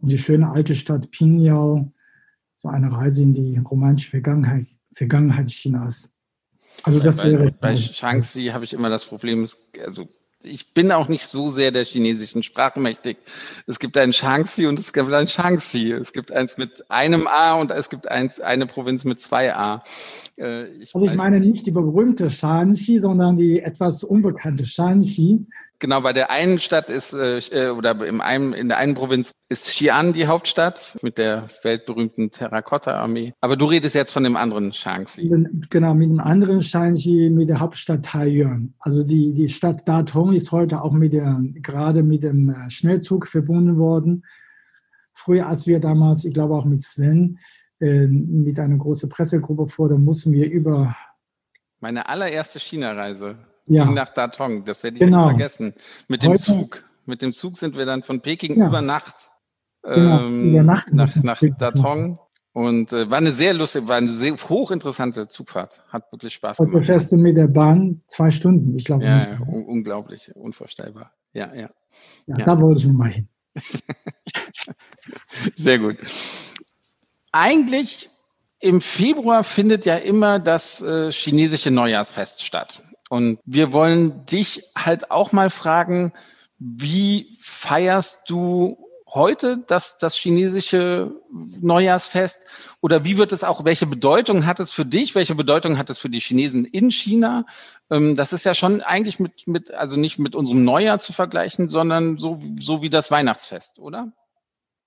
und 0.00 0.12
die 0.12 0.18
schöne 0.18 0.50
alte 0.50 0.74
Stadt 0.74 1.10
Pingyao, 1.10 1.92
so 2.56 2.68
eine 2.68 2.92
Reise 2.92 3.22
in 3.22 3.34
die 3.34 3.58
romantische 3.58 4.10
Vergangenheit, 4.10 4.66
Vergangenheit 4.94 5.48
Chinas. 5.48 6.12
Also 6.82 7.00
das 7.00 7.16
bei, 7.18 7.30
wäre. 7.30 7.52
Bei 7.52 7.76
Shaanxi 7.76 8.46
habe 8.46 8.64
ich 8.64 8.72
immer 8.72 8.88
das 8.88 9.04
Problem, 9.04 9.48
also 9.84 10.08
ich 10.44 10.74
bin 10.74 10.92
auch 10.92 11.08
nicht 11.08 11.26
so 11.26 11.48
sehr 11.48 11.70
der 11.70 11.84
chinesischen 11.84 12.42
Sprache 12.42 12.78
mächtig. 12.78 13.16
Es 13.66 13.78
gibt 13.78 13.96
ein 13.96 14.12
Shaanxi 14.12 14.66
und 14.66 14.78
es 14.78 14.92
gibt 14.92 15.12
ein 15.12 15.26
Shaanxi. 15.26 15.92
Es 15.92 16.12
gibt 16.12 16.32
eins 16.32 16.58
mit 16.58 16.90
einem 16.90 17.26
A 17.26 17.54
und 17.54 17.70
es 17.70 17.88
gibt 17.88 18.08
eins, 18.08 18.40
eine 18.40 18.66
Provinz 18.66 19.04
mit 19.04 19.20
zwei 19.20 19.54
A. 19.54 19.82
Äh, 20.36 20.66
ich 20.76 20.94
also 20.94 21.06
ich 21.06 21.14
meine 21.14 21.40
nicht 21.40 21.66
die 21.66 21.70
berühmte 21.70 22.28
Shaanxi, 22.28 22.98
sondern 22.98 23.36
die 23.36 23.60
etwas 23.60 24.04
unbekannte 24.04 24.66
Shaanxi. 24.66 25.46
Genau, 25.80 26.00
bei 26.00 26.12
der 26.12 26.30
einen 26.30 26.58
Stadt 26.58 26.88
ist, 26.88 27.12
äh, 27.12 27.38
äh, 27.38 27.70
oder 27.70 28.06
im 28.06 28.20
einen, 28.20 28.52
in 28.52 28.68
der 28.68 28.78
einen 28.78 28.94
Provinz 28.94 29.32
ist 29.48 29.68
Xi'an 29.68 30.12
die 30.12 30.26
Hauptstadt 30.26 30.98
mit 31.02 31.18
der 31.18 31.48
weltberühmten 31.62 32.30
Terrakotta-Armee. 32.30 33.34
Aber 33.40 33.56
du 33.56 33.66
redest 33.66 33.94
jetzt 33.94 34.12
von 34.12 34.24
dem 34.24 34.36
anderen 34.36 34.72
Shaanxi. 34.72 35.28
Genau, 35.70 35.94
mit 35.94 36.10
dem 36.10 36.20
anderen 36.20 36.62
Shaanxi, 36.62 37.30
mit 37.30 37.48
der 37.48 37.60
Hauptstadt 37.60 38.04
Taiyuan. 38.04 38.74
Also 38.78 39.02
die, 39.02 39.34
die 39.34 39.48
Stadt 39.48 39.86
Datong 39.86 40.32
ist 40.32 40.52
heute 40.52 40.82
auch 40.82 40.92
mit 40.92 41.12
der, 41.12 41.40
gerade 41.56 42.02
mit 42.02 42.22
dem 42.24 42.50
äh, 42.50 42.70
Schnellzug 42.70 43.26
verbunden 43.26 43.76
worden. 43.76 44.24
Früher, 45.12 45.46
als 45.46 45.66
wir 45.66 45.80
damals, 45.80 46.24
ich 46.24 46.34
glaube 46.34 46.54
auch 46.54 46.64
mit 46.64 46.82
Sven, 46.82 47.38
äh, 47.80 48.06
mit 48.06 48.58
einer 48.58 48.76
großen 48.76 49.08
Pressegruppe 49.08 49.68
vor, 49.68 49.88
da 49.88 49.98
mussten 49.98 50.32
wir 50.32 50.50
über 50.50 50.96
meine 51.80 52.08
allererste 52.08 52.58
China-Reise 52.58 53.36
ja. 53.66 53.84
ging 53.84 53.94
nach 53.94 54.10
Datong. 54.10 54.64
Das 54.64 54.82
werde 54.82 54.96
ich 54.96 55.02
genau. 55.02 55.18
nicht 55.18 55.30
vergessen. 55.30 55.74
Mit 56.08 56.22
dem 56.22 56.32
Heute, 56.32 56.42
Zug. 56.42 56.84
Mit 57.06 57.22
dem 57.22 57.32
Zug 57.32 57.58
sind 57.58 57.76
wir 57.76 57.86
dann 57.86 58.02
von 58.02 58.20
Peking 58.20 58.58
ja. 58.58 58.68
über 58.68 58.80
Nacht, 58.80 59.30
genau, 59.82 60.26
ähm, 60.26 60.64
Nacht 60.64 60.92
nach, 60.92 61.14
nach 61.22 61.42
Datong. 61.58 62.18
Und 62.52 62.92
äh, 62.92 63.10
war 63.10 63.18
eine 63.18 63.32
sehr 63.32 63.52
lustige, 63.52 63.88
war 63.88 63.96
eine 63.96 64.08
sehr 64.08 64.32
hochinteressante 64.32 65.26
Zugfahrt. 65.26 65.82
Hat 65.88 66.04
wirklich 66.12 66.34
Spaß 66.34 66.58
gemacht. 66.58 66.74
Und 66.74 66.84
fährst 66.84 67.10
du 67.10 67.16
mit 67.16 67.36
der 67.36 67.48
Bahn 67.48 68.02
zwei 68.06 68.30
Stunden, 68.30 68.76
ich 68.76 68.84
glaube. 68.84 69.04
Ja, 69.04 69.18
ja 69.18 69.40
un 69.40 69.66
unglaublich, 69.66 70.30
unvorstellbar. 70.36 71.10
Ja, 71.32 71.52
ja, 71.52 71.62
ja. 71.62 71.70
Ja, 72.26 72.44
da 72.44 72.60
wollte 72.60 72.82
ich 72.82 72.92
mal 72.92 73.10
hin. 73.10 73.28
sehr 75.56 75.80
gut. 75.80 75.96
Eigentlich 77.32 78.08
im 78.60 78.80
Februar 78.80 79.42
findet 79.42 79.84
ja 79.84 79.96
immer 79.96 80.38
das 80.38 80.80
äh, 80.80 81.10
chinesische 81.10 81.72
Neujahrsfest 81.72 82.44
statt. 82.44 82.84
Und 83.10 83.38
wir 83.44 83.72
wollen 83.72 84.24
dich 84.26 84.64
halt 84.76 85.10
auch 85.10 85.32
mal 85.32 85.50
fragen, 85.50 86.12
wie 86.58 87.36
feierst 87.40 88.28
du 88.28 88.78
heute 89.14 89.64
das, 89.68 89.96
das 89.98 90.16
chinesische 90.16 91.12
Neujahrsfest? 91.60 92.44
Oder 92.80 93.04
wie 93.04 93.16
wird 93.16 93.32
es 93.32 93.44
auch, 93.44 93.64
welche 93.64 93.86
Bedeutung 93.86 94.44
hat 94.46 94.60
es 94.60 94.72
für 94.72 94.84
dich? 94.84 95.14
Welche 95.14 95.34
Bedeutung 95.34 95.78
hat 95.78 95.88
es 95.90 95.98
für 95.98 96.10
die 96.10 96.20
Chinesen 96.20 96.64
in 96.64 96.90
China? 96.90 97.46
Ähm, 97.90 98.16
das 98.16 98.32
ist 98.32 98.44
ja 98.44 98.54
schon 98.54 98.80
eigentlich 98.80 99.20
mit, 99.20 99.46
mit, 99.46 99.72
also 99.72 99.98
nicht 99.98 100.18
mit 100.18 100.34
unserem 100.34 100.64
Neujahr 100.64 100.98
zu 100.98 101.12
vergleichen, 101.12 101.68
sondern 101.68 102.18
so, 102.18 102.40
so 102.58 102.82
wie 102.82 102.90
das 102.90 103.10
Weihnachtsfest, 103.10 103.78
oder? 103.78 104.12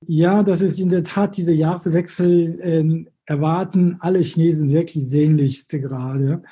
Ja, 0.05 0.43
das 0.43 0.61
ist 0.61 0.79
in 0.79 0.89
der 0.89 1.03
Tat 1.03 1.37
dieser 1.37 1.53
Jahreswechsel, 1.53 2.59
äh, 2.61 3.11
erwarten 3.25 3.97
alle 3.99 4.19
Chinesen 4.19 4.71
wirklich 4.71 5.07
sehnlichste 5.07 5.81
gerade 5.81 6.43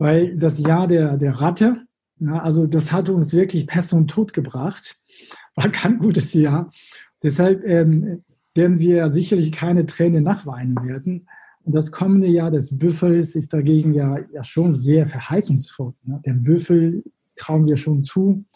weil 0.00 0.34
das 0.34 0.58
Jahr 0.58 0.88
der, 0.88 1.18
der 1.18 1.42
Ratte, 1.42 1.82
ja, 2.20 2.38
also 2.38 2.66
das 2.66 2.90
hat 2.90 3.10
uns 3.10 3.34
wirklich 3.34 3.66
Pest 3.66 3.92
und 3.92 4.08
Tod 4.08 4.32
gebracht, 4.32 4.96
war 5.54 5.68
kein 5.68 5.98
gutes 5.98 6.32
Jahr. 6.32 6.70
Deshalb 7.22 7.62
ähm, 7.66 8.24
werden 8.54 8.80
wir 8.80 9.10
sicherlich 9.10 9.52
keine 9.52 9.84
Tränen 9.84 10.24
nachweinen 10.24 10.76
werden. 10.82 11.28
Und 11.64 11.74
das 11.74 11.92
kommende 11.92 12.28
Jahr 12.28 12.50
des 12.50 12.78
Büffels 12.78 13.36
ist 13.36 13.52
dagegen 13.52 13.92
ja, 13.92 14.18
ja 14.32 14.42
schon 14.42 14.74
sehr 14.74 15.06
verheißungsvoll. 15.06 15.92
Ne? 16.04 16.20
Den 16.24 16.42
Büffel 16.42 17.04
trauen 17.36 17.68
wir 17.68 17.76
schon 17.76 18.02
zu, 18.02 18.46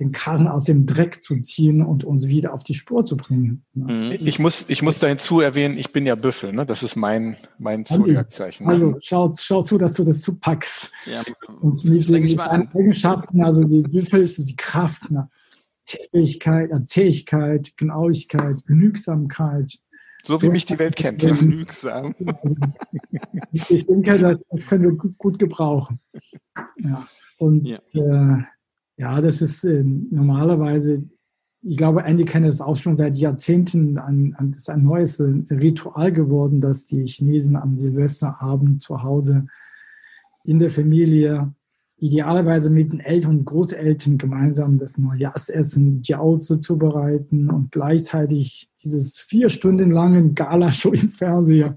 den 0.00 0.10
Karren 0.10 0.48
aus 0.48 0.64
dem 0.64 0.86
Dreck 0.86 1.22
zu 1.22 1.38
ziehen 1.40 1.80
und 1.80 2.02
uns 2.02 2.26
wieder 2.26 2.52
auf 2.52 2.64
die 2.64 2.74
Spur 2.74 3.04
zu 3.04 3.16
bringen. 3.16 3.64
Mhm. 3.74 4.10
Ich 4.10 4.38
muss, 4.40 4.68
ich 4.68 4.82
muss 4.82 4.98
da 4.98 5.06
hinzu 5.06 5.40
erwähnen, 5.40 5.78
ich 5.78 5.92
bin 5.92 6.04
ja 6.04 6.16
Büffel, 6.16 6.52
ne? 6.52 6.66
Das 6.66 6.82
ist 6.82 6.96
mein, 6.96 7.36
mein 7.58 7.84
Zodiaczeichen. 7.84 8.66
Also 8.68 8.98
schau, 9.02 9.32
schau 9.38 9.62
zu, 9.62 9.78
dass 9.78 9.94
du 9.94 10.02
das 10.02 10.20
zupackst. 10.20 10.90
Ja, 11.06 11.22
und 11.60 11.84
mit 11.84 12.08
den 12.08 12.40
Eigenschaften, 12.40 13.44
also 13.44 13.62
die 13.62 13.82
Büffel 13.82 14.22
ist 14.22 14.38
die 14.38 14.56
Kraft, 14.56 15.10
ne? 15.10 15.28
Zähigkeit, 15.82 16.70
Zähigkeit, 16.86 17.76
Genauigkeit, 17.76 18.64
Genügsamkeit. 18.66 19.78
So 20.24 20.40
wie 20.40 20.48
mich 20.48 20.64
die 20.64 20.78
Welt 20.78 20.96
kennt. 20.96 21.18
Genügsam. 21.20 22.14
Also, 22.42 22.56
ich 23.52 23.86
denke, 23.86 24.18
das, 24.18 24.42
das 24.48 24.66
können 24.66 24.82
wir 24.82 24.92
gut, 24.92 25.18
gut 25.18 25.38
gebrauchen. 25.38 26.00
Ja. 26.78 27.06
Und 27.38 27.66
ja. 27.66 27.78
Äh, 27.92 28.44
ja, 28.96 29.20
das 29.20 29.42
ist 29.42 29.64
äh, 29.64 29.82
normalerweise, 29.82 31.04
ich 31.62 31.76
glaube, 31.76 32.04
Andy 32.04 32.24
kennt 32.24 32.46
es 32.46 32.60
auch 32.60 32.76
schon 32.76 32.96
seit 32.96 33.16
Jahrzehnten, 33.16 33.98
ein, 33.98 34.36
das 34.50 34.58
ist 34.58 34.70
ein 34.70 34.82
neues 34.82 35.20
Ritual 35.20 36.12
geworden, 36.12 36.60
dass 36.60 36.86
die 36.86 37.06
Chinesen 37.06 37.56
am 37.56 37.76
Silvesterabend 37.76 38.82
zu 38.82 39.02
Hause 39.02 39.46
in 40.44 40.58
der 40.58 40.70
Familie 40.70 41.54
idealerweise 41.96 42.70
mit 42.70 42.92
den 42.92 43.00
Eltern 43.00 43.38
und 43.38 43.44
Großeltern 43.44 44.18
gemeinsam 44.18 44.78
das 44.78 44.98
Neujahrsessen 44.98 46.02
Jiaozi 46.02 46.60
zubereiten 46.60 47.50
und 47.50 47.72
gleichzeitig 47.72 48.68
dieses 48.82 49.16
vier 49.16 49.48
Stunden 49.48 49.90
langen 49.90 50.34
Gala-Show 50.34 50.92
im 50.92 51.08
Fernseher 51.08 51.76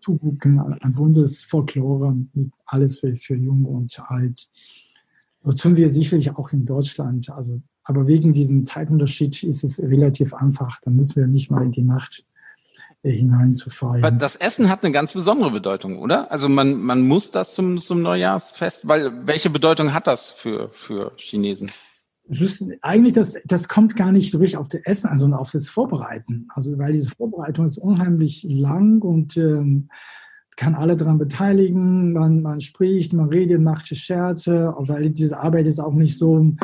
zugucken, 0.00 0.60
ein 0.60 0.92
buntes 0.94 1.44
Folklore 1.44 2.16
mit 2.32 2.52
alles 2.64 3.00
für, 3.00 3.14
für 3.16 3.34
Jung 3.34 3.64
und 3.64 4.00
Alt. 4.08 4.48
Das 5.42 5.56
tun 5.56 5.76
wir 5.76 5.88
sicherlich 5.88 6.36
auch 6.36 6.52
in 6.52 6.64
Deutschland. 6.64 7.30
Also, 7.30 7.60
aber 7.82 8.06
wegen 8.06 8.32
diesem 8.32 8.64
Zeitunterschied 8.64 9.42
ist 9.42 9.64
es 9.64 9.80
relativ 9.80 10.34
einfach. 10.34 10.80
Da 10.82 10.90
müssen 10.90 11.16
wir 11.16 11.26
nicht 11.26 11.50
mal 11.50 11.64
in 11.64 11.72
die 11.72 11.82
Nacht 11.82 12.24
äh, 13.02 13.10
hinein 13.10 13.56
zu 13.56 13.70
feiern. 13.70 14.18
Das 14.18 14.36
Essen 14.36 14.68
hat 14.68 14.84
eine 14.84 14.92
ganz 14.92 15.12
besondere 15.12 15.50
Bedeutung, 15.50 15.98
oder? 15.98 16.30
Also 16.30 16.48
man, 16.48 16.74
man 16.80 17.00
muss 17.00 17.30
das 17.30 17.54
zum, 17.54 17.78
zum 17.80 18.02
Neujahrsfest, 18.02 18.86
weil 18.86 19.26
welche 19.26 19.48
Bedeutung 19.48 19.94
hat 19.94 20.06
das 20.06 20.30
für, 20.30 20.68
für 20.70 21.12
Chinesen? 21.16 21.70
Eigentlich, 22.82 23.14
das, 23.14 23.38
das 23.44 23.68
kommt 23.68 23.96
gar 23.96 24.12
nicht 24.12 24.30
so 24.30 24.38
richtig 24.38 24.58
auf 24.58 24.68
das 24.68 24.82
Essen, 24.84 25.18
sondern 25.18 25.40
auf 25.40 25.50
das 25.50 25.68
Vorbereiten. 25.68 26.46
Also 26.54 26.78
weil 26.78 26.92
diese 26.92 27.10
Vorbereitung 27.10 27.64
ist 27.64 27.78
unheimlich 27.78 28.44
lang 28.48 29.02
und 29.02 29.36
ähm, 29.36 29.88
kann 30.56 30.74
alle 30.74 30.96
daran 30.96 31.18
beteiligen, 31.18 32.12
man, 32.12 32.42
man 32.42 32.60
spricht, 32.60 33.12
man 33.12 33.28
redet, 33.28 33.60
macht 33.60 33.88
Scherze, 33.88 34.74
weil 34.76 35.10
diese 35.10 35.38
Arbeit 35.38 35.66
ist 35.66 35.80
auch 35.80 35.94
nicht 35.94 36.18
so, 36.18 36.54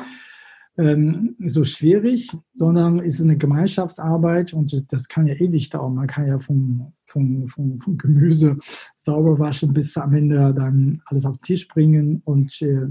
ähm, 0.78 1.36
so 1.40 1.64
schwierig, 1.64 2.30
sondern 2.54 2.98
ist 2.98 3.20
eine 3.22 3.38
Gemeinschaftsarbeit 3.38 4.52
und 4.52 4.92
das 4.92 5.08
kann 5.08 5.26
ja 5.26 5.34
ewig 5.34 5.70
dauern. 5.70 5.94
Man 5.94 6.06
kann 6.06 6.26
ja 6.26 6.38
vom, 6.38 6.92
vom, 7.06 7.48
vom, 7.48 7.78
vom 7.80 7.96
Gemüse 7.96 8.58
sauber 8.96 9.38
waschen 9.38 9.72
bis 9.72 9.96
am 9.96 10.12
Ende 10.14 10.52
dann 10.54 11.00
alles 11.06 11.24
auf 11.24 11.38
den 11.38 11.42
Tisch 11.42 11.68
bringen 11.68 12.20
und 12.24 12.60
äh, 12.60 12.88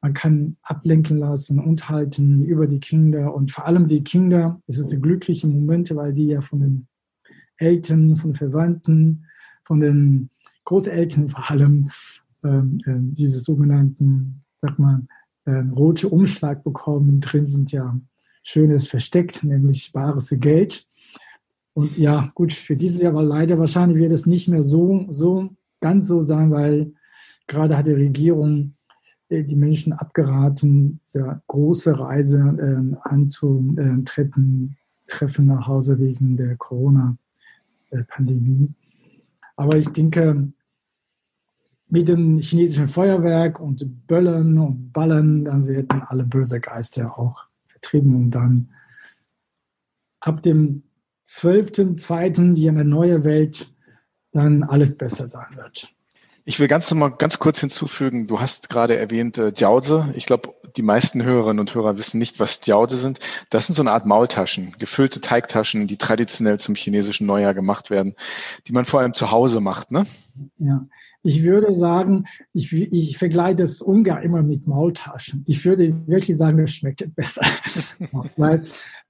man 0.00 0.12
kann 0.12 0.56
ablenken 0.62 1.18
lassen, 1.18 1.58
unterhalten 1.58 2.44
über 2.44 2.68
die 2.68 2.78
Kinder 2.78 3.34
und 3.34 3.50
vor 3.50 3.66
allem 3.66 3.88
die 3.88 4.04
Kinder, 4.04 4.60
es 4.68 4.78
ist 4.78 4.92
eine 4.92 5.00
glückliche 5.00 5.48
Momente, 5.48 5.96
weil 5.96 6.12
die 6.12 6.26
ja 6.26 6.40
von 6.40 6.60
den 6.60 6.86
Eltern, 7.56 8.14
von 8.16 8.34
Verwandten, 8.34 9.26
von 9.66 9.80
den 9.80 10.30
Großeltern 10.64 11.28
vor 11.28 11.50
allem 11.50 11.90
ähm, 12.44 12.78
äh, 12.86 12.94
diese 12.98 13.40
sogenannten, 13.40 14.44
sag 14.62 14.78
mal, 14.78 15.02
äh, 15.44 15.64
rote 15.74 16.08
Umschlag 16.08 16.62
bekommen. 16.62 17.20
Drin 17.20 17.46
sind 17.46 17.72
ja 17.72 17.98
Schönes 18.42 18.86
versteckt, 18.86 19.42
nämlich 19.42 19.90
bares 19.92 20.32
Geld. 20.38 20.86
Und 21.74 21.98
ja, 21.98 22.30
gut, 22.34 22.52
für 22.52 22.76
dieses 22.76 23.02
Jahr, 23.02 23.10
aber 23.12 23.24
leider 23.24 23.58
wahrscheinlich 23.58 23.98
wird 23.98 24.12
es 24.12 24.26
nicht 24.26 24.46
mehr 24.48 24.62
so, 24.62 25.06
so 25.10 25.50
ganz 25.80 26.06
so 26.06 26.22
sein, 26.22 26.52
weil 26.52 26.92
gerade 27.48 27.76
hat 27.76 27.88
die 27.88 27.92
Regierung 27.92 28.74
äh, 29.28 29.42
die 29.42 29.56
Menschen 29.56 29.92
abgeraten, 29.92 31.00
sehr 31.04 31.42
große 31.48 31.98
Reise 31.98 32.38
äh, 32.38 32.94
anzutreten, 33.08 34.76
Treffen 35.08 35.46
nach 35.46 35.66
Hause 35.66 35.98
wegen 35.98 36.36
der 36.36 36.56
Corona-Pandemie. 36.56 38.72
Aber 39.56 39.76
ich 39.78 39.88
denke, 39.88 40.52
mit 41.88 42.08
dem 42.08 42.38
chinesischen 42.38 42.88
Feuerwerk 42.88 43.60
und 43.60 44.06
Böllen 44.06 44.58
und 44.58 44.92
Ballern, 44.92 45.44
dann 45.44 45.66
werden 45.66 46.02
alle 46.08 46.24
böse 46.24 46.60
Geister 46.60 47.18
auch 47.18 47.44
vertrieben 47.66 48.14
und 48.16 48.30
dann 48.30 48.70
ab 50.20 50.42
dem 50.42 50.82
12.2. 51.26 52.54
die 52.54 52.68
eine 52.68 52.84
neue 52.84 53.24
Welt 53.24 53.72
dann 54.32 54.62
alles 54.64 54.96
besser 54.96 55.28
sein 55.28 55.56
wird. 55.56 55.92
Ich 56.44 56.60
will 56.60 56.68
ganz 56.68 56.90
nochmal 56.90 57.12
ganz 57.12 57.40
kurz 57.40 57.60
hinzufügen, 57.60 58.28
du 58.28 58.38
hast 58.38 58.68
gerade 58.68 58.96
erwähnt 58.96 59.36
äh, 59.36 59.52
Jiaozi. 59.54 60.04
Ich 60.14 60.26
glaube, 60.26 60.54
die 60.76 60.82
meisten 60.82 61.22
Hörerinnen 61.22 61.60
und 61.60 61.74
Hörer 61.74 61.98
wissen 61.98 62.18
nicht, 62.18 62.40
was 62.40 62.60
Jiaozi 62.64 62.96
sind. 62.96 63.18
Das 63.50 63.66
sind 63.66 63.74
so 63.74 63.82
eine 63.82 63.92
Art 63.92 64.06
Maultaschen, 64.06 64.74
gefüllte 64.78 65.20
Teigtaschen, 65.20 65.86
die 65.86 65.96
traditionell 65.96 66.58
zum 66.60 66.74
chinesischen 66.74 67.26
Neujahr 67.26 67.54
gemacht 67.54 67.90
werden, 67.90 68.14
die 68.66 68.72
man 68.72 68.84
vor 68.84 69.00
allem 69.00 69.14
zu 69.14 69.30
Hause 69.30 69.60
macht, 69.60 69.90
ne? 69.90 70.06
Ja, 70.58 70.86
ich 71.26 71.42
würde 71.42 71.74
sagen, 71.74 72.24
ich, 72.52 72.72
ich 72.72 73.18
vergleiche 73.18 73.56
das 73.56 73.82
Ungar 73.82 74.22
immer 74.22 74.42
mit 74.42 74.68
Maultaschen. 74.68 75.42
Ich 75.46 75.64
würde 75.64 75.92
wirklich 76.06 76.36
sagen, 76.36 76.58
das 76.58 76.70
schmeckt 76.70 77.16
besser. 77.16 77.42
Weil 78.36 78.62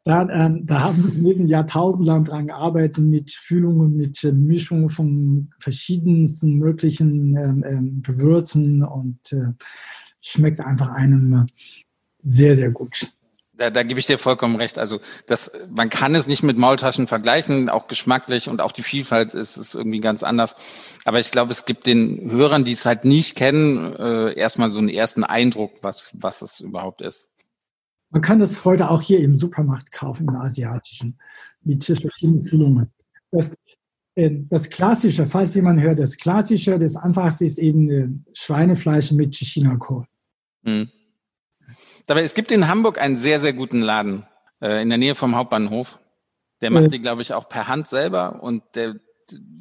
da, 0.03 0.23
äh, 0.23 0.51
da 0.63 0.81
haben 0.81 1.05
wir 1.05 1.19
in 1.19 1.25
diesen 1.25 1.49
Jahrtausenden 1.49 2.25
dran 2.25 2.47
gearbeitet 2.47 3.05
mit 3.05 3.33
Fühlungen, 3.33 3.97
mit 3.97 4.25
äh, 4.25 4.33
Mischungen 4.33 4.89
von 4.89 5.51
verschiedensten 5.59 6.55
möglichen 6.55 7.37
äh, 7.37 7.69
ähm, 7.69 8.03
Gewürzen 8.03 8.83
und 8.83 9.33
äh, 9.33 9.53
schmeckt 10.27 10.61
einfach 10.61 10.91
einem 10.91 11.47
sehr, 12.21 12.57
sehr 12.57 12.71
gut. 12.71 13.13
Da, 13.53 13.71
da 13.71 13.83
gebe 13.85 13.99
ich 13.99 14.07
dir 14.07 14.19
vollkommen 14.19 14.57
recht. 14.57 14.79
Also 14.79 15.01
das, 15.27 15.51
man 15.71 15.89
kann 15.89 16.15
es 16.15 16.27
nicht 16.27 16.43
mit 16.43 16.59
Maultaschen 16.59 17.07
vergleichen, 17.07 17.71
auch 17.71 17.87
geschmacklich 17.87 18.49
und 18.49 18.61
auch 18.61 18.73
die 18.73 18.83
Vielfalt 18.83 19.33
ist, 19.33 19.57
ist 19.57 19.75
irgendwie 19.75 20.01
ganz 20.01 20.23
anders. 20.23 20.57
Aber 21.05 21.21
ich 21.21 21.31
glaube, 21.31 21.53
es 21.53 21.65
gibt 21.65 21.87
den 21.87 22.31
Hörern, 22.31 22.65
die 22.65 22.73
es 22.73 22.85
halt 22.85 23.05
nicht 23.05 23.35
kennen, 23.37 23.95
äh, 23.95 24.35
erstmal 24.35 24.69
so 24.71 24.79
einen 24.79 24.91
ersten 24.91 25.25
Eindruck, 25.25 25.73
was, 25.81 26.11
was 26.13 26.43
es 26.43 26.61
überhaupt 26.61 27.01
ist. 27.01 27.33
Man 28.11 28.21
kann 28.21 28.39
das 28.39 28.65
heute 28.65 28.91
auch 28.91 29.01
hier 29.01 29.21
im 29.21 29.39
Supermarkt 29.39 29.91
kaufen, 29.91 30.29
im 30.29 30.37
asiatischen, 30.37 31.19
mit 31.63 31.85
verschiedenen 31.85 32.45
Füllungen. 32.45 32.93
Das, 33.31 33.55
äh, 34.17 34.31
das 34.49 34.69
Klassische, 34.69 35.27
falls 35.27 35.55
jemand 35.55 35.81
hört, 35.81 35.99
das 35.99 36.17
Klassische, 36.19 36.79
das 36.79 36.97
Einfachste 36.97 37.45
ist 37.45 37.59
eben 37.59 37.91
äh, 37.91 38.09
Schweinefleisch 38.35 39.13
mit 39.13 39.35
Chinakohl. 39.35 40.07
Hm. 40.67 40.91
Dabei, 42.07 42.23
es 42.23 42.35
gibt 42.35 42.51
in 42.51 42.69
Hamburg 42.69 43.01
einen 43.01 43.17
sehr, 43.17 43.41
sehr 43.41 43.53
guten 43.53 43.81
Laden 43.81 44.27
äh, 44.61 44.83
in 44.83 44.89
der 44.89 44.99
Nähe 44.99 45.15
vom 45.15 45.37
Hauptbahnhof. 45.37 45.99
Der 46.61 46.71
macht 46.71 46.93
die, 46.93 47.01
glaube 47.01 47.23
ich, 47.23 47.33
auch 47.35 47.49
per 47.49 47.69
Hand 47.69 47.89
selber 47.89 48.43
und 48.43 48.63
der 48.75 48.97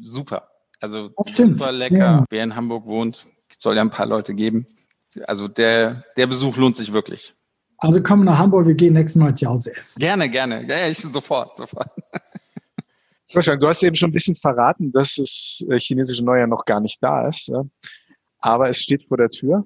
super. 0.02 0.50
Also 0.80 1.12
super 1.26 1.72
lecker. 1.72 1.98
Ja. 1.98 2.26
Wer 2.30 2.44
in 2.44 2.56
Hamburg 2.56 2.86
wohnt, 2.86 3.26
soll 3.60 3.76
ja 3.76 3.82
ein 3.82 3.90
paar 3.90 4.06
Leute 4.06 4.34
geben. 4.34 4.66
Also 5.28 5.48
der, 5.48 6.04
der 6.16 6.28
Besuch 6.28 6.58
lohnt 6.58 6.76
sich 6.76 6.94
wirklich. 6.94 7.34
Also 7.78 8.02
komm 8.02 8.24
nach 8.24 8.38
Hamburg, 8.38 8.68
wir 8.68 8.76
gehen 8.76 8.94
nächstes 8.94 9.20
Mal 9.20 9.34
Jause 9.36 9.76
essen. 9.76 10.00
Gerne, 10.00 10.30
gerne. 10.30 10.66
Ja, 10.68 10.88
ich 10.88 11.00
sofort, 11.00 11.58
sofort. 11.58 11.90
Du 13.34 13.68
hast 13.68 13.84
eben 13.84 13.96
schon 13.96 14.10
ein 14.10 14.14
bisschen 14.14 14.36
verraten, 14.36 14.92
dass 14.94 15.16
das 15.16 15.66
äh, 15.70 15.78
chinesische 15.80 16.24
Neujahr 16.24 16.48
noch 16.48 16.64
gar 16.64 16.80
nicht 16.80 17.04
da 17.04 17.28
ist. 17.28 17.52
Aber 18.40 18.70
es 18.70 18.78
steht 18.78 19.04
vor 19.04 19.18
der 19.18 19.30
Tür. 19.30 19.66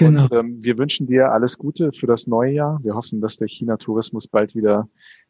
Genau. 0.00 0.22
Und 0.22 0.32
ähm, 0.32 0.64
wir 0.64 0.78
wünschen 0.78 1.06
dir 1.06 1.32
alles 1.32 1.58
Gute 1.58 1.92
für 1.92 2.06
das 2.06 2.26
neue 2.26 2.52
Jahr. 2.52 2.80
Wir 2.82 2.94
hoffen, 2.94 3.20
dass 3.20 3.36
der 3.36 3.48
China-Tourismus 3.48 4.28
bald 4.28 4.54
wieder 4.54 4.88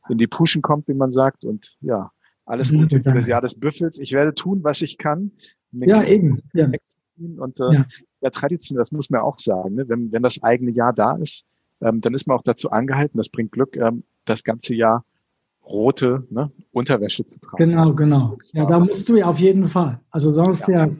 in 0.08 0.18
die 0.18 0.26
Puschen 0.26 0.62
kommt, 0.62 0.88
wie 0.88 0.94
man 0.94 1.10
sagt. 1.10 1.44
Und 1.44 1.76
ja, 1.80 2.10
alles 2.46 2.72
Gute 2.72 2.96
ja, 2.96 3.02
für 3.02 3.12
das 3.12 3.26
Jahr 3.26 3.40
des 3.40 3.54
Büffels. 3.54 3.98
Ich 3.98 4.12
werde 4.12 4.34
tun, 4.34 4.64
was 4.64 4.82
ich 4.82 4.98
kann. 4.98 5.32
Ja, 5.72 6.02
eben. 6.02 6.38
Ja. 6.52 6.70
Und 7.16 7.60
äh, 7.60 7.72
ja. 7.72 7.86
ja, 8.22 8.30
Tradition, 8.30 8.78
das 8.78 8.92
muss 8.92 9.10
man 9.10 9.20
auch 9.20 9.38
sagen. 9.38 9.74
Ne? 9.74 9.88
Wenn, 9.88 10.10
wenn 10.10 10.22
das 10.22 10.42
eigene 10.42 10.70
Jahr 10.70 10.92
da 10.92 11.16
ist, 11.16 11.44
ähm, 11.80 12.00
dann 12.00 12.14
ist 12.14 12.26
man 12.26 12.36
auch 12.36 12.42
dazu 12.42 12.70
angehalten, 12.70 13.18
das 13.18 13.28
bringt 13.28 13.52
Glück, 13.52 13.76
ähm, 13.76 14.04
das 14.24 14.44
ganze 14.44 14.74
Jahr 14.74 15.04
rote 15.70 16.26
ne, 16.30 16.50
Unterwäsche 16.72 17.24
zu 17.24 17.40
tragen. 17.40 17.70
Genau, 17.70 17.94
genau. 17.94 18.38
Ja, 18.52 18.66
da 18.66 18.78
musst 18.78 19.08
du 19.08 19.16
ja 19.16 19.26
auf 19.26 19.38
jeden 19.38 19.66
Fall. 19.66 20.00
Also 20.10 20.30
sonst 20.30 20.68
ja. 20.68 20.86
ja 20.86 20.92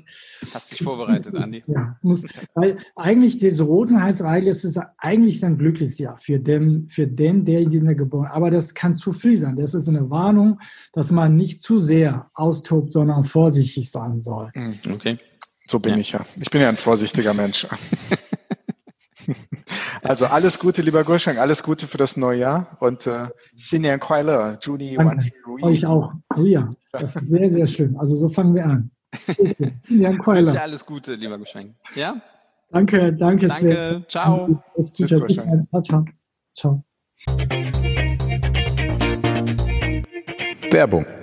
Hast 0.54 0.72
dich 0.72 0.82
vorbereitet, 0.82 1.34
Andi. 1.34 1.62
Ja, 1.66 1.96
muss, 2.02 2.24
weil 2.54 2.78
eigentlich 2.96 3.38
diese 3.38 3.64
roten 3.64 4.02
heißt 4.02 4.22
eigentlich, 4.22 4.48
es 4.48 4.64
ist 4.64 4.80
eigentlich 4.98 5.44
ein 5.44 5.58
glückliches 5.58 5.98
Jahr 5.98 6.16
für 6.16 6.38
den, 6.38 6.88
für 6.88 7.06
den, 7.06 7.44
derjenige 7.44 7.96
geboren. 7.96 8.28
Aber 8.32 8.50
das 8.50 8.74
kann 8.74 8.96
zu 8.96 9.12
viel 9.12 9.36
sein. 9.36 9.56
Das 9.56 9.74
ist 9.74 9.88
eine 9.88 10.10
Warnung, 10.10 10.60
dass 10.92 11.10
man 11.10 11.36
nicht 11.36 11.62
zu 11.62 11.78
sehr 11.80 12.30
austobt, 12.34 12.92
sondern 12.92 13.24
vorsichtig 13.24 13.90
sein 13.90 14.22
soll. 14.22 14.50
Hm, 14.54 14.74
okay. 14.92 15.18
So 15.64 15.78
bin 15.78 15.92
ja. 15.92 15.98
ich 15.98 16.12
ja. 16.12 16.20
Ich 16.40 16.50
bin 16.50 16.60
ja 16.60 16.68
ein 16.68 16.76
vorsichtiger 16.76 17.34
Mensch. 17.34 17.66
Also 20.02 20.26
alles 20.26 20.58
Gute, 20.58 20.82
lieber 20.82 21.04
Gurshang, 21.04 21.38
alles 21.38 21.62
Gute 21.62 21.86
für 21.86 21.98
das 21.98 22.16
neue 22.16 22.38
Jahr 22.40 22.76
und 22.80 23.06
äh, 23.06 23.28
Xinyan 23.56 24.00
Kuai 24.00 24.56
Juni 24.62 24.96
Wanji 24.96 25.32
Rui. 25.46 25.62
Euch 25.62 25.84
auch. 25.84 26.12
Oh 26.36 26.42
ja, 26.42 26.70
das 26.92 27.16
ist 27.16 27.28
sehr, 27.28 27.50
sehr 27.50 27.66
schön. 27.66 27.96
Also 27.98 28.14
so 28.16 28.28
fangen 28.28 28.54
wir 28.54 28.64
an. 28.64 28.90
Xinyan 29.12 30.18
Kuai 30.18 30.40
Le. 30.40 30.60
Alles 30.60 30.84
Gute, 30.86 31.14
lieber 31.14 31.36
Gurshang. 31.36 31.74
Ja? 31.94 32.16
Danke, 32.70 33.12
danke. 33.12 33.46
Danke, 33.46 33.48
Sven. 33.50 34.04
ciao. 34.08 34.62
Tschüss, 34.76 34.94
ciao, 34.94 35.82
ciao. 35.82 36.04
Ciao. 36.54 36.84
Werbung. 40.70 41.19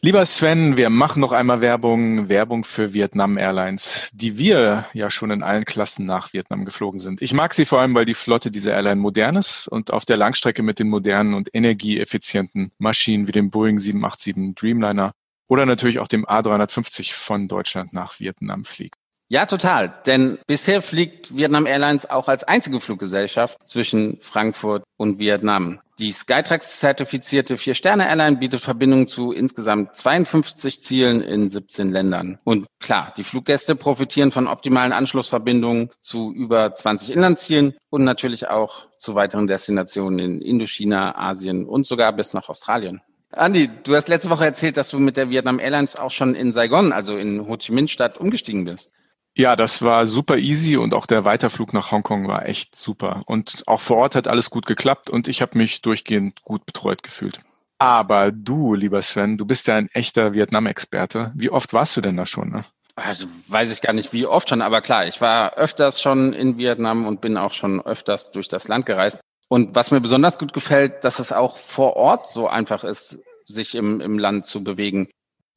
Lieber 0.00 0.24
Sven, 0.26 0.76
wir 0.76 0.90
machen 0.90 1.18
noch 1.18 1.32
einmal 1.32 1.60
Werbung, 1.60 2.28
Werbung 2.28 2.62
für 2.62 2.92
Vietnam 2.92 3.36
Airlines, 3.36 4.12
die 4.14 4.38
wir 4.38 4.86
ja 4.92 5.10
schon 5.10 5.32
in 5.32 5.42
allen 5.42 5.64
Klassen 5.64 6.06
nach 6.06 6.32
Vietnam 6.32 6.64
geflogen 6.64 7.00
sind. 7.00 7.20
Ich 7.20 7.32
mag 7.32 7.52
sie 7.52 7.64
vor 7.64 7.80
allem, 7.80 7.96
weil 7.96 8.04
die 8.04 8.14
Flotte 8.14 8.52
dieser 8.52 8.74
Airline 8.74 9.00
modern 9.00 9.34
ist 9.34 9.66
und 9.66 9.92
auf 9.92 10.04
der 10.04 10.16
Langstrecke 10.16 10.62
mit 10.62 10.78
den 10.78 10.88
modernen 10.88 11.34
und 11.34 11.52
energieeffizienten 11.52 12.70
Maschinen 12.78 13.26
wie 13.26 13.32
dem 13.32 13.50
Boeing 13.50 13.80
787 13.80 14.54
Dreamliner 14.54 15.10
oder 15.48 15.66
natürlich 15.66 15.98
auch 15.98 16.06
dem 16.06 16.24
A350 16.24 17.12
von 17.12 17.48
Deutschland 17.48 17.92
nach 17.92 18.20
Vietnam 18.20 18.64
fliegt. 18.64 19.00
Ja, 19.30 19.46
total. 19.46 19.92
Denn 20.06 20.38
bisher 20.46 20.80
fliegt 20.80 21.36
Vietnam 21.36 21.66
Airlines 21.66 22.08
auch 22.08 22.28
als 22.28 22.44
einzige 22.44 22.80
Fluggesellschaft 22.80 23.58
zwischen 23.66 24.18
Frankfurt 24.20 24.84
und 24.96 25.18
Vietnam. 25.18 25.80
Die 25.98 26.12
Skytrax 26.12 26.78
zertifizierte 26.78 27.58
Vier-Sterne-Airline 27.58 28.36
bietet 28.36 28.60
Verbindungen 28.60 29.08
zu 29.08 29.32
insgesamt 29.32 29.96
52 29.96 30.80
Zielen 30.80 31.20
in 31.20 31.50
17 31.50 31.90
Ländern. 31.90 32.38
Und 32.44 32.68
klar, 32.78 33.12
die 33.16 33.24
Fluggäste 33.24 33.74
profitieren 33.74 34.30
von 34.30 34.46
optimalen 34.46 34.92
Anschlussverbindungen 34.92 35.90
zu 35.98 36.32
über 36.32 36.72
20 36.72 37.10
Inlandszielen 37.10 37.74
und 37.90 38.04
natürlich 38.04 38.48
auch 38.48 38.86
zu 38.98 39.16
weiteren 39.16 39.48
Destinationen 39.48 40.20
in 40.20 40.40
Indochina, 40.40 41.18
Asien 41.18 41.66
und 41.66 41.84
sogar 41.84 42.12
bis 42.12 42.32
nach 42.32 42.48
Australien. 42.48 43.00
Andi, 43.32 43.68
du 43.82 43.96
hast 43.96 44.08
letzte 44.08 44.30
Woche 44.30 44.44
erzählt, 44.44 44.76
dass 44.76 44.90
du 44.90 45.00
mit 45.00 45.16
der 45.16 45.30
Vietnam 45.30 45.58
Airlines 45.58 45.96
auch 45.96 46.12
schon 46.12 46.36
in 46.36 46.52
Saigon, 46.52 46.92
also 46.92 47.16
in 47.16 47.48
Ho 47.48 47.56
Chi 47.56 47.72
Minh 47.72 47.88
Stadt, 47.88 48.18
umgestiegen 48.18 48.64
bist. 48.64 48.92
Ja, 49.36 49.54
das 49.54 49.82
war 49.82 50.06
super 50.06 50.38
easy 50.38 50.76
und 50.76 50.94
auch 50.94 51.06
der 51.06 51.24
Weiterflug 51.24 51.72
nach 51.72 51.92
Hongkong 51.92 52.26
war 52.26 52.46
echt 52.46 52.74
super. 52.74 53.22
Und 53.26 53.62
auch 53.66 53.80
vor 53.80 53.98
Ort 53.98 54.16
hat 54.16 54.26
alles 54.26 54.50
gut 54.50 54.66
geklappt 54.66 55.10
und 55.10 55.28
ich 55.28 55.42
habe 55.42 55.56
mich 55.56 55.80
durchgehend 55.80 56.42
gut 56.42 56.66
betreut 56.66 57.02
gefühlt. 57.02 57.40
Aber 57.78 58.32
du, 58.32 58.74
lieber 58.74 59.00
Sven, 59.02 59.38
du 59.38 59.46
bist 59.46 59.68
ja 59.68 59.76
ein 59.76 59.88
echter 59.92 60.32
Vietnam-Experte. 60.32 61.30
Wie 61.34 61.50
oft 61.50 61.72
warst 61.72 61.96
du 61.96 62.00
denn 62.00 62.16
da 62.16 62.26
schon? 62.26 62.50
Ne? 62.50 62.64
Also 62.96 63.26
weiß 63.46 63.70
ich 63.70 63.80
gar 63.80 63.92
nicht, 63.92 64.12
wie 64.12 64.26
oft 64.26 64.48
schon, 64.48 64.60
aber 64.60 64.80
klar, 64.80 65.06
ich 65.06 65.20
war 65.20 65.54
öfters 65.54 66.02
schon 66.02 66.32
in 66.32 66.58
Vietnam 66.58 67.06
und 67.06 67.20
bin 67.20 67.36
auch 67.36 67.52
schon 67.52 67.80
öfters 67.80 68.32
durch 68.32 68.48
das 68.48 68.66
Land 68.66 68.86
gereist. 68.86 69.20
Und 69.48 69.76
was 69.76 69.92
mir 69.92 70.00
besonders 70.00 70.38
gut 70.38 70.52
gefällt, 70.52 71.04
dass 71.04 71.20
es 71.20 71.32
auch 71.32 71.56
vor 71.56 71.96
Ort 71.96 72.26
so 72.26 72.48
einfach 72.48 72.82
ist, 72.82 73.18
sich 73.44 73.76
im, 73.76 74.00
im 74.00 74.18
Land 74.18 74.46
zu 74.46 74.64
bewegen. 74.64 75.08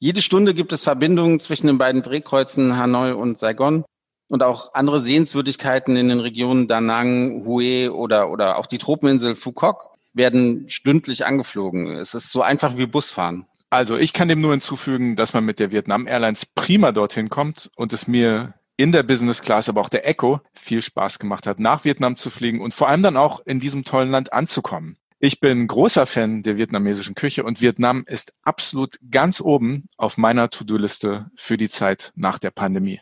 Jede 0.03 0.23
Stunde 0.23 0.55
gibt 0.55 0.73
es 0.73 0.83
Verbindungen 0.83 1.39
zwischen 1.39 1.67
den 1.67 1.77
beiden 1.77 2.01
Drehkreuzen 2.01 2.75
Hanoi 2.75 3.11
und 3.11 3.37
Saigon 3.37 3.85
und 4.29 4.41
auch 4.41 4.73
andere 4.73 4.99
Sehenswürdigkeiten 4.99 5.95
in 5.95 6.09
den 6.09 6.19
Regionen 6.19 6.67
Da 6.67 6.81
Nang, 6.81 7.45
Hue 7.45 7.93
oder, 7.93 8.31
oder 8.31 8.57
auch 8.57 8.65
die 8.65 8.79
Tropeninsel 8.79 9.35
Phuoc 9.35 9.91
werden 10.13 10.67
stündlich 10.69 11.27
angeflogen. 11.27 11.91
Es 11.91 12.15
ist 12.15 12.31
so 12.31 12.41
einfach 12.41 12.77
wie 12.77 12.87
Busfahren. 12.87 13.45
Also 13.69 13.95
ich 13.95 14.13
kann 14.13 14.27
dem 14.27 14.41
nur 14.41 14.53
hinzufügen, 14.53 15.15
dass 15.15 15.35
man 15.35 15.45
mit 15.45 15.59
der 15.59 15.71
Vietnam 15.71 16.07
Airlines 16.07 16.47
prima 16.47 16.91
dorthin 16.91 17.29
kommt 17.29 17.69
und 17.75 17.93
es 17.93 18.07
mir 18.07 18.55
in 18.77 18.91
der 18.91 19.03
Business 19.03 19.43
Class, 19.43 19.69
aber 19.69 19.81
auch 19.81 19.89
der 19.89 20.09
Echo 20.09 20.41
viel 20.53 20.81
Spaß 20.81 21.19
gemacht 21.19 21.45
hat, 21.45 21.59
nach 21.59 21.85
Vietnam 21.85 22.15
zu 22.15 22.31
fliegen 22.31 22.59
und 22.59 22.73
vor 22.73 22.89
allem 22.89 23.03
dann 23.03 23.17
auch 23.17 23.39
in 23.45 23.59
diesem 23.59 23.83
tollen 23.83 24.09
Land 24.09 24.33
anzukommen. 24.33 24.97
Ich 25.23 25.39
bin 25.39 25.67
großer 25.67 26.07
Fan 26.07 26.41
der 26.41 26.57
vietnamesischen 26.57 27.13
Küche 27.13 27.43
und 27.43 27.61
Vietnam 27.61 28.03
ist 28.07 28.33
absolut 28.41 28.97
ganz 29.11 29.39
oben 29.39 29.87
auf 29.95 30.17
meiner 30.17 30.49
To-Do-Liste 30.49 31.27
für 31.35 31.57
die 31.57 31.69
Zeit 31.69 32.11
nach 32.15 32.39
der 32.39 32.49
Pandemie. 32.49 32.99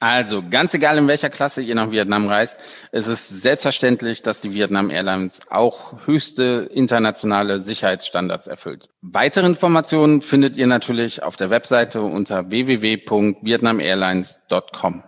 Also, 0.00 0.42
ganz 0.42 0.74
egal 0.74 0.98
in 0.98 1.06
welcher 1.06 1.30
Klasse 1.30 1.62
ihr 1.62 1.76
nach 1.76 1.92
Vietnam 1.92 2.26
reist, 2.26 2.58
es 2.90 3.06
ist 3.06 3.28
selbstverständlich, 3.28 4.22
dass 4.22 4.40
die 4.40 4.52
Vietnam 4.52 4.90
Airlines 4.90 5.42
auch 5.48 6.06
höchste 6.06 6.68
internationale 6.74 7.60
Sicherheitsstandards 7.60 8.48
erfüllt. 8.48 8.88
Weitere 9.00 9.46
Informationen 9.46 10.22
findet 10.22 10.56
ihr 10.56 10.66
natürlich 10.66 11.22
auf 11.22 11.36
der 11.36 11.50
Webseite 11.50 12.02
unter 12.02 12.50
www.vietnamairlines.com. 12.50 15.04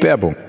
Werbung. 0.00 0.47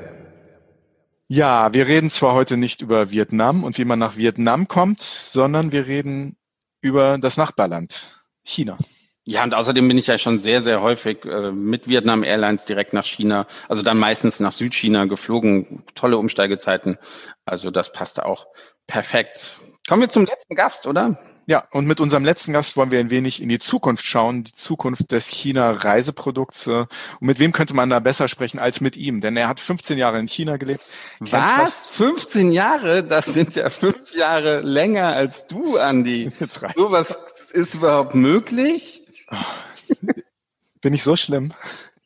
Ja, 1.32 1.72
wir 1.76 1.86
reden 1.86 2.10
zwar 2.10 2.34
heute 2.34 2.58
nicht 2.58 2.82
über 2.82 3.12
Vietnam 3.12 3.64
und 3.64 3.78
wie 3.78 3.86
man 3.86 4.00
nach 4.00 4.18
Vietnam 4.18 4.68
kommt, 4.68 5.02
sondern 5.02 5.72
wir 5.72 5.86
reden 5.86 6.38
über 6.82 7.20
das 7.20 7.38
Nachbarland, 7.38 8.16
China. 8.44 8.80
Ja, 9.26 9.44
und 9.44 9.54
außerdem 9.54 9.88
bin 9.88 10.00
ich 10.00 10.08
ja 10.08 10.18
schon 10.18 10.40
sehr, 10.40 10.64
sehr 10.64 10.82
häufig 10.82 11.24
äh, 11.26 11.52
mit 11.52 11.88
Vietnam 11.88 12.24
Airlines 12.24 12.66
direkt 12.66 12.94
nach 12.94 13.06
China, 13.06 13.46
also 13.68 13.84
dann 13.84 14.00
meistens 14.00 14.40
nach 14.40 14.54
Südchina 14.54 15.06
geflogen. 15.06 15.84
Tolle 15.94 16.18
Umsteigezeiten. 16.18 16.98
Also 17.46 17.70
das 17.70 17.92
passte 17.92 18.26
auch 18.26 18.48
perfekt. 18.88 19.60
Kommen 19.88 20.02
wir 20.02 20.10
zum 20.10 20.26
letzten 20.26 20.56
Gast, 20.56 20.88
oder? 20.88 21.20
Ja, 21.50 21.68
und 21.72 21.88
mit 21.88 22.00
unserem 22.00 22.24
letzten 22.24 22.54
Gast 22.54 22.78
wollen 22.78 22.92
wir 22.92 23.00
ein 23.00 23.10
wenig 23.10 23.42
in 23.42 23.50
die 23.50 23.58
Zukunft 23.58 24.06
schauen, 24.06 24.44
die 24.44 24.52
Zukunft 24.52 25.12
des 25.12 25.30
China-Reiseprodukts. 25.30 26.68
Und 26.68 26.88
mit 27.22 27.40
wem 27.40 27.54
könnte 27.54 27.74
man 27.74 27.90
da 27.90 28.00
besser 28.00 28.28
sprechen 28.28 28.60
als 28.60 28.82
mit 28.82 28.96
ihm? 28.96 29.20
Denn 29.20 29.36
er 29.36 29.48
hat 29.48 29.60
15 29.60 29.98
Jahre 29.98 30.20
in 30.20 30.28
China 30.28 30.58
gelebt. 30.58 30.82
Was? 31.20 31.88
15 31.88 32.52
Jahre? 32.52 33.04
Das 33.04 33.26
sind 33.26 33.56
ja 33.56 33.72
fünf 33.72 34.14
Jahre 34.14 34.62
länger 34.62 35.08
als 35.08 35.48
du, 35.48 35.80
Andi. 35.80 36.30
Jetzt 36.40 36.62
reicht's. 36.62 36.80
So 36.80 36.92
was 36.92 37.18
ist 37.52 37.74
überhaupt 37.74 38.14
möglich? 38.14 39.02
Bin 40.82 40.94
ich 40.94 41.02
so 41.02 41.16
schlimm? 41.16 41.52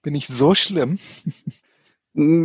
Bin 0.04 0.16
ich 0.16 0.28
so 0.28 0.56
schlimm? 0.56 0.98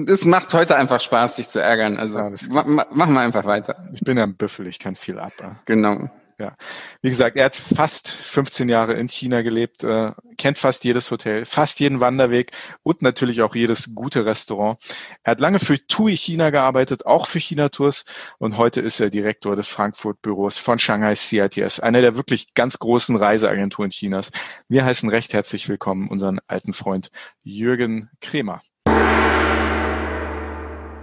Es 0.09 0.25
macht 0.25 0.53
heute 0.53 0.75
einfach 0.75 1.01
Spaß, 1.01 1.37
sich 1.37 1.49
zu 1.49 1.61
ärgern. 1.61 1.97
Also 1.97 2.19
ja, 2.19 2.33
ma 2.65 2.87
machen 2.91 3.15
wir 3.15 3.21
einfach 3.21 3.45
weiter. 3.45 3.89
Ich 3.93 4.01
bin 4.01 4.19
ja 4.19 4.25
ein 4.25 4.35
Büffel, 4.35 4.67
ich 4.67 4.81
kann 4.81 4.97
viel 4.97 5.21
ab. 5.21 5.33
Genau. 5.65 6.11
Ja, 6.41 6.57
wie 7.03 7.09
gesagt, 7.09 7.37
er 7.37 7.47
hat 7.47 7.57
fast 7.57 8.09
15 8.09 8.69
Jahre 8.69 8.95
in 8.95 9.09
China 9.09 9.43
gelebt, 9.43 9.83
äh, 9.83 10.13
kennt 10.37 10.57
fast 10.57 10.85
jedes 10.85 11.11
Hotel, 11.11 11.45
fast 11.45 11.81
jeden 11.81 11.99
Wanderweg 11.99 12.53
und 12.85 13.03
natürlich 13.03 13.43
auch 13.43 13.57
jedes 13.57 13.93
gute 13.97 14.25
Restaurant. 14.25 14.79
Er 15.25 15.33
hat 15.33 15.41
lange 15.41 15.59
für 15.59 15.85
TUI 15.85 16.17
China 16.17 16.51
gearbeitet, 16.51 17.07
auch 17.07 17.27
für 17.27 17.41
China 17.41 17.71
Tours 17.71 18.05
und 18.39 18.57
heute 18.57 18.81
ist 18.81 19.01
er 19.01 19.11
Direktor 19.11 19.57
des 19.57 19.67
Frankfurt 19.67 20.23
Büros 20.23 20.59
von 20.59 20.79
Shanghai 20.79 21.17
CITS, 21.17 21.81
einer 21.81 22.03
der 22.03 22.15
wirklich 22.15 22.55
ganz 22.55 22.79
großen 22.79 23.17
Reiseagenturen 23.17 23.91
Chinas. 23.91 24.31
Wir 24.69 24.85
heißen 24.85 25.09
recht 25.09 25.33
herzlich 25.33 25.69
willkommen 25.69 26.07
unseren 26.07 26.39
alten 26.47 26.73
Freund 26.73 27.11
Jürgen 27.43 28.11
Kremer. 28.21 28.61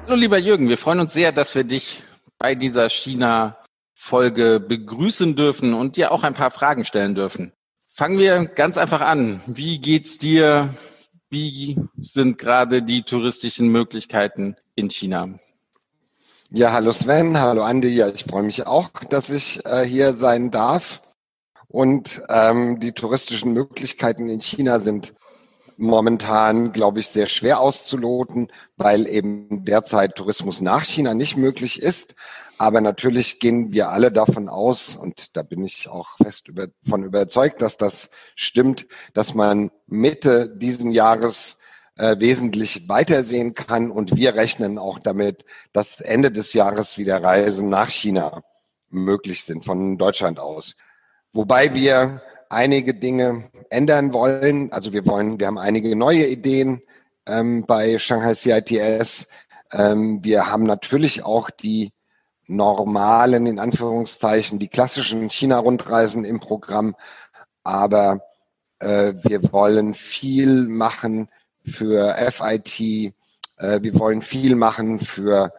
Hallo 0.07 0.15
lieber 0.15 0.37
Jürgen, 0.37 0.69
wir 0.69 0.77
freuen 0.77 1.01
uns 1.01 1.11
sehr, 1.11 1.33
dass 1.33 1.55
wir 1.55 1.65
dich 1.65 2.03
bei 2.39 2.55
dieser 2.55 2.89
China 2.89 3.57
Folge 3.95 4.59
begrüßen 4.59 5.35
dürfen 5.35 5.73
und 5.73 5.95
dir 5.97 6.11
auch 6.11 6.23
ein 6.23 6.33
paar 6.33 6.51
Fragen 6.51 6.85
stellen 6.85 7.15
dürfen. 7.15 7.53
Fangen 7.91 8.19
wir 8.19 8.45
ganz 8.45 8.77
einfach 8.77 9.01
an. 9.01 9.41
Wie 9.47 9.79
geht's 9.79 10.17
dir? 10.17 10.69
Wie 11.29 11.79
sind 11.97 12.37
gerade 12.37 12.83
die 12.83 13.03
touristischen 13.03 13.69
Möglichkeiten 13.69 14.57
in 14.75 14.89
China? 14.89 15.39
Ja, 16.51 16.73
hallo 16.73 16.91
Sven, 16.91 17.39
hallo 17.39 17.63
Andi. 17.63 17.87
Ja, 17.87 18.09
ich 18.09 18.25
freue 18.25 18.43
mich 18.43 18.67
auch, 18.67 18.89
dass 19.09 19.29
ich 19.29 19.65
äh, 19.65 19.83
hier 19.83 20.13
sein 20.13 20.51
darf. 20.51 21.01
Und 21.67 22.21
ähm, 22.29 22.79
die 22.79 22.91
touristischen 22.91 23.53
Möglichkeiten 23.53 24.29
in 24.29 24.39
China 24.39 24.79
sind 24.79 25.13
momentan, 25.77 26.71
glaube 26.71 26.99
ich, 26.99 27.07
sehr 27.07 27.27
schwer 27.27 27.59
auszuloten, 27.59 28.51
weil 28.77 29.07
eben 29.07 29.65
derzeit 29.65 30.15
Tourismus 30.15 30.61
nach 30.61 30.83
China 30.83 31.13
nicht 31.13 31.37
möglich 31.37 31.81
ist. 31.81 32.15
Aber 32.57 32.81
natürlich 32.81 33.39
gehen 33.39 33.73
wir 33.73 33.89
alle 33.89 34.11
davon 34.11 34.47
aus, 34.47 34.95
und 34.95 35.35
da 35.35 35.43
bin 35.43 35.65
ich 35.65 35.89
auch 35.89 36.15
fest 36.17 36.47
über, 36.47 36.67
von 36.87 37.03
überzeugt, 37.03 37.61
dass 37.61 37.77
das 37.77 38.09
stimmt, 38.35 38.87
dass 39.13 39.33
man 39.33 39.71
Mitte 39.87 40.49
diesen 40.49 40.91
Jahres 40.91 41.59
äh, 41.97 42.19
wesentlich 42.19 42.87
weitersehen 42.87 43.53
kann. 43.53 43.91
Und 43.91 44.15
wir 44.15 44.35
rechnen 44.35 44.77
auch 44.77 44.99
damit, 44.99 45.43
dass 45.73 46.01
Ende 46.01 46.31
des 46.31 46.53
Jahres 46.53 46.97
wieder 46.97 47.23
Reisen 47.23 47.69
nach 47.69 47.89
China 47.89 48.43
möglich 48.89 49.43
sind 49.43 49.65
von 49.65 49.97
Deutschland 49.97 50.39
aus. 50.39 50.75
Wobei 51.33 51.73
wir 51.73 52.21
einige 52.49 52.93
Dinge 52.93 53.49
ändern 53.69 54.13
wollen. 54.13 54.71
Also 54.71 54.93
wir 54.93 55.05
wollen, 55.05 55.39
wir 55.39 55.47
haben 55.47 55.57
einige 55.57 55.95
neue 55.95 56.25
Ideen 56.27 56.81
ähm, 57.27 57.65
bei 57.65 57.99
Shanghai 57.99 58.35
CITS. 58.35 59.29
Ähm, 59.71 60.23
wir 60.23 60.51
haben 60.51 60.63
natürlich 60.63 61.23
auch 61.23 61.49
die 61.49 61.91
normalen, 62.47 63.45
in 63.45 63.59
Anführungszeichen, 63.59 64.59
die 64.59 64.67
klassischen 64.67 65.29
China-Rundreisen 65.29 66.25
im 66.25 66.39
Programm. 66.39 66.95
Aber 67.63 68.21
äh, 68.79 69.13
wir 69.23 69.51
wollen 69.51 69.93
viel 69.93 70.67
machen 70.67 71.29
für 71.63 72.15
FIT. 72.31 73.13
Äh, 73.57 73.81
wir 73.81 73.97
wollen 73.99 74.21
viel 74.21 74.55
machen 74.55 74.99
für 74.99 75.53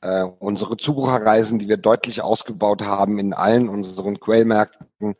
äh, 0.00 0.22
unsere 0.22 0.76
Zubucherreisen, 0.76 1.58
die 1.58 1.68
wir 1.68 1.76
deutlich 1.76 2.22
ausgebaut 2.22 2.82
haben 2.82 3.18
in 3.18 3.34
allen 3.34 3.68
unseren 3.68 4.18
Quellmärkten. 4.18 5.16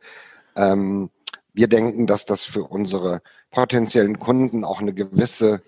Ähm, 0.55 1.09
wir 1.53 1.67
denken, 1.67 2.07
dass 2.07 2.25
das 2.25 2.43
für 2.43 2.63
unsere 2.63 3.21
potenziellen 3.51 4.19
Kunden 4.19 4.63
auch 4.63 4.79
eine 4.79 4.93
gewisse 4.93 5.61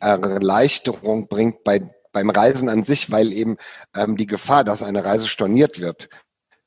Erleichterung 0.00 1.28
bringt 1.28 1.64
bei 1.64 1.90
beim 2.16 2.30
Reisen 2.30 2.70
an 2.70 2.82
sich, 2.82 3.10
weil 3.10 3.30
eben 3.30 3.58
ähm, 3.94 4.16
die 4.16 4.24
Gefahr, 4.24 4.64
dass 4.64 4.82
eine 4.82 5.04
Reise 5.04 5.26
storniert 5.26 5.80
wird, 5.80 6.08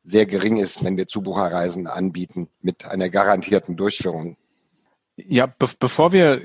sehr 0.04 0.28
gering 0.28 0.58
ist, 0.58 0.84
wenn 0.84 0.96
wir 0.96 1.08
Zubucherreisen 1.08 1.88
anbieten 1.88 2.50
mit 2.62 2.86
einer 2.86 3.10
garantierten 3.10 3.76
Durchführung. 3.76 4.38
Ja, 5.16 5.48
be 5.48 5.68
bevor 5.80 6.12
wir 6.12 6.40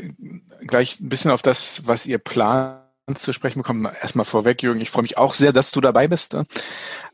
gleich 0.66 1.00
ein 1.00 1.10
bisschen 1.10 1.32
auf 1.32 1.42
das, 1.42 1.82
was 1.84 2.06
ihr 2.06 2.16
plant, 2.16 2.80
zu 3.16 3.34
sprechen 3.34 3.58
bekommen, 3.58 3.84
erstmal 3.84 4.24
vorweg, 4.24 4.62
Jürgen, 4.62 4.80
ich 4.80 4.90
freue 4.90 5.02
mich 5.02 5.18
auch 5.18 5.34
sehr, 5.34 5.52
dass 5.52 5.70
du 5.70 5.82
dabei 5.82 6.08
bist. 6.08 6.38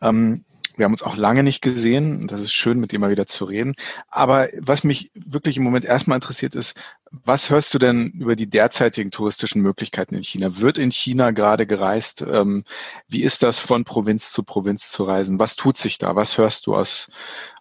Ähm, 0.01 0.45
wir 0.77 0.85
haben 0.85 0.93
uns 0.93 1.03
auch 1.03 1.17
lange 1.17 1.43
nicht 1.43 1.63
gesehen. 1.63 2.27
Das 2.27 2.41
ist 2.41 2.53
schön, 2.53 2.81
mit 2.81 2.93
dir 2.93 2.99
mal 2.99 3.11
wieder 3.11 3.27
zu 3.27 3.45
reden. 3.45 3.75
Aber 4.09 4.49
was 4.59 4.85
mich 4.85 5.11
wirklich 5.15 5.57
im 5.57 5.63
Moment 5.63 5.85
erstmal 5.85 6.17
interessiert 6.17 6.55
ist, 6.55 6.77
was 7.11 7.51
hörst 7.51 7.75
du 7.75 7.79
denn 7.79 8.13
über 8.19 8.37
die 8.37 8.49
derzeitigen 8.49 9.11
touristischen 9.11 9.63
Möglichkeiten 9.63 10.15
in 10.15 10.23
China? 10.23 10.59
Wird 10.59 10.79
in 10.79 10.91
China 10.91 11.33
gerade 11.33 11.67
gereist? 11.67 12.23
Ähm, 12.23 12.65
wie 13.09 13.23
ist 13.23 13.43
das 13.43 13.59
von 13.59 13.85
Provinz 13.85 14.33
zu 14.33 14.43
Provinz 14.43 14.91
zu 14.91 15.05
reisen? 15.05 15.39
Was 15.39 15.57
tut 15.57 15.77
sich 15.77 15.99
da? 15.99 16.17
Was 16.17 16.39
hörst 16.39 16.67
du 16.67 16.77
aus, 16.77 17.09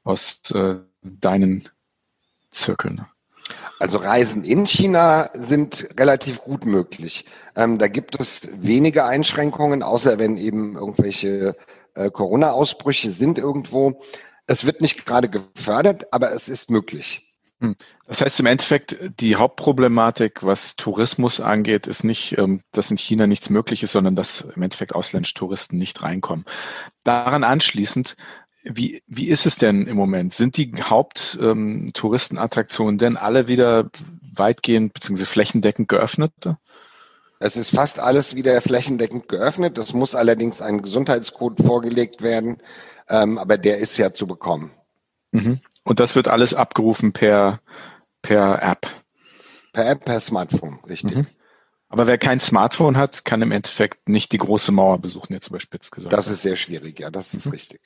aus 0.04 0.42
äh, 0.54 0.76
deinen 1.02 1.68
Zirkeln? 2.52 3.06
Also 3.80 3.98
Reisen 3.98 4.44
in 4.44 4.66
China 4.66 5.30
sind 5.34 5.90
relativ 5.98 6.42
gut 6.42 6.66
möglich. 6.66 7.26
Ähm, 7.56 7.78
da 7.80 7.88
gibt 7.88 8.20
es 8.20 8.50
wenige 8.62 9.06
Einschränkungen, 9.06 9.84
außer 9.84 10.20
wenn 10.20 10.38
eben 10.38 10.76
irgendwelche 10.76 11.56
äh, 11.96 12.10
Corona-Ausbrüche 12.10 13.12
sind 13.12 13.38
irgendwo. 13.38 14.02
Es 14.48 14.66
wird 14.66 14.82
nicht 14.82 15.06
gerade 15.06 15.30
gefördert, 15.30 16.12
aber 16.14 16.32
es 16.32 16.50
ist 16.50 16.72
möglich. 16.72 17.30
Hm. 17.62 17.76
Das 18.08 18.22
heißt 18.22 18.40
im 18.40 18.46
Endeffekt, 18.46 18.98
die 19.20 19.36
Hauptproblematik, 19.36 20.44
was 20.44 20.76
Tourismus 20.76 21.42
angeht, 21.42 21.88
ist 21.88 22.04
nicht, 22.04 22.38
ähm, 22.38 22.62
dass 22.72 22.90
in 22.90 22.98
China 22.98 23.28
nichts 23.28 23.50
möglich 23.50 23.84
ist, 23.84 23.92
sondern 23.92 24.16
dass 24.16 24.42
im 24.42 24.64
Endeffekt 24.64 24.96
ausländische 24.96 25.36
Touristen 25.36 25.78
nicht 25.78 26.02
reinkommen. 26.02 26.46
Daran 27.04 27.44
anschließend, 27.44 28.16
wie, 28.64 29.04
wie 29.08 29.28
ist 29.28 29.46
es 29.46 29.58
denn 29.58 29.88
im 29.88 29.98
Moment? 29.98 30.34
Sind 30.34 30.58
die 30.58 30.72
Haupttouristenattraktionen 30.82 32.96
ähm, 32.96 33.00
denn 33.00 33.18
alle 33.18 33.48
wieder 33.48 33.90
weitgehend 34.34 34.94
bzw. 34.94 35.26
flächendeckend 35.26 35.88
geöffnet? 35.88 36.34
Es 37.40 37.56
ist 37.56 37.72
fast 37.72 38.00
alles 38.00 38.36
wieder 38.36 38.60
flächendeckend 38.62 39.30
geöffnet. 39.30 39.78
Das 39.78 39.94
muss 39.94 40.14
allerdings 40.14 40.62
ein 40.62 40.82
Gesundheitscode 40.82 41.62
vorgelegt 41.62 42.22
werden, 42.22 42.58
ähm, 43.08 43.38
aber 43.38 43.58
der 43.58 43.78
ist 43.78 43.98
ja 43.98 44.14
zu 44.14 44.28
bekommen. 44.28 44.72
Mhm. 45.32 45.62
Und 45.86 46.00
das 46.02 46.16
wird 46.16 46.28
alles 46.28 46.54
abgerufen 46.54 47.14
per, 47.14 47.62
per 48.22 48.62
App? 48.62 48.88
Per 49.72 49.90
App, 49.90 50.04
per 50.04 50.20
Smartphone, 50.20 50.80
richtig. 50.88 51.16
Mhm. 51.16 51.28
Aber 51.88 52.06
wer 52.06 52.18
kein 52.18 52.40
Smartphone 52.40 52.98
hat, 52.98 53.26
kann 53.26 53.42
im 53.42 53.52
Endeffekt 53.52 54.10
nicht 54.10 54.32
die 54.32 54.38
große 54.38 54.72
Mauer 54.72 55.00
besuchen, 55.00 55.34
jetzt 55.34 55.48
überspitzt 55.48 55.92
gesagt. 55.92 56.14
Das 56.14 56.28
ist 56.28 56.44
sehr 56.44 56.56
schwierig, 56.56 57.00
ja, 57.00 57.10
das 57.10 57.34
ist 57.34 57.46
mhm. 57.46 57.54
richtig. 57.54 57.82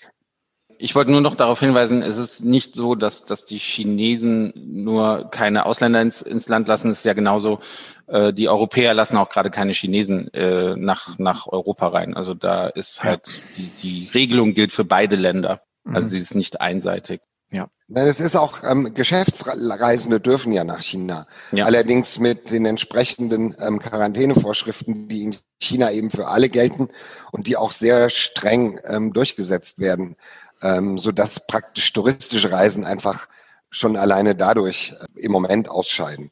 Ich 0.84 0.96
wollte 0.96 1.12
nur 1.12 1.22
noch 1.22 1.36
darauf 1.36 1.62
hinweisen, 1.62 2.02
es 2.02 2.18
ist 2.18 2.44
nicht 2.44 2.76
so, 2.76 2.94
dass, 2.94 3.24
dass 3.24 3.46
die 3.46 3.58
Chinesen 3.58 4.52
nur 4.54 5.30
keine 5.32 5.66
Ausländer 5.66 6.02
ins, 6.02 6.22
ins 6.22 6.50
Land 6.50 6.68
lassen. 6.68 6.92
Es 6.92 6.98
ist 6.98 7.06
ja 7.06 7.14
genauso, 7.14 7.62
äh, 8.08 8.34
die 8.34 8.50
Europäer 8.50 8.94
lassen 8.94 9.16
auch 9.16 9.30
gerade 9.30 9.50
keine 9.50 9.72
Chinesen 9.72 10.28
äh, 10.34 10.76
nach, 10.76 11.18
nach 11.20 11.48
Europa 11.48 11.88
rein. 11.88 12.18
Also 12.18 12.34
da 12.34 12.68
ist 12.68 13.02
halt, 13.02 13.22
die, 13.56 13.72
die 13.82 14.10
Regelung 14.14 14.54
gilt 14.54 14.74
für 14.74 14.84
beide 14.84 15.16
Länder. 15.16 15.62
Also 15.86 16.08
mhm. 16.08 16.12
sie 16.12 16.18
ist 16.18 16.36
nicht 16.36 16.60
einseitig. 16.60 17.22
Ja. 17.54 17.70
Es 17.94 18.20
ist 18.20 18.36
auch, 18.36 18.64
ähm, 18.64 18.94
Geschäftsreisende 18.94 20.20
dürfen 20.20 20.52
ja 20.52 20.66
nach 20.66 20.82
China. 20.82 21.28
Ja. 21.54 21.64
Allerdings 21.66 22.20
mit 22.20 22.52
den 22.52 22.66
entsprechenden 22.66 23.56
ähm, 23.58 23.80
Quarantänevorschriften, 23.80 25.08
die 25.08 25.24
in 25.24 25.38
China 25.62 25.92
eben 25.92 26.10
für 26.10 26.28
alle 26.28 26.50
gelten 26.50 26.90
und 27.32 27.48
die 27.48 27.56
auch 27.56 27.72
sehr 27.72 28.10
streng 28.10 28.80
ähm, 28.86 29.14
durchgesetzt 29.14 29.80
werden, 29.80 30.18
ähm, 30.64 30.98
sodass 30.98 31.46
praktisch 31.46 31.94
touristische 31.94 32.52
Reisen 32.52 32.86
einfach 32.86 33.28
schon 33.70 33.98
alleine 33.98 34.36
dadurch 34.36 34.94
äh, 35.00 35.20
im 35.20 35.32
Moment 35.32 35.70
ausscheiden. 35.70 36.32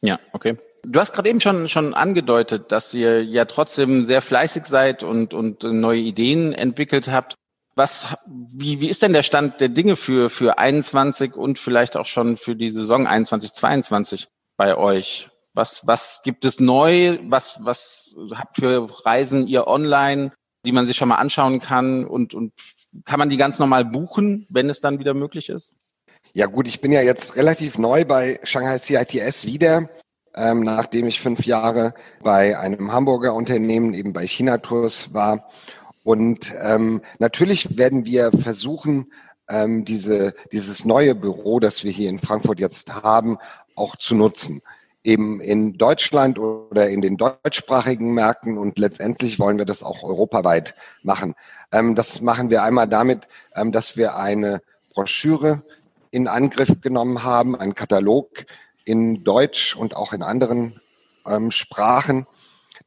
Ja, 0.00 0.18
okay. 0.32 0.56
Du 0.86 1.00
hast 1.00 1.14
gerade 1.14 1.30
eben 1.30 1.40
schon, 1.40 1.68
schon 1.68 1.94
angedeutet, 1.94 2.70
dass 2.70 2.92
ihr 2.92 3.24
ja 3.24 3.46
trotzdem 3.46 4.04
sehr 4.04 4.20
fleißig 4.20 4.66
seid 4.66 5.02
und, 5.02 5.32
und 5.32 5.62
neue 5.62 6.00
Ideen 6.00 6.52
entwickelt 6.52 7.08
habt. 7.08 7.34
Was, 7.74 8.06
wie, 8.26 8.80
wie 8.80 8.88
ist 8.88 9.02
denn 9.02 9.14
der 9.14 9.22
Stand 9.22 9.60
der 9.60 9.70
Dinge 9.70 9.96
für, 9.96 10.30
für 10.30 10.58
21 10.58 11.34
und 11.34 11.58
vielleicht 11.58 11.96
auch 11.96 12.06
schon 12.06 12.36
für 12.36 12.54
die 12.54 12.70
Saison 12.70 13.06
21, 13.06 13.52
22 13.52 14.28
bei 14.56 14.76
euch? 14.76 15.28
Was, 15.54 15.86
was 15.86 16.20
gibt 16.22 16.44
es 16.44 16.60
neu? 16.60 17.18
Was, 17.22 17.58
was 17.62 18.14
habt 18.34 18.56
für 18.56 18.86
Reisen 19.06 19.46
ihr 19.46 19.66
online, 19.66 20.32
die 20.66 20.72
man 20.72 20.86
sich 20.86 20.96
schon 20.96 21.08
mal 21.08 21.16
anschauen 21.16 21.60
kann? 21.60 22.04
Und, 22.04 22.34
und 22.34 22.52
kann 23.04 23.18
man 23.18 23.30
die 23.30 23.36
ganz 23.36 23.58
normal 23.58 23.84
buchen, 23.84 24.46
wenn 24.48 24.70
es 24.70 24.80
dann 24.80 24.98
wieder 24.98 25.14
möglich 25.14 25.48
ist? 25.48 25.76
Ja 26.32 26.46
gut, 26.46 26.66
ich 26.66 26.80
bin 26.80 26.92
ja 26.92 27.00
jetzt 27.00 27.36
relativ 27.36 27.78
neu 27.78 28.04
bei 28.04 28.40
Shanghai 28.42 28.78
CITS 28.78 29.46
wieder, 29.46 29.88
ähm, 30.34 30.60
nachdem 30.62 31.06
ich 31.06 31.20
fünf 31.20 31.46
Jahre 31.46 31.94
bei 32.22 32.58
einem 32.58 32.92
Hamburger 32.92 33.34
Unternehmen 33.34 33.94
eben 33.94 34.12
bei 34.12 34.26
China 34.26 34.58
Tours 34.58 35.14
war 35.14 35.48
und 36.04 36.52
ähm, 36.62 37.00
natürlich 37.18 37.78
werden 37.78 38.04
wir 38.04 38.30
versuchen, 38.30 39.10
ähm, 39.48 39.84
diese, 39.84 40.34
dieses 40.52 40.84
neue 40.84 41.14
Büro, 41.14 41.60
das 41.60 41.82
wir 41.82 41.90
hier 41.90 42.10
in 42.10 42.18
Frankfurt 42.18 42.60
jetzt 42.60 43.02
haben, 43.02 43.38
auch 43.74 43.96
zu 43.96 44.14
nutzen. 44.14 44.60
Eben 45.04 45.40
in 45.40 45.76
Deutschland 45.76 46.38
oder 46.38 46.88
in 46.88 47.02
den 47.02 47.18
deutschsprachigen 47.18 48.14
Märkten 48.14 48.56
und 48.58 48.78
letztendlich 48.78 49.38
wollen 49.38 49.58
wir 49.58 49.66
das 49.66 49.82
auch 49.82 50.02
europaweit 50.02 50.74
machen. 51.02 51.34
Ähm, 51.70 51.94
das 51.94 52.20
machen 52.20 52.50
wir 52.50 52.62
einmal 52.62 52.88
damit, 52.88 53.28
ähm, 53.54 53.70
dass 53.70 53.96
wir 53.96 54.16
eine 54.16 54.62
Broschüre 54.94 55.62
in 56.10 56.26
Angriff 56.26 56.80
genommen 56.80 57.22
haben, 57.22 57.54
einen 57.54 57.74
Katalog 57.74 58.46
in 58.84 59.24
Deutsch 59.24 59.76
und 59.76 59.94
auch 59.94 60.12
in 60.12 60.22
anderen 60.22 60.80
ähm, 61.26 61.50
Sprachen, 61.50 62.26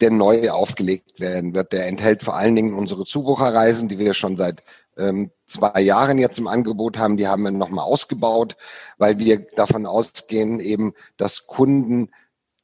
der 0.01 0.11
neu 0.11 0.49
aufgelegt 0.49 1.19
werden 1.19 1.53
wird. 1.53 1.73
Der 1.73 1.87
enthält 1.87 2.23
vor 2.23 2.35
allen 2.35 2.55
Dingen 2.55 2.73
unsere 2.73 3.05
Zubucherreisen, 3.05 3.89
die 3.89 3.99
wir 3.99 4.13
schon 4.13 4.37
seit 4.37 4.63
ähm, 4.97 5.31
zwei 5.47 5.81
Jahren 5.81 6.17
jetzt 6.17 6.37
im 6.37 6.47
Angebot 6.47 6.97
haben. 6.97 7.17
Die 7.17 7.27
haben 7.27 7.43
wir 7.43 7.51
nochmal 7.51 7.85
ausgebaut, 7.85 8.55
weil 8.97 9.19
wir 9.19 9.39
davon 9.55 9.85
ausgehen, 9.85 10.59
eben, 10.59 10.93
dass 11.17 11.47
Kunden 11.47 12.09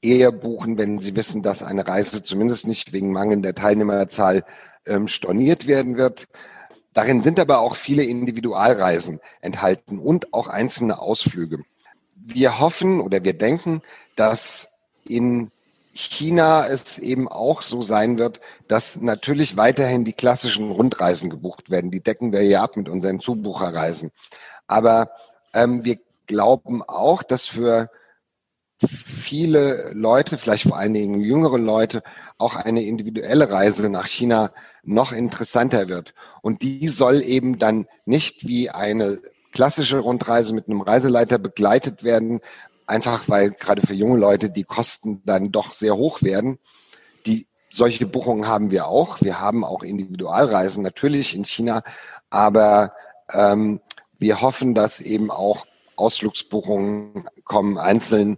eher 0.02 0.32
buchen, 0.32 0.78
wenn 0.78 1.00
sie 1.00 1.16
wissen, 1.16 1.42
dass 1.42 1.64
eine 1.64 1.88
Reise 1.88 2.24
zumindest 2.24 2.68
nicht 2.68 2.94
wegen 2.94 3.12
mangelnder 3.12 3.56
Teilnehmerzahl 3.56 4.44
ähm, 4.86 5.08
storniert 5.08 5.66
werden 5.66 5.98
wird. 5.98 6.28
Darin 6.94 7.22
sind 7.22 7.40
aber 7.40 7.60
auch 7.60 7.76
viele 7.76 8.04
Individualreisen 8.04 9.20
enthalten 9.42 9.98
und 10.00 10.34
auch 10.34 10.48
einzelne 10.48 11.00
Ausflüge. 11.00 11.64
Wir 12.16 12.60
hoffen 12.60 13.00
oder 13.00 13.24
wir 13.24 13.34
denken, 13.34 13.82
dass 14.16 14.70
in 15.06 15.52
China 15.94 16.68
es 16.68 16.98
eben 16.98 17.28
auch 17.28 17.62
so 17.62 17.82
sein 17.84 18.18
wird, 18.18 18.42
dass 18.68 19.00
natürlich 19.00 19.58
weiterhin 19.58 20.04
die 20.04 20.14
klassischen 20.14 20.72
Rundreisen 20.72 21.30
gebucht 21.30 21.70
werden. 21.70 21.92
Die 21.92 22.02
decken 22.02 22.32
wir 22.32 22.42
ja 22.42 22.64
ab 22.64 22.78
mit 22.78 22.90
unseren 22.90 23.20
Zubucherreisen. 23.20 24.12
Aber 24.66 25.12
ähm, 25.54 25.86
wir 25.86 26.00
glauben 26.26 26.82
auch, 26.82 27.22
dass 27.22 27.46
für 27.46 27.92
viele 28.88 29.92
Leute, 29.94 30.38
vielleicht 30.38 30.68
vor 30.68 30.78
allen 30.78 30.96
Dingen 30.96 31.22
jüngere 31.22 31.60
Leute, 31.60 32.02
auch 32.38 32.56
eine 32.56 32.84
individuelle 32.84 33.52
Reise 33.52 33.90
nach 33.90 34.08
China 34.08 34.52
noch 34.84 35.12
interessanter 35.12 35.90
wird. 35.90 36.16
Und 36.42 36.64
die 36.64 36.88
soll 36.90 37.22
eben 37.22 37.60
dann 37.60 37.86
nicht 38.06 38.48
wie 38.48 38.72
eine 38.72 39.22
klassische 39.52 40.00
Rundreise 40.00 40.54
mit 40.54 40.68
einem 40.68 40.82
Reiseleiter 40.82 41.38
begleitet 41.38 42.04
werden, 42.04 42.42
einfach 42.88 43.30
weil 43.30 43.52
gerade 43.52 43.82
für 43.82 43.94
junge 43.94 44.18
Leute 44.18 44.50
die 44.50 44.64
Kosten 44.64 45.22
dann 45.26 45.52
doch 45.52 45.74
sehr 45.74 45.96
hoch 45.96 46.22
werden. 46.22 46.60
Die 47.26 47.48
solche 47.70 48.06
Buchungen 48.06 48.48
haben 48.48 48.72
wir 48.72 48.88
auch. 48.88 49.22
Wir 49.22 49.40
haben 49.40 49.64
auch 49.64 49.84
Individualreisen 49.84 50.84
natürlich 50.84 51.36
in 51.36 51.46
China, 51.46 51.82
aber 52.30 52.94
ähm, 53.32 53.82
wir 54.20 54.42
hoffen, 54.42 54.76
dass 54.76 55.00
eben 55.00 55.32
auch 55.32 55.66
Ausflugsbuchungen 55.96 57.28
kommen, 57.44 57.78
einzeln, 57.78 58.38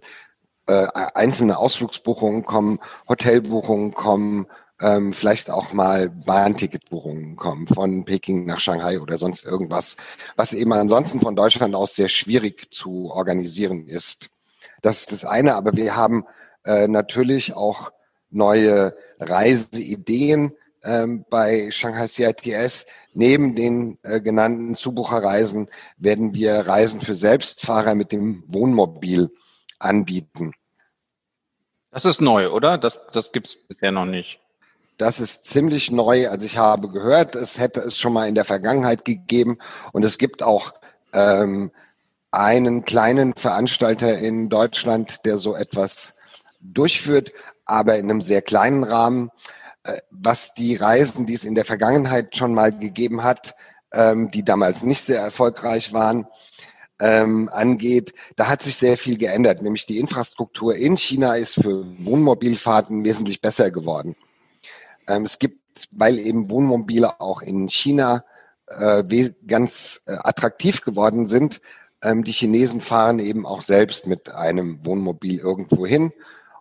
äh, 0.66 0.86
einzelne 0.92 1.58
Ausflugsbuchungen 1.58 2.44
kommen, 2.44 2.80
Hotelbuchungen 3.08 3.94
kommen, 3.94 4.46
ähm, 4.80 5.12
vielleicht 5.12 5.50
auch 5.50 5.72
mal 5.72 6.10
Bahnticketbuchungen 6.10 7.36
kommen 7.36 7.66
von 7.66 8.04
Peking 8.04 8.44
nach 8.44 8.60
Shanghai 8.60 9.00
oder 9.00 9.16
sonst 9.16 9.44
irgendwas, 9.44 9.96
was 10.36 10.52
eben 10.52 10.72
ansonsten 10.72 11.20
von 11.20 11.36
Deutschland 11.36 11.74
aus 11.74 11.94
sehr 11.94 12.08
schwierig 12.08 12.72
zu 12.72 13.10
organisieren 13.10 13.86
ist. 13.86 14.30
Das 14.86 14.98
ist 14.98 15.10
das 15.10 15.24
eine, 15.24 15.56
aber 15.56 15.74
wir 15.74 15.96
haben 15.96 16.26
äh, 16.64 16.86
natürlich 16.86 17.54
auch 17.54 17.90
neue 18.30 18.96
Reiseideen 19.18 20.52
ähm, 20.84 21.24
bei 21.28 21.72
Shanghai 21.72 22.06
CITS. 22.06 22.86
Neben 23.12 23.56
den 23.56 23.98
äh, 24.04 24.20
genannten 24.20 24.76
Zubucherreisen 24.76 25.68
werden 25.96 26.34
wir 26.34 26.68
Reisen 26.68 27.00
für 27.00 27.16
Selbstfahrer 27.16 27.96
mit 27.96 28.12
dem 28.12 28.44
Wohnmobil 28.46 29.32
anbieten. 29.80 30.52
Das 31.90 32.04
ist 32.04 32.20
neu, 32.20 32.50
oder? 32.50 32.78
Das, 32.78 33.00
das 33.12 33.32
gibt 33.32 33.48
es 33.48 33.56
bisher 33.56 33.90
noch 33.90 34.06
nicht. 34.06 34.38
Das 34.98 35.18
ist 35.18 35.46
ziemlich 35.46 35.90
neu. 35.90 36.28
Also 36.28 36.46
ich 36.46 36.58
habe 36.58 36.90
gehört, 36.90 37.34
es 37.34 37.58
hätte 37.58 37.80
es 37.80 37.98
schon 37.98 38.12
mal 38.12 38.28
in 38.28 38.36
der 38.36 38.44
Vergangenheit 38.44 39.04
gegeben 39.04 39.58
und 39.90 40.04
es 40.04 40.16
gibt 40.16 40.44
auch 40.44 40.74
ähm, 41.12 41.72
einen 42.36 42.84
kleinen 42.84 43.34
Veranstalter 43.34 44.18
in 44.18 44.48
Deutschland, 44.48 45.24
der 45.24 45.38
so 45.38 45.54
etwas 45.54 46.16
durchführt, 46.60 47.32
aber 47.64 47.96
in 47.96 48.10
einem 48.10 48.20
sehr 48.20 48.42
kleinen 48.42 48.84
Rahmen. 48.84 49.30
Äh, 49.84 49.98
was 50.10 50.54
die 50.54 50.76
Reisen, 50.76 51.26
die 51.26 51.34
es 51.34 51.44
in 51.44 51.54
der 51.54 51.64
Vergangenheit 51.64 52.36
schon 52.36 52.54
mal 52.54 52.76
gegeben 52.76 53.22
hat, 53.22 53.54
ähm, 53.92 54.30
die 54.30 54.44
damals 54.44 54.82
nicht 54.82 55.02
sehr 55.02 55.20
erfolgreich 55.20 55.92
waren, 55.92 56.26
ähm, 56.98 57.48
angeht, 57.52 58.14
da 58.36 58.48
hat 58.48 58.62
sich 58.62 58.76
sehr 58.76 58.96
viel 58.96 59.18
geändert. 59.18 59.62
Nämlich 59.62 59.86
die 59.86 59.98
Infrastruktur 59.98 60.74
in 60.74 60.96
China 60.96 61.36
ist 61.36 61.54
für 61.54 61.84
Wohnmobilfahrten 62.04 63.04
wesentlich 63.04 63.40
besser 63.40 63.70
geworden. 63.70 64.16
Ähm, 65.08 65.24
es 65.24 65.38
gibt, 65.38 65.88
weil 65.90 66.18
eben 66.18 66.50
Wohnmobile 66.50 67.20
auch 67.20 67.42
in 67.42 67.68
China 67.68 68.24
äh, 68.66 69.30
ganz 69.46 70.02
äh, 70.06 70.16
attraktiv 70.22 70.82
geworden 70.82 71.26
sind, 71.26 71.60
ähm, 72.06 72.24
die 72.24 72.32
Chinesen 72.32 72.80
fahren 72.80 73.18
eben 73.18 73.44
auch 73.44 73.60
selbst 73.62 74.06
mit 74.06 74.30
einem 74.30 74.86
Wohnmobil 74.86 75.38
irgendwo 75.38 75.84
hin 75.86 76.12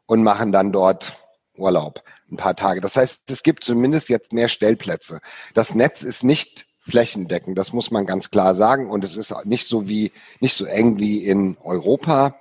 und 0.08 0.24
machen 0.24 0.52
dann 0.52 0.72
dort 0.72 1.20
Urlaub 1.56 2.02
ein 2.32 2.38
paar 2.38 2.56
Tage. 2.56 2.82
Das 2.82 2.98
heißt, 2.98 3.30
es 3.30 3.44
gibt 3.44 3.64
zumindest 3.64 4.10
jetzt 4.10 4.34
mehr 4.34 4.48
Stellplätze. 4.48 5.22
Das 5.54 5.76
Netz 5.76 6.02
ist 6.02 6.24
nicht 6.24 6.66
flächendeckend, 6.80 7.56
das 7.58 7.74
muss 7.74 7.92
man 7.92 8.08
ganz 8.08 8.32
klar 8.32 8.56
sagen. 8.56 8.90
Und 8.90 9.04
es 9.04 9.16
ist 9.16 9.36
nicht 9.46 9.68
so 9.68 9.88
wie, 9.88 10.12
nicht 10.40 10.56
so 10.56 10.66
eng 10.66 10.98
wie 11.00 11.20
in 11.20 11.58
Europa 11.64 12.36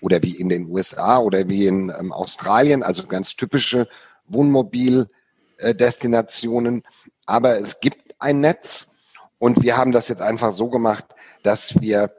oder 0.00 0.22
wie 0.22 0.36
in 0.36 0.48
den 0.48 0.70
USA 0.70 1.18
oder 1.18 1.48
wie 1.48 1.66
in 1.66 1.92
ähm, 1.98 2.12
Australien, 2.12 2.84
also 2.84 3.06
ganz 3.06 3.34
typische 3.36 3.88
Wohnmobildestinationen. 4.28 6.84
Aber 7.26 7.58
es 7.58 7.80
gibt 7.80 8.14
ein 8.20 8.40
Netz 8.40 8.92
und 9.38 9.62
wir 9.62 9.76
haben 9.76 9.92
das 9.92 10.08
jetzt 10.08 10.22
einfach 10.22 10.52
so 10.52 10.68
gemacht, 10.68 11.04
dass 11.42 11.80
wir 11.80 12.10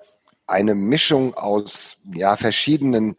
eine 0.47 0.75
Mischung 0.75 1.33
aus 1.33 1.97
ja, 2.13 2.35
verschiedenen 2.35 3.15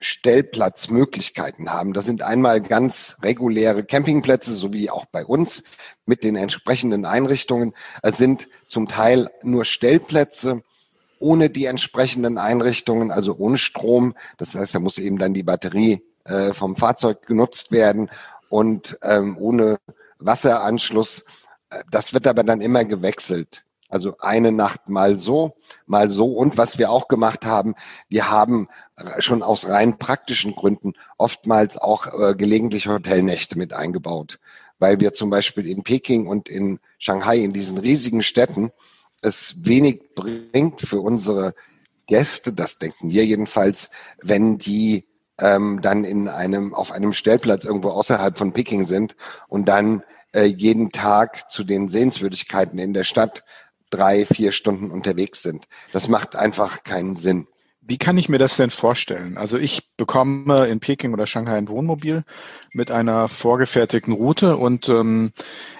Stellplatzmöglichkeiten 0.00 1.70
haben. 1.70 1.92
Das 1.92 2.06
sind 2.06 2.22
einmal 2.22 2.62
ganz 2.62 3.18
reguläre 3.22 3.84
Campingplätze, 3.84 4.54
so 4.54 4.72
wie 4.72 4.90
auch 4.90 5.04
bei 5.06 5.24
uns 5.24 5.62
mit 6.06 6.24
den 6.24 6.36
entsprechenden 6.36 7.04
Einrichtungen. 7.04 7.74
Es 8.02 8.16
sind 8.16 8.48
zum 8.66 8.88
Teil 8.88 9.30
nur 9.42 9.64
Stellplätze 9.64 10.62
ohne 11.18 11.50
die 11.50 11.66
entsprechenden 11.66 12.38
Einrichtungen, 12.38 13.10
also 13.10 13.36
ohne 13.36 13.58
Strom. 13.58 14.14
Das 14.38 14.54
heißt, 14.54 14.74
da 14.74 14.78
muss 14.80 14.98
eben 14.98 15.18
dann 15.18 15.34
die 15.34 15.42
Batterie 15.42 16.02
äh, 16.24 16.54
vom 16.54 16.76
Fahrzeug 16.76 17.26
genutzt 17.26 17.70
werden 17.70 18.10
und 18.48 18.98
ähm, 19.02 19.36
ohne 19.38 19.78
Wasseranschluss. 20.18 21.26
Das 21.90 22.14
wird 22.14 22.26
aber 22.26 22.42
dann 22.42 22.62
immer 22.62 22.84
gewechselt. 22.84 23.64
Also 23.90 24.16
eine 24.20 24.52
Nacht 24.52 24.88
mal 24.88 25.18
so, 25.18 25.56
mal 25.86 26.08
so. 26.08 26.32
Und 26.32 26.56
was 26.56 26.78
wir 26.78 26.90
auch 26.90 27.08
gemacht 27.08 27.44
haben, 27.44 27.74
wir 28.08 28.30
haben 28.30 28.68
schon 29.18 29.42
aus 29.42 29.68
rein 29.68 29.98
praktischen 29.98 30.54
Gründen 30.54 30.94
oftmals 31.18 31.76
auch 31.76 32.06
äh, 32.06 32.34
gelegentlich 32.34 32.86
Hotelnächte 32.86 33.58
mit 33.58 33.72
eingebaut. 33.72 34.38
Weil 34.78 35.00
wir 35.00 35.12
zum 35.12 35.28
Beispiel 35.28 35.68
in 35.68 35.82
Peking 35.82 36.26
und 36.26 36.48
in 36.48 36.78
Shanghai, 36.98 37.38
in 37.38 37.52
diesen 37.52 37.78
riesigen 37.78 38.22
Städten, 38.22 38.70
es 39.22 39.66
wenig 39.66 40.14
bringt 40.14 40.80
für 40.80 41.00
unsere 41.00 41.54
Gäste, 42.06 42.52
das 42.52 42.78
denken 42.78 43.10
wir 43.10 43.24
jedenfalls, 43.26 43.90
wenn 44.22 44.56
die 44.58 45.06
ähm, 45.38 45.80
dann 45.82 46.04
in 46.04 46.28
einem, 46.28 46.74
auf 46.74 46.92
einem 46.92 47.12
Stellplatz 47.12 47.64
irgendwo 47.64 47.90
außerhalb 47.90 48.38
von 48.38 48.52
Peking 48.52 48.84
sind 48.84 49.16
und 49.48 49.66
dann 49.66 50.02
äh, 50.32 50.44
jeden 50.44 50.92
Tag 50.92 51.50
zu 51.50 51.64
den 51.64 51.88
Sehenswürdigkeiten 51.88 52.78
in 52.78 52.92
der 52.92 53.04
Stadt 53.04 53.44
drei, 53.90 54.24
vier 54.24 54.52
Stunden 54.52 54.90
unterwegs 54.90 55.42
sind. 55.42 55.66
Das 55.92 56.08
macht 56.08 56.36
einfach 56.36 56.84
keinen 56.84 57.16
Sinn. 57.16 57.46
Wie 57.82 57.98
kann 57.98 58.18
ich 58.18 58.28
mir 58.28 58.38
das 58.38 58.56
denn 58.56 58.70
vorstellen? 58.70 59.36
Also 59.36 59.58
ich 59.58 59.96
bekomme 59.96 60.66
in 60.68 60.80
Peking 60.80 61.12
oder 61.12 61.26
Shanghai 61.26 61.56
ein 61.56 61.68
Wohnmobil 61.68 62.24
mit 62.72 62.90
einer 62.90 63.28
vorgefertigten 63.28 64.12
Route 64.12 64.56
und 64.56 64.88
ähm, 64.88 65.32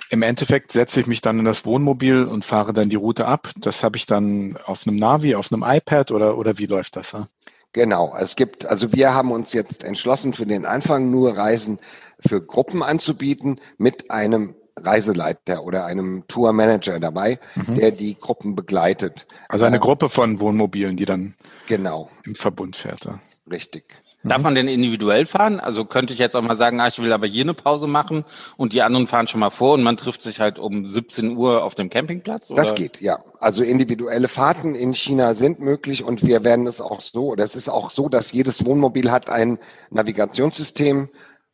im 0.08 0.22
Endeffekt 0.22 0.72
setze 0.72 1.00
ich 1.00 1.06
mich 1.06 1.20
dann 1.20 1.38
in 1.38 1.44
das 1.44 1.64
Wohnmobil 1.64 2.24
und 2.24 2.44
fahre 2.44 2.72
dann 2.72 2.88
die 2.88 2.96
Route 2.96 3.26
ab. 3.26 3.50
Das 3.56 3.84
habe 3.84 3.96
ich 3.96 4.06
dann 4.06 4.58
auf 4.64 4.86
einem 4.86 4.96
Navi, 4.96 5.36
auf 5.36 5.52
einem 5.52 5.62
iPad 5.62 6.10
oder, 6.10 6.36
oder 6.36 6.58
wie 6.58 6.66
läuft 6.66 6.96
das? 6.96 7.12
Ja? 7.12 7.28
Genau, 7.72 8.16
es 8.18 8.34
gibt, 8.34 8.66
also 8.66 8.92
wir 8.92 9.14
haben 9.14 9.30
uns 9.30 9.52
jetzt 9.52 9.84
entschlossen, 9.84 10.34
für 10.34 10.46
den 10.46 10.66
Anfang 10.66 11.10
nur 11.10 11.36
Reisen 11.36 11.78
für 12.18 12.40
Gruppen 12.40 12.82
anzubieten 12.82 13.60
mit 13.78 14.10
einem 14.10 14.56
Reiseleiter 14.84 15.64
oder 15.64 15.84
einem 15.84 16.24
Tourmanager 16.28 17.00
dabei, 17.00 17.38
mhm. 17.54 17.74
der 17.74 17.90
die 17.90 18.18
Gruppen 18.18 18.54
begleitet. 18.54 19.26
Also 19.48 19.64
eine 19.64 19.76
äh, 19.76 19.80
Gruppe 19.80 20.08
von 20.08 20.40
Wohnmobilen, 20.40 20.96
die 20.96 21.04
dann 21.04 21.34
genau 21.66 22.10
im 22.24 22.34
Verbund 22.34 22.76
fährt. 22.76 23.08
Richtig. 23.50 23.84
Darf 24.22 24.38
mhm. 24.38 24.42
man 24.42 24.54
denn 24.54 24.68
individuell 24.68 25.24
fahren? 25.24 25.60
Also 25.60 25.86
könnte 25.86 26.12
ich 26.12 26.18
jetzt 26.18 26.36
auch 26.36 26.42
mal 26.42 26.54
sagen, 26.54 26.78
ah, 26.80 26.88
ich 26.88 26.98
will 26.98 27.12
aber 27.12 27.26
hier 27.26 27.44
eine 27.44 27.54
Pause 27.54 27.86
machen 27.86 28.24
und 28.56 28.74
die 28.74 28.82
anderen 28.82 29.06
fahren 29.06 29.26
schon 29.26 29.40
mal 29.40 29.50
vor 29.50 29.74
und 29.74 29.82
man 29.82 29.96
trifft 29.96 30.20
sich 30.20 30.40
halt 30.40 30.58
um 30.58 30.86
17 30.86 31.36
Uhr 31.36 31.64
auf 31.64 31.74
dem 31.74 31.88
Campingplatz? 31.88 32.50
Oder? 32.50 32.62
Das 32.62 32.74
geht, 32.74 33.00
ja. 33.00 33.20
Also 33.38 33.62
individuelle 33.62 34.28
Fahrten 34.28 34.74
in 34.74 34.92
China 34.92 35.32
sind 35.32 35.60
möglich 35.60 36.04
und 36.04 36.22
wir 36.22 36.44
werden 36.44 36.66
es 36.66 36.82
auch 36.82 37.00
so, 37.00 37.28
oder 37.28 37.44
es 37.44 37.56
ist 37.56 37.70
auch 37.70 37.90
so, 37.90 38.10
dass 38.10 38.32
jedes 38.32 38.66
Wohnmobil 38.66 39.10
hat 39.10 39.30
ein 39.30 39.58
Navigationssystem 39.90 41.08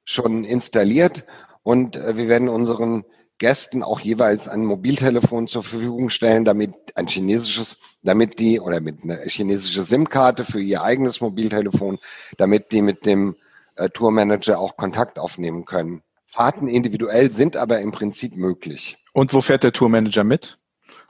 schon 0.05 0.45
installiert 0.45 1.25
und 1.63 1.97
äh, 1.97 2.17
wir 2.17 2.29
werden 2.29 2.49
unseren 2.49 3.05
Gästen 3.39 3.83
auch 3.83 4.01
jeweils 4.01 4.49
ein 4.49 4.65
Mobiltelefon 4.65 5.47
zur 5.47 5.63
Verfügung 5.63 6.09
stellen, 6.09 6.45
damit 6.45 6.75
ein 6.95 7.07
chinesisches, 7.07 7.79
damit 8.03 8.39
die 8.39 8.61
oder 8.61 8.81
mit 8.81 9.05
einer 9.05 9.19
chinesische 9.27 9.83
SIM-Karte 9.83 10.45
für 10.45 10.61
ihr 10.61 10.83
eigenes 10.83 11.21
Mobiltelefon, 11.21 11.99
damit 12.39 12.73
die 12.73 12.83
mit 12.83 13.05
dem 13.05 13.37
äh, 13.77 13.91
Tourmanager 13.91 14.59
auch 14.59 14.77
Kontakt 14.77 15.19
aufnehmen 15.19 15.67
können. 15.67 16.03
Fahrten 16.27 16.69
individuell 16.69 17.31
sind 17.31 17.57
aber 17.57 17.81
im 17.81 17.93
Prinzip 17.93 18.37
möglich. 18.37 18.97
Und 19.13 19.33
wo 19.33 19.41
fährt 19.41 19.65
der 19.65 19.73
Tourmanager 19.73 20.25
mit? 20.25 20.59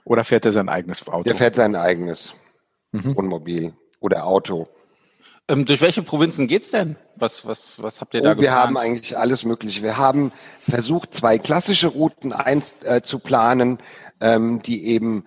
Oder 0.03 0.23
fährt 0.23 0.45
er 0.45 0.53
sein 0.53 0.69
eigenes 0.69 1.05
Auto? 1.07 1.23
Der 1.23 1.35
fährt 1.35 1.55
sein 1.55 1.75
eigenes 1.75 2.33
mhm. 2.91 3.15
Wohnmobil 3.15 3.73
oder 3.99 4.25
Auto. 4.25 4.67
Ähm, 5.49 5.65
durch 5.65 5.79
welche 5.79 6.03
Provinzen 6.03 6.47
geht's 6.47 6.71
denn? 6.71 6.97
Was, 7.15 7.45
was, 7.45 7.81
was 7.81 8.01
habt 8.01 8.13
ihr 8.13 8.21
da 8.21 8.33
oh, 8.33 8.41
Wir 8.41 8.53
haben 8.53 8.77
eigentlich 8.77 9.17
alles 9.17 9.45
Mögliche. 9.45 9.81
Wir 9.81 9.97
haben 9.97 10.31
versucht, 10.59 11.13
zwei 11.13 11.37
klassische 11.37 11.87
Routen 11.87 12.33
einzuplanen, 12.33 13.79
äh, 14.19 14.35
ähm, 14.35 14.61
die 14.61 14.87
eben 14.87 15.23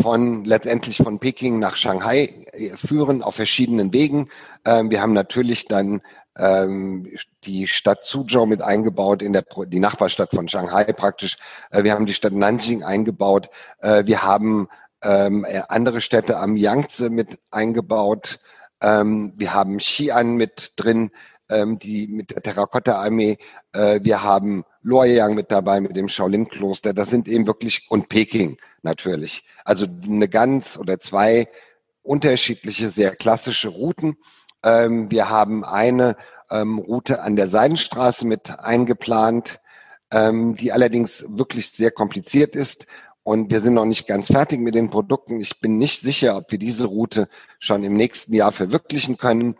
von 0.00 0.44
letztendlich 0.44 0.98
von 0.98 1.18
Peking 1.18 1.58
nach 1.58 1.76
Shanghai 1.76 2.34
äh, 2.52 2.76
führen 2.76 3.22
auf 3.22 3.36
verschiedenen 3.36 3.92
Wegen. 3.92 4.28
Ähm, 4.64 4.90
wir 4.90 5.00
haben 5.00 5.12
natürlich 5.12 5.66
dann 5.66 6.02
ähm, 6.38 7.08
die 7.44 7.66
Stadt 7.66 8.04
Suzhou 8.04 8.46
mit 8.46 8.62
eingebaut 8.62 9.22
in 9.22 9.32
der 9.32 9.44
die 9.66 9.80
Nachbarstadt 9.80 10.30
von 10.32 10.48
Shanghai 10.48 10.84
praktisch. 10.84 11.38
Äh, 11.70 11.84
wir 11.84 11.92
haben 11.92 12.06
die 12.06 12.14
Stadt 12.14 12.32
Nanjing 12.32 12.82
eingebaut. 12.82 13.50
Äh, 13.80 14.06
wir 14.06 14.22
haben 14.22 14.68
ähm, 15.02 15.44
äh, 15.44 15.62
andere 15.68 16.00
Städte 16.00 16.38
am 16.38 16.56
Yangtze 16.56 17.10
mit 17.10 17.38
eingebaut. 17.50 18.40
Ähm, 18.80 19.32
wir 19.36 19.54
haben 19.54 19.78
Xi'an 19.78 20.36
mit 20.36 20.72
drin, 20.76 21.10
ähm, 21.48 21.78
die 21.78 22.06
mit 22.06 22.30
der 22.30 22.42
Terrakotta-Armee. 22.42 23.38
Äh, 23.72 24.00
wir 24.02 24.22
haben 24.22 24.64
Luoyang 24.82 25.34
mit 25.34 25.50
dabei, 25.50 25.80
mit 25.80 25.96
dem 25.96 26.08
Shaolin-Kloster. 26.08 26.94
Das 26.94 27.10
sind 27.10 27.28
eben 27.28 27.46
wirklich, 27.46 27.86
und 27.90 28.08
Peking 28.08 28.56
natürlich. 28.82 29.44
Also 29.64 29.86
eine 30.04 30.28
ganz 30.28 30.78
oder 30.78 31.00
zwei 31.00 31.48
unterschiedliche, 32.02 32.90
sehr 32.90 33.14
klassische 33.14 33.68
Routen. 33.68 34.16
Ähm, 34.62 35.10
wir 35.10 35.28
haben 35.28 35.64
eine 35.64 36.16
ähm, 36.50 36.78
Route 36.78 37.22
an 37.22 37.36
der 37.36 37.48
Seidenstraße 37.48 38.26
mit 38.26 38.58
eingeplant, 38.58 39.60
ähm, 40.10 40.56
die 40.56 40.72
allerdings 40.72 41.24
wirklich 41.28 41.70
sehr 41.70 41.90
kompliziert 41.90 42.56
ist 42.56 42.86
und 43.22 43.50
wir 43.50 43.60
sind 43.60 43.74
noch 43.74 43.84
nicht 43.84 44.06
ganz 44.06 44.28
fertig 44.28 44.60
mit 44.60 44.74
den 44.74 44.90
Produkten. 44.90 45.40
Ich 45.40 45.60
bin 45.60 45.78
nicht 45.78 46.00
sicher, 46.00 46.36
ob 46.36 46.50
wir 46.50 46.58
diese 46.58 46.86
Route 46.86 47.28
schon 47.58 47.84
im 47.84 47.94
nächsten 47.94 48.34
Jahr 48.34 48.52
verwirklichen 48.52 49.18
können. 49.18 49.56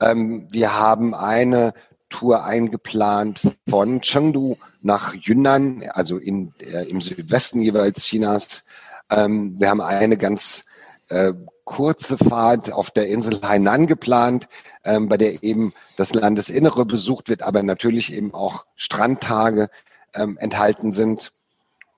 Ähm, 0.00 0.48
wir 0.50 0.78
haben 0.78 1.14
eine 1.14 1.74
Tour 2.08 2.44
eingeplant 2.44 3.40
von 3.68 4.00
Chengdu 4.00 4.56
nach 4.80 5.14
Yunnan, 5.14 5.84
also 5.90 6.16
in, 6.16 6.54
äh, 6.60 6.84
im 6.88 7.00
Südwesten 7.00 7.60
jeweils 7.60 8.04
Chinas. 8.04 8.64
Ähm, 9.10 9.56
wir 9.58 9.68
haben 9.68 9.82
eine 9.82 10.16
ganz 10.16 10.64
äh, 11.08 11.34
kurze 11.64 12.16
Fahrt 12.16 12.72
auf 12.72 12.90
der 12.90 13.08
Insel 13.08 13.40
Hainan 13.42 13.86
geplant, 13.86 14.48
ähm, 14.84 15.08
bei 15.08 15.18
der 15.18 15.42
eben 15.42 15.74
das 15.98 16.14
Landesinnere 16.14 16.86
besucht 16.86 17.28
wird, 17.28 17.42
aber 17.42 17.62
natürlich 17.62 18.14
eben 18.14 18.32
auch 18.32 18.64
Strandtage 18.74 19.68
ähm, 20.14 20.38
enthalten 20.38 20.94
sind. 20.94 21.32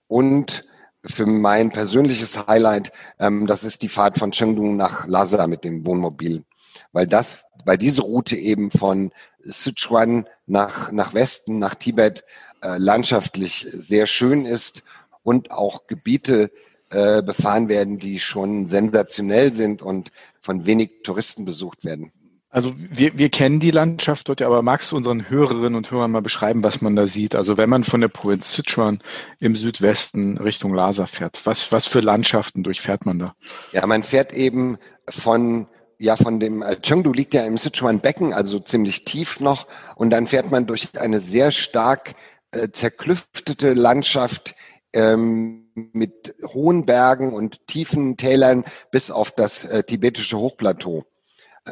Und 0.08 0.64
für 1.04 1.26
mein 1.26 1.70
persönliches 1.70 2.46
Highlight, 2.46 2.92
ähm, 3.18 3.46
das 3.46 3.64
ist 3.64 3.82
die 3.82 3.88
Fahrt 3.88 4.18
von 4.18 4.32
Chengdu 4.32 4.72
nach 4.72 5.06
Lhasa 5.06 5.46
mit 5.46 5.64
dem 5.64 5.86
Wohnmobil. 5.86 6.44
Weil 6.92 7.06
das, 7.06 7.46
weil 7.64 7.78
diese 7.78 8.02
Route 8.02 8.36
eben 8.36 8.70
von 8.70 9.12
Sichuan 9.42 10.26
nach, 10.46 10.92
nach 10.92 11.14
Westen, 11.14 11.58
nach 11.58 11.74
Tibet, 11.74 12.24
äh, 12.62 12.76
landschaftlich 12.76 13.68
sehr 13.72 14.06
schön 14.06 14.44
ist 14.44 14.82
und 15.22 15.50
auch 15.50 15.86
Gebiete 15.86 16.50
äh, 16.90 17.22
befahren 17.22 17.68
werden, 17.68 17.98
die 17.98 18.18
schon 18.20 18.66
sensationell 18.66 19.52
sind 19.52 19.82
und 19.82 20.10
von 20.40 20.66
wenig 20.66 21.02
Touristen 21.02 21.44
besucht 21.44 21.84
werden. 21.84 22.12
Also 22.50 22.72
wir, 22.76 23.16
wir 23.16 23.28
kennen 23.28 23.60
die 23.60 23.70
Landschaft 23.70 24.28
dort 24.28 24.40
ja, 24.40 24.48
aber 24.48 24.62
magst 24.62 24.90
du 24.90 24.96
unseren 24.96 25.30
Hörerinnen 25.30 25.76
und 25.76 25.90
Hörern 25.90 26.10
mal 26.10 26.20
beschreiben, 26.20 26.64
was 26.64 26.82
man 26.82 26.96
da 26.96 27.06
sieht? 27.06 27.36
Also 27.36 27.56
wenn 27.56 27.70
man 27.70 27.84
von 27.84 28.00
der 28.00 28.08
Provinz 28.08 28.54
Sichuan 28.54 29.00
im 29.38 29.54
Südwesten 29.54 30.36
Richtung 30.36 30.74
Lhasa 30.74 31.06
fährt, 31.06 31.40
was, 31.44 31.70
was 31.70 31.86
für 31.86 32.00
Landschaften 32.00 32.64
durchfährt 32.64 33.06
man 33.06 33.20
da? 33.20 33.34
Ja, 33.72 33.86
man 33.86 34.02
fährt 34.02 34.32
eben 34.32 34.78
von 35.08 35.68
ja, 36.00 36.16
von 36.16 36.40
dem 36.40 36.62
äh, 36.62 36.80
Chengdu 36.80 37.12
liegt 37.12 37.34
ja 37.34 37.44
im 37.44 37.58
Sichuan-Becken, 37.58 38.32
also 38.32 38.58
ziemlich 38.58 39.04
tief 39.04 39.38
noch, 39.38 39.66
und 39.96 40.08
dann 40.08 40.26
fährt 40.26 40.50
man 40.50 40.66
durch 40.66 40.88
eine 40.98 41.20
sehr 41.20 41.50
stark 41.50 42.14
äh, 42.52 42.70
zerklüftete 42.70 43.74
Landschaft 43.74 44.56
ähm, 44.94 45.70
mit 45.74 46.34
hohen 46.46 46.86
Bergen 46.86 47.34
und 47.34 47.66
tiefen 47.66 48.16
Tälern 48.16 48.64
bis 48.90 49.10
auf 49.10 49.30
das 49.30 49.64
äh, 49.64 49.84
tibetische 49.84 50.38
Hochplateau. 50.38 51.04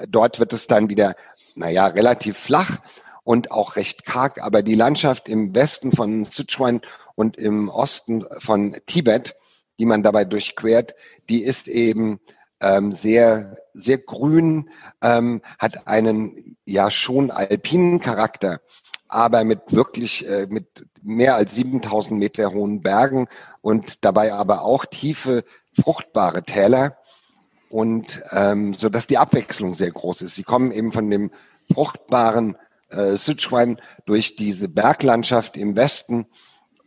Dort 0.09 0.41
wird 0.41 0.53
es 0.53 0.67
dann 0.67 0.89
wieder, 0.89 1.15
naja, 1.55 1.87
relativ 1.87 2.37
flach 2.37 2.79
und 3.25 3.51
auch 3.51 3.77
recht 3.77 4.07
karg, 4.07 4.43
aber 4.43 4.63
die 4.63 4.75
Landschaft 4.75 5.29
im 5.29 5.55
Westen 5.55 5.93
von 5.93 6.25
Sichuan 6.25 6.81
und 7.15 7.37
im 7.37 7.69
Osten 7.69 8.25
von 8.39 8.77
Tibet, 8.87 9.35
die 9.79 9.87
man 9.87 10.03
dabei 10.03 10.25
durchquert, 10.25 10.95
die 11.29 11.43
ist 11.43 11.69
eben 11.69 12.21
ähm, 12.61 12.93
sehr, 12.93 13.59
sehr 13.75 13.99
grün, 13.99 14.71
ähm, 15.03 15.43
hat 15.59 15.87
einen 15.87 16.57
ja 16.65 16.91
schon 16.91 17.31
alpinen 17.31 18.01
Charakter, 18.01 18.61
aber 19.09 19.45
mit 19.45 19.61
wirklich, 19.73 20.29
äh, 20.29 20.47
mit 20.49 20.87
mehr 21.03 21.37
als 21.37 21.55
7000 21.55 22.19
Meter 22.19 22.53
hohen 22.53 22.83
Bergen 22.83 23.29
und 23.61 24.05
dabei 24.05 24.33
aber 24.33 24.63
auch 24.63 24.85
tiefe, 24.85 25.45
fruchtbare 25.73 26.43
Täler 26.43 26.98
und 27.71 28.23
ähm, 28.33 28.75
so 28.75 28.89
dass 28.89 29.07
die 29.07 29.19
Abwechslung 29.19 29.75
sehr 29.75 29.91
groß 29.91 30.23
ist. 30.23 30.35
Sie 30.35 30.43
kommen 30.43 30.73
eben 30.73 30.93
von 30.93 31.11
dem 31.11 31.31
fruchtbaren 31.73 32.57
äh, 32.91 33.17
Sichuan 33.17 33.81
durch 34.07 34.37
diese 34.37 34.69
Berglandschaft 34.69 35.57
im 35.57 35.77
Westen 35.77 36.27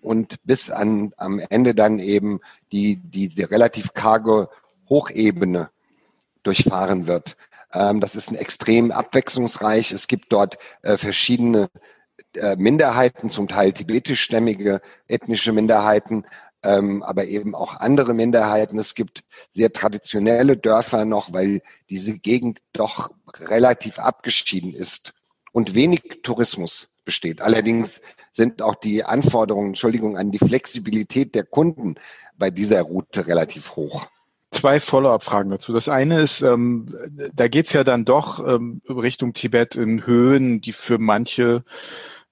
und 0.02 0.44
bis 0.44 0.72
an 0.72 1.14
am 1.18 1.40
Ende 1.50 1.76
dann 1.76 2.00
eben 2.00 2.40
die 2.72 2.98
die, 2.98 3.28
die 3.28 3.44
relativ 3.44 3.94
karge 3.94 4.50
Hochebene 4.90 5.70
durchfahren 6.44 7.08
wird. 7.08 7.38
Ähm, 7.74 8.00
das 8.00 8.16
ist 8.16 8.32
ein 8.32 8.36
extrem 8.36 8.92
abwechslungsreich. 8.92 9.92
Es 9.92 10.08
gibt 10.08 10.32
dort 10.32 10.58
äh, 10.82 10.98
verschiedene 10.98 11.70
äh, 12.36 12.56
Minderheiten, 12.56 13.30
zum 13.30 13.48
Teil 13.48 13.74
tibetischstämmige 13.74 14.82
ethnische 15.08 15.52
Minderheiten, 15.52 16.26
ähm, 16.64 17.04
aber 17.04 17.26
eben 17.26 17.56
auch 17.56 17.76
andere 17.76 18.14
Minderheiten. 18.14 18.78
Es 18.78 18.96
gibt 18.96 19.24
sehr 19.52 19.72
traditionelle 19.74 20.58
Dörfer 20.58 21.06
noch, 21.06 21.34
weil 21.34 21.62
diese 21.90 22.18
Gegend 22.18 22.60
doch 22.74 23.10
relativ 23.50 24.00
abgeschieden 24.00 24.74
ist 24.74 25.14
und 25.52 25.76
wenig 25.76 26.02
Tourismus 26.24 27.02
besteht. 27.04 27.42
Allerdings 27.42 28.02
sind 28.32 28.62
auch 28.62 28.76
die 28.76 29.04
Anforderungen, 29.04 29.70
Entschuldigung, 29.70 30.18
an 30.18 30.32
die 30.32 30.40
Flexibilität 30.40 31.36
der 31.36 31.44
Kunden 31.44 31.96
bei 32.38 32.52
dieser 32.52 32.82
Route 32.84 33.28
relativ 33.28 33.76
hoch. 33.76 34.08
Zwei 34.52 34.80
Follow-up-Fragen 34.80 35.50
dazu. 35.50 35.74
Das 35.74 35.88
eine 35.88 36.22
ist, 36.22 36.42
ähm, 36.42 36.86
da 37.34 37.48
geht's 37.48 37.74
ja 37.74 37.84
dann 37.84 38.06
doch 38.06 38.46
ähm, 38.46 38.82
Richtung 38.88 39.34
Tibet 39.34 39.76
in 39.76 40.06
Höhen, 40.06 40.62
die 40.62 40.74
für 40.74 40.98
manche 40.98 41.64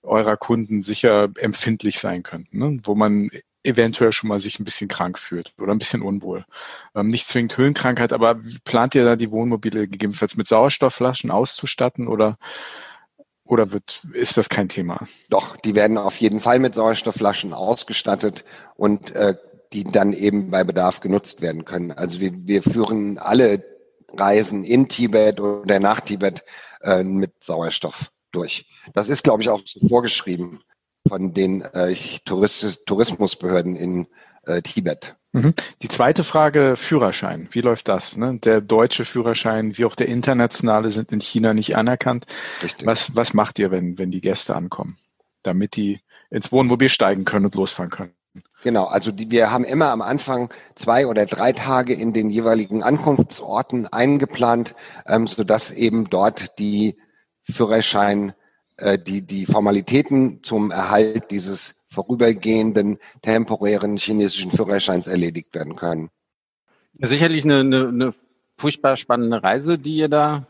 eurer 0.04 0.38
Kunden 0.38 0.84
sicher 0.84 1.30
empfindlich 1.38 2.00
sein 2.00 2.24
könnten, 2.24 2.58
ne? 2.58 2.80
wo 2.84 2.96
man 2.96 3.30
eventuell 3.64 4.12
schon 4.12 4.30
mal 4.30 4.40
sich 4.40 4.60
ein 4.60 4.66
bisschen 4.66 4.88
krank 4.88 5.20
fühlt 5.20 5.54
oder 5.60 5.74
ein 5.74 5.80
bisschen 5.80 6.02
unwohl. 6.02 6.46
Ähm, 6.96 7.10
nicht 7.10 7.28
zwingend 7.28 7.58
Höhenkrankheit, 7.58 8.14
aber 8.14 8.40
plant 8.64 8.96
ihr 8.96 9.06
da 9.06 9.16
die 9.16 9.32
Wohnmobile 9.32 9.88
gegebenenfalls 9.88 10.38
mit 10.38 10.48
Sauerstoffflaschen 10.48 11.32
auszustatten 11.32 12.08
oder 12.08 12.38
oder 13.44 13.72
wird, 13.72 14.04
ist 14.14 14.38
das 14.38 14.48
kein 14.48 14.70
Thema? 14.70 15.08
Doch, 15.32 15.58
die 15.58 15.74
werden 15.74 15.98
auf 15.98 16.18
jeden 16.18 16.40
Fall 16.40 16.60
mit 16.60 16.76
Sauerstoffflaschen 16.76 17.52
ausgestattet 17.52 18.46
und 18.76 19.16
äh, 19.16 19.36
die 19.74 19.84
dann 19.86 20.14
eben 20.14 20.52
bei 20.52 20.64
Bedarf 20.64 21.00
genutzt 21.00 21.42
werden 21.42 21.66
können. 21.66 21.92
Also 21.92 22.20
wir, 22.20 22.32
wir 22.48 22.62
führen 22.62 23.18
alle 23.18 23.64
Reisen 24.14 24.64
in 24.64 24.88
Tibet 24.88 25.40
oder 25.40 25.80
nach 25.80 26.00
Tibet 26.00 26.44
äh, 26.82 27.04
mit 27.04 27.44
Sauerstoff 27.44 28.12
durch. 28.32 28.70
Das 28.94 29.10
ist, 29.10 29.24
glaube 29.24 29.42
ich, 29.42 29.50
auch 29.50 29.62
so 29.66 29.80
vorgeschrieben 29.88 30.62
von 31.10 31.34
den 31.34 31.62
äh, 31.62 31.96
Tourist 32.26 32.86
Tourismusbehörden 32.86 33.76
in 33.76 34.08
äh, 34.46 34.62
Tibet. 34.62 35.16
Mhm. 35.32 35.54
Die 35.82 35.88
zweite 35.88 36.24
Frage, 36.24 36.76
Führerschein. 36.76 37.48
Wie 37.52 37.62
läuft 37.62 37.88
das? 37.88 38.18
Ne? 38.18 38.40
Der 38.40 38.62
deutsche 38.62 39.06
Führerschein, 39.06 39.78
wie 39.78 39.86
auch 39.86 39.96
der 39.96 40.08
internationale, 40.08 40.90
sind 40.90 41.12
in 41.12 41.22
China 41.22 41.54
nicht 41.54 41.76
anerkannt. 41.76 42.26
Richtig. 42.64 42.88
Was, 42.88 43.16
was 43.16 43.34
macht 43.34 43.60
ihr, 43.60 43.70
wenn, 43.70 43.98
wenn 44.00 44.12
die 44.12 44.22
Gäste 44.22 44.56
ankommen, 44.56 44.98
damit 45.44 45.76
die 45.76 46.00
ins 46.32 46.52
Wohnmobil 46.52 46.90
steigen 46.90 47.26
können 47.26 47.46
und 47.46 47.56
losfahren 47.56 47.92
können? 47.92 48.14
Genau, 48.64 48.86
also 48.86 49.12
die, 49.12 49.32
wir 49.32 49.52
haben 49.52 49.64
immer 49.64 49.92
am 49.92 50.02
Anfang 50.02 50.50
zwei 50.76 51.08
oder 51.08 51.26
drei 51.26 51.54
Tage 51.54 51.94
in 51.94 52.14
den 52.14 52.30
jeweiligen 52.30 52.84
Ankunftsorten 52.84 53.88
eingeplant, 53.88 54.76
ähm, 55.08 55.28
sodass 55.28 55.72
eben 55.72 56.10
dort 56.10 56.60
die 56.60 56.98
Führerschein, 57.44 58.34
die, 58.98 59.22
die 59.22 59.46
Formalitäten 59.46 60.40
zum 60.44 60.72
Erhalt 60.72 61.32
dieses 61.32 61.88
vorübergehenden 61.92 63.00
temporären 63.22 63.98
chinesischen 63.98 64.52
Führerscheins 64.52 65.08
erledigt 65.08 65.54
werden 65.56 65.76
können. 65.76 66.10
sicherlich 67.00 67.44
eine, 67.44 67.60
eine, 67.60 67.88
eine 67.88 68.14
furchtbar 68.58 68.98
spannende 68.98 69.42
Reise, 69.42 69.78
die 69.78 69.96
ihr 69.96 70.10
da 70.10 70.46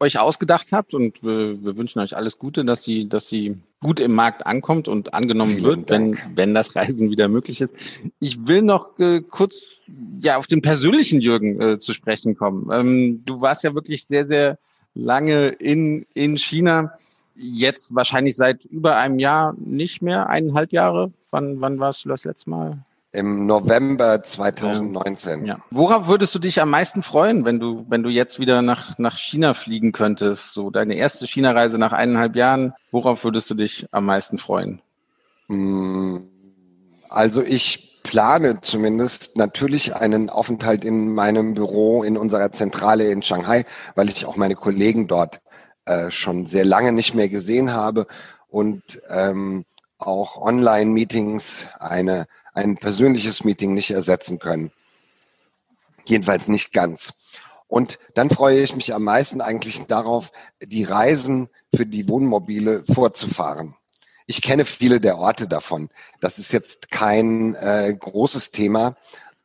euch 0.00 0.18
ausgedacht 0.18 0.72
habt 0.72 0.92
und 0.92 1.22
wir, 1.22 1.62
wir, 1.62 1.76
wünschen 1.76 2.00
euch 2.00 2.16
alles 2.16 2.38
Gute, 2.38 2.64
dass 2.64 2.82
sie, 2.82 3.08
dass 3.08 3.28
sie 3.28 3.56
gut 3.80 4.00
im 4.00 4.12
Markt 4.12 4.46
ankommt 4.46 4.88
und 4.88 5.14
angenommen 5.14 5.56
Vielen 5.56 5.64
wird, 5.64 5.90
wenn, 5.90 6.18
wenn 6.34 6.54
das 6.54 6.74
Reisen 6.76 7.10
wieder 7.10 7.28
möglich 7.28 7.60
ist. 7.60 7.74
Ich 8.20 8.46
will 8.46 8.62
noch 8.62 8.98
äh, 8.98 9.22
kurz 9.22 9.80
ja 10.20 10.36
auf 10.36 10.46
den 10.46 10.62
persönlichen 10.62 11.20
Jürgen 11.20 11.60
äh, 11.60 11.78
zu 11.78 11.94
sprechen 11.94 12.36
kommen. 12.36 12.70
Ähm, 12.72 13.22
du 13.24 13.40
warst 13.40 13.64
ja 13.64 13.74
wirklich 13.74 14.04
sehr, 14.04 14.26
sehr 14.26 14.58
lange 14.94 15.48
in, 15.48 16.06
in 16.14 16.38
China. 16.38 16.94
Jetzt 17.36 17.94
wahrscheinlich 17.94 18.36
seit 18.36 18.64
über 18.64 18.96
einem 18.96 19.18
Jahr 19.18 19.54
nicht 19.58 20.02
mehr, 20.02 20.28
eineinhalb 20.28 20.72
Jahre. 20.72 21.12
Wann, 21.30 21.60
wann 21.60 21.80
warst 21.80 22.04
du 22.04 22.08
das 22.08 22.24
letzte 22.24 22.50
Mal? 22.50 22.78
Im 23.12 23.46
November 23.46 24.22
2019. 24.22 25.46
Ja. 25.46 25.58
Worauf 25.70 26.08
würdest 26.08 26.34
du 26.34 26.40
dich 26.40 26.60
am 26.60 26.70
meisten 26.70 27.02
freuen, 27.02 27.44
wenn 27.44 27.60
du, 27.60 27.86
wenn 27.88 28.02
du 28.02 28.08
jetzt 28.08 28.40
wieder 28.40 28.60
nach, 28.60 28.98
nach 28.98 29.18
China 29.18 29.54
fliegen 29.54 29.92
könntest? 29.92 30.52
So 30.52 30.70
deine 30.70 30.94
erste 30.94 31.26
China-Reise 31.26 31.78
nach 31.78 31.92
eineinhalb 31.92 32.34
Jahren. 32.34 32.72
Worauf 32.90 33.22
würdest 33.24 33.50
du 33.50 33.54
dich 33.54 33.86
am 33.92 34.06
meisten 34.06 34.38
freuen? 34.38 34.80
Mm, 35.48 36.18
also 37.08 37.42
ich 37.42 38.00
plane 38.04 38.60
zumindest 38.60 39.36
natürlich 39.36 39.96
einen 39.96 40.30
Aufenthalt 40.30 40.84
in 40.84 41.14
meinem 41.14 41.54
Büro 41.54 42.04
in 42.04 42.16
unserer 42.16 42.52
Zentrale 42.52 43.10
in 43.10 43.22
Shanghai, 43.22 43.64
weil 43.96 44.08
ich 44.08 44.26
auch 44.26 44.36
meine 44.36 44.54
Kollegen 44.54 45.08
dort 45.08 45.40
äh, 45.86 46.10
schon 46.10 46.46
sehr 46.46 46.64
lange 46.64 46.92
nicht 46.92 47.14
mehr 47.14 47.28
gesehen 47.28 47.72
habe 47.72 48.06
und 48.48 49.02
ähm, 49.08 49.64
auch 49.98 50.36
Online-Meetings 50.36 51.66
eine, 51.78 52.26
ein 52.52 52.76
persönliches 52.76 53.44
Meeting 53.44 53.74
nicht 53.74 53.90
ersetzen 53.90 54.38
können. 54.38 54.70
Jedenfalls 56.04 56.48
nicht 56.48 56.72
ganz. 56.72 57.14
Und 57.66 57.98
dann 58.14 58.30
freue 58.30 58.60
ich 58.60 58.76
mich 58.76 58.94
am 58.94 59.04
meisten 59.04 59.40
eigentlich 59.40 59.84
darauf, 59.86 60.30
die 60.62 60.84
Reisen 60.84 61.48
für 61.74 61.86
die 61.86 62.08
Wohnmobile 62.08 62.84
vorzufahren. 62.92 63.74
Ich 64.26 64.42
kenne 64.42 64.64
viele 64.64 65.00
der 65.00 65.18
Orte 65.18 65.48
davon. 65.48 65.90
Das 66.20 66.38
ist 66.38 66.52
jetzt 66.52 66.90
kein 66.90 67.54
äh, 67.56 67.94
großes 67.98 68.52
Thema, 68.52 68.96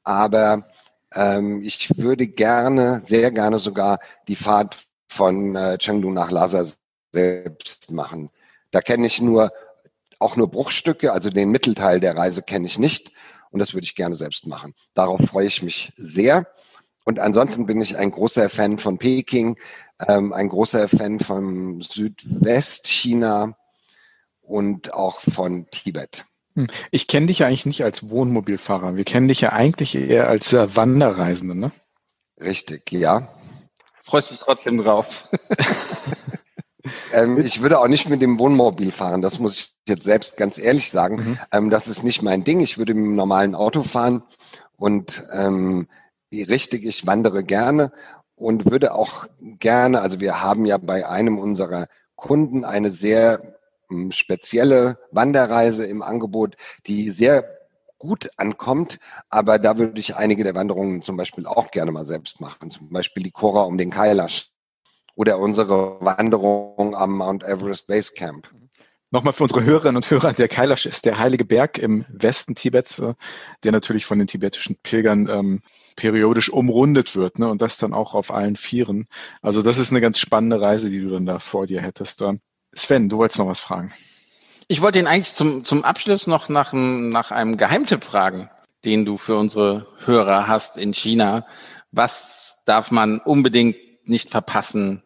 aber 0.03 0.67
ähm, 1.13 1.63
ich 1.63 1.97
würde 1.97 2.27
gerne, 2.27 3.01
sehr 3.03 3.31
gerne 3.31 3.59
sogar 3.59 3.99
die 4.27 4.35
Fahrt 4.35 4.88
von 5.09 5.55
äh, 5.55 5.77
Chengdu 5.77 6.11
nach 6.11 6.31
Lhasa 6.31 6.63
selbst 7.11 7.91
machen. 7.91 8.29
Da 8.71 8.81
kenne 8.81 9.05
ich 9.05 9.19
nur 9.19 9.51
auch 10.19 10.35
nur 10.35 10.49
Bruchstücke, 10.49 11.13
also 11.13 11.29
den 11.29 11.49
Mittelteil 11.49 11.99
der 11.99 12.15
Reise 12.15 12.41
kenne 12.43 12.65
ich 12.65 12.77
nicht 12.77 13.11
und 13.51 13.59
das 13.59 13.73
würde 13.73 13.85
ich 13.85 13.95
gerne 13.95 14.15
selbst 14.15 14.45
machen. 14.47 14.73
Darauf 14.93 15.21
freue 15.21 15.47
ich 15.47 15.63
mich 15.63 15.93
sehr. 15.97 16.47
Und 17.05 17.19
ansonsten 17.19 17.65
bin 17.65 17.81
ich 17.81 17.97
ein 17.97 18.11
großer 18.11 18.49
Fan 18.49 18.77
von 18.77 18.97
Peking, 18.97 19.57
ähm, 20.07 20.31
ein 20.33 20.49
großer 20.49 20.87
Fan 20.87 21.19
von 21.19 21.81
Südwestchina, 21.81 23.55
und 24.49 24.93
auch 24.93 25.21
von 25.21 25.67
Tibet. 25.69 26.25
Hm. 26.55 26.67
Ich 26.91 27.07
kenne 27.07 27.27
dich 27.27 27.39
ja 27.39 27.47
eigentlich 27.47 27.67
nicht 27.67 27.83
als 27.83 28.09
Wohnmobilfahrer. 28.09 28.97
Wir 28.97 29.05
kennen 29.05 29.27
dich 29.27 29.41
ja 29.41 29.53
eigentlich 29.53 29.95
eher 29.95 30.27
als 30.27 30.51
äh, 30.53 30.75
Wanderreisende, 30.75 31.55
ne? 31.55 31.71
Richtig, 32.41 32.91
ja. 32.91 33.29
Freust 34.09 34.31
dich 34.31 34.39
trotzdem 34.39 34.79
drauf? 34.79 35.29
ähm, 37.13 37.39
ich 37.39 37.61
würde 37.61 37.79
auch 37.79 37.87
nicht 37.87 38.09
mit 38.09 38.23
dem 38.23 38.39
Wohnmobil 38.39 38.91
fahren, 38.91 39.21
das 39.21 39.37
muss 39.37 39.59
ich 39.59 39.75
jetzt 39.87 40.03
selbst 40.03 40.35
ganz 40.35 40.57
ehrlich 40.57 40.89
sagen. 40.89 41.17
Mhm. 41.17 41.39
Ähm, 41.51 41.69
das 41.69 41.87
ist 41.87 42.01
nicht 42.01 42.23
mein 42.23 42.43
Ding. 42.43 42.59
Ich 42.59 42.79
würde 42.79 42.95
mit 42.95 43.05
dem 43.05 43.15
normalen 43.15 43.53
Auto 43.53 43.83
fahren 43.83 44.23
und 44.77 45.23
ähm, 45.31 45.87
richtig, 46.33 46.85
ich 46.85 47.05
wandere 47.05 47.43
gerne 47.43 47.91
und 48.33 48.71
würde 48.71 48.95
auch 48.95 49.27
gerne, 49.39 50.01
also 50.01 50.19
wir 50.19 50.41
haben 50.41 50.65
ja 50.65 50.79
bei 50.79 51.07
einem 51.07 51.37
unserer 51.37 51.85
Kunden 52.15 52.65
eine 52.65 52.91
sehr 52.91 53.59
spezielle 54.09 54.97
Wanderreise 55.11 55.85
im 55.85 56.01
Angebot, 56.01 56.55
die 56.87 57.11
sehr 57.11 57.58
gut 57.99 58.29
ankommt, 58.37 58.97
aber 59.29 59.59
da 59.59 59.77
würde 59.77 59.99
ich 59.99 60.15
einige 60.15 60.43
der 60.43 60.55
Wanderungen 60.55 61.01
zum 61.01 61.17
Beispiel 61.17 61.45
auch 61.45 61.69
gerne 61.69 61.91
mal 61.91 62.05
selbst 62.05 62.41
machen. 62.41 62.71
Zum 62.71 62.89
Beispiel 62.89 63.23
die 63.23 63.31
Cora 63.31 63.63
um 63.63 63.77
den 63.77 63.91
Kailash 63.91 64.49
oder 65.15 65.37
unsere 65.37 65.99
Wanderung 65.99 66.95
am 66.95 67.17
Mount 67.17 67.43
Everest 67.43 67.87
Base 67.87 68.13
Camp. 68.15 68.49
Nochmal 69.11 69.33
für 69.33 69.43
unsere 69.43 69.63
Hörerinnen 69.63 69.95
und 69.95 70.09
Hörer, 70.09 70.33
der 70.33 70.47
Kailash 70.47 70.85
ist 70.85 71.03
der 71.03 71.17
heilige 71.17 71.43
Berg 71.43 71.79
im 71.79 72.05
Westen 72.09 72.53
Tibets, 72.53 72.99
äh, 72.99 73.15
der 73.63 73.71
natürlich 73.71 74.05
von 74.05 74.19
den 74.19 74.27
tibetischen 74.27 74.77
Pilgern 74.83 75.27
ähm, 75.27 75.61
periodisch 75.95 76.49
umrundet 76.49 77.15
wird 77.15 77.39
ne? 77.39 77.49
und 77.49 77.59
das 77.61 77.79
dann 77.79 77.93
auch 77.93 78.13
auf 78.13 78.31
allen 78.31 78.55
Vieren. 78.55 79.07
Also 79.41 79.63
das 79.63 79.79
ist 79.79 79.89
eine 79.91 79.99
ganz 79.99 80.19
spannende 80.19 80.61
Reise, 80.61 80.91
die 80.91 81.01
du 81.01 81.09
dann 81.09 81.25
da 81.25 81.39
vor 81.39 81.65
dir 81.65 81.81
hättest. 81.81 82.23
Sven, 82.75 83.09
du 83.09 83.17
wolltest 83.17 83.39
noch 83.39 83.47
was 83.47 83.59
fragen. 83.59 83.91
Ich 84.71 84.81
wollte 84.81 84.99
ihn 84.99 85.07
eigentlich 85.07 85.33
zum, 85.33 85.65
zum 85.65 85.83
Abschluss 85.83 86.27
noch 86.27 86.47
nach, 86.47 86.73
nach 86.73 87.31
einem 87.31 87.57
Geheimtipp 87.57 88.03
fragen, 88.03 88.51
den 88.85 89.03
du 89.03 89.17
für 89.17 89.35
unsere 89.35 89.87
Hörer 90.05 90.47
hast 90.47 90.77
in 90.77 90.93
China. 90.93 91.47
Was 91.91 92.59
darf 92.65 92.91
man 92.91 93.17
unbedingt 93.17 93.77
nicht 94.03 94.29
verpassen, 94.29 95.01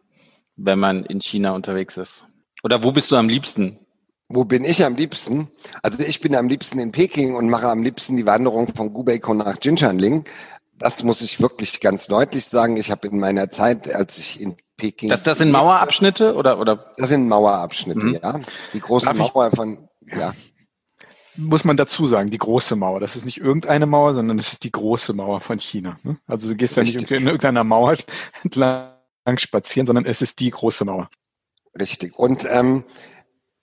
wenn 0.57 0.79
man 0.79 1.05
in 1.05 1.21
China 1.21 1.51
unterwegs 1.51 1.95
ist? 1.95 2.27
Oder 2.61 2.83
wo 2.83 2.91
bist 2.91 3.09
du 3.09 3.15
am 3.15 3.29
liebsten? 3.29 3.79
Wo 4.27 4.43
bin 4.43 4.65
ich 4.65 4.83
am 4.83 4.95
liebsten? 4.95 5.49
Also 5.81 6.03
ich 6.03 6.19
bin 6.19 6.35
am 6.35 6.49
liebsten 6.49 6.79
in 6.79 6.91
Peking 6.91 7.33
und 7.33 7.49
mache 7.49 7.69
am 7.69 7.83
liebsten 7.83 8.17
die 8.17 8.25
Wanderung 8.25 8.67
von 8.67 8.91
Gubeiko 8.91 9.33
nach 9.33 9.55
Jinshanling. 9.61 10.25
Das 10.77 11.03
muss 11.03 11.21
ich 11.21 11.39
wirklich 11.39 11.79
ganz 11.79 12.07
deutlich 12.07 12.43
sagen. 12.47 12.75
Ich 12.75 12.91
habe 12.91 13.07
in 13.07 13.17
meiner 13.17 13.49
Zeit, 13.49 13.95
als 13.95 14.17
ich 14.17 14.41
in 14.41 14.57
Peking. 14.77 15.09
Das, 15.09 15.23
das 15.23 15.37
sind 15.37 15.51
Mauerabschnitte 15.51 16.35
oder, 16.35 16.59
oder? 16.59 16.93
Das 16.97 17.09
sind 17.09 17.27
Mauerabschnitte, 17.27 18.05
mhm. 18.05 18.19
ja. 18.21 18.39
Die 18.73 18.79
große 18.79 19.05
Darf 19.05 19.17
Mauer 19.17 19.51
von, 19.51 19.87
ja. 20.01 20.33
Muss 21.35 21.63
man 21.63 21.77
dazu 21.77 22.07
sagen, 22.07 22.29
die 22.29 22.37
große 22.37 22.75
Mauer. 22.75 22.99
Das 22.99 23.15
ist 23.15 23.25
nicht 23.25 23.39
irgendeine 23.39 23.87
Mauer, 23.87 24.13
sondern 24.13 24.37
das 24.37 24.53
ist 24.53 24.63
die 24.63 24.71
große 24.71 25.13
Mauer 25.13 25.41
von 25.41 25.59
China. 25.59 25.97
Ne? 26.03 26.17
Also 26.27 26.47
du 26.47 26.55
gehst 26.55 26.77
Richtig. 26.77 26.93
ja 26.93 26.99
nicht 27.01 27.11
in 27.11 27.25
irgendeiner 27.25 27.63
Mauer 27.63 27.95
entlang 28.43 28.93
spazieren, 29.37 29.87
sondern 29.87 30.05
es 30.05 30.21
ist 30.21 30.39
die 30.39 30.51
große 30.51 30.85
Mauer. 30.85 31.09
Richtig. 31.79 32.17
Und 32.19 32.45
ähm, 32.49 32.83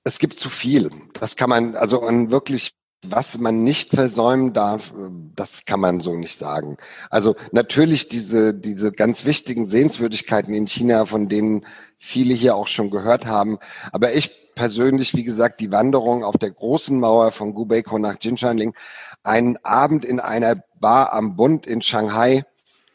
es 0.02 0.18
gibt 0.18 0.40
zu 0.40 0.48
viel. 0.48 0.90
Das 1.12 1.36
kann 1.36 1.50
man, 1.50 1.76
also 1.76 2.02
an 2.02 2.32
wirklich 2.32 2.74
was 3.06 3.38
man 3.38 3.64
nicht 3.64 3.90
versäumen 3.90 4.52
darf, 4.52 4.92
das 5.34 5.64
kann 5.64 5.80
man 5.80 6.00
so 6.00 6.14
nicht 6.14 6.36
sagen. 6.36 6.76
Also 7.08 7.34
natürlich 7.50 8.08
diese, 8.08 8.52
diese 8.52 8.92
ganz 8.92 9.24
wichtigen 9.24 9.66
Sehenswürdigkeiten 9.66 10.52
in 10.52 10.66
China, 10.66 11.06
von 11.06 11.28
denen 11.28 11.64
viele 11.98 12.34
hier 12.34 12.56
auch 12.56 12.66
schon 12.66 12.90
gehört 12.90 13.26
haben. 13.26 13.58
Aber 13.92 14.12
ich 14.12 14.54
persönlich, 14.54 15.14
wie 15.14 15.24
gesagt, 15.24 15.60
die 15.60 15.70
Wanderung 15.70 16.24
auf 16.24 16.36
der 16.36 16.50
großen 16.50 17.00
Mauer 17.00 17.32
von 17.32 17.54
Gubeiko 17.54 17.98
nach 17.98 18.16
Jinshanling, 18.20 18.74
einen 19.22 19.56
Abend 19.64 20.04
in 20.04 20.20
einer 20.20 20.56
Bar 20.78 21.12
am 21.14 21.36
Bund 21.36 21.66
in 21.66 21.80
Shanghai, 21.80 22.42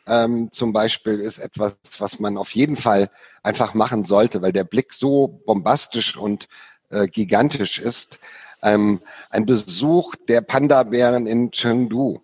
ähm, 0.07 0.49
zum 0.51 0.71
Beispiel 0.71 1.19
ist 1.19 1.39
etwas, 1.39 1.73
was 1.97 2.19
man 2.19 2.37
auf 2.37 2.51
jeden 2.51 2.77
Fall 2.77 3.09
einfach 3.41 3.73
machen 3.73 4.05
sollte, 4.05 4.43
weil 4.43 4.51
der 4.51 4.63
Blick 4.63 4.93
so 4.93 5.41
bombastisch 5.45 6.15
und 6.15 6.47
äh, 6.91 7.07
gigantisch 7.07 7.79
ist. 7.79 8.19
Ähm, 8.61 9.01
ein 9.29 9.45
Besuch 9.45 10.15
der 10.27 10.41
Panda-Bären 10.41 11.27
in 11.27 11.51
Chengdu 11.51 12.21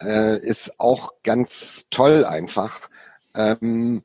äh, 0.00 0.38
ist 0.38 0.80
auch 0.80 1.12
ganz 1.22 1.86
toll 1.90 2.24
einfach. 2.24 2.88
Ähm, 3.34 4.02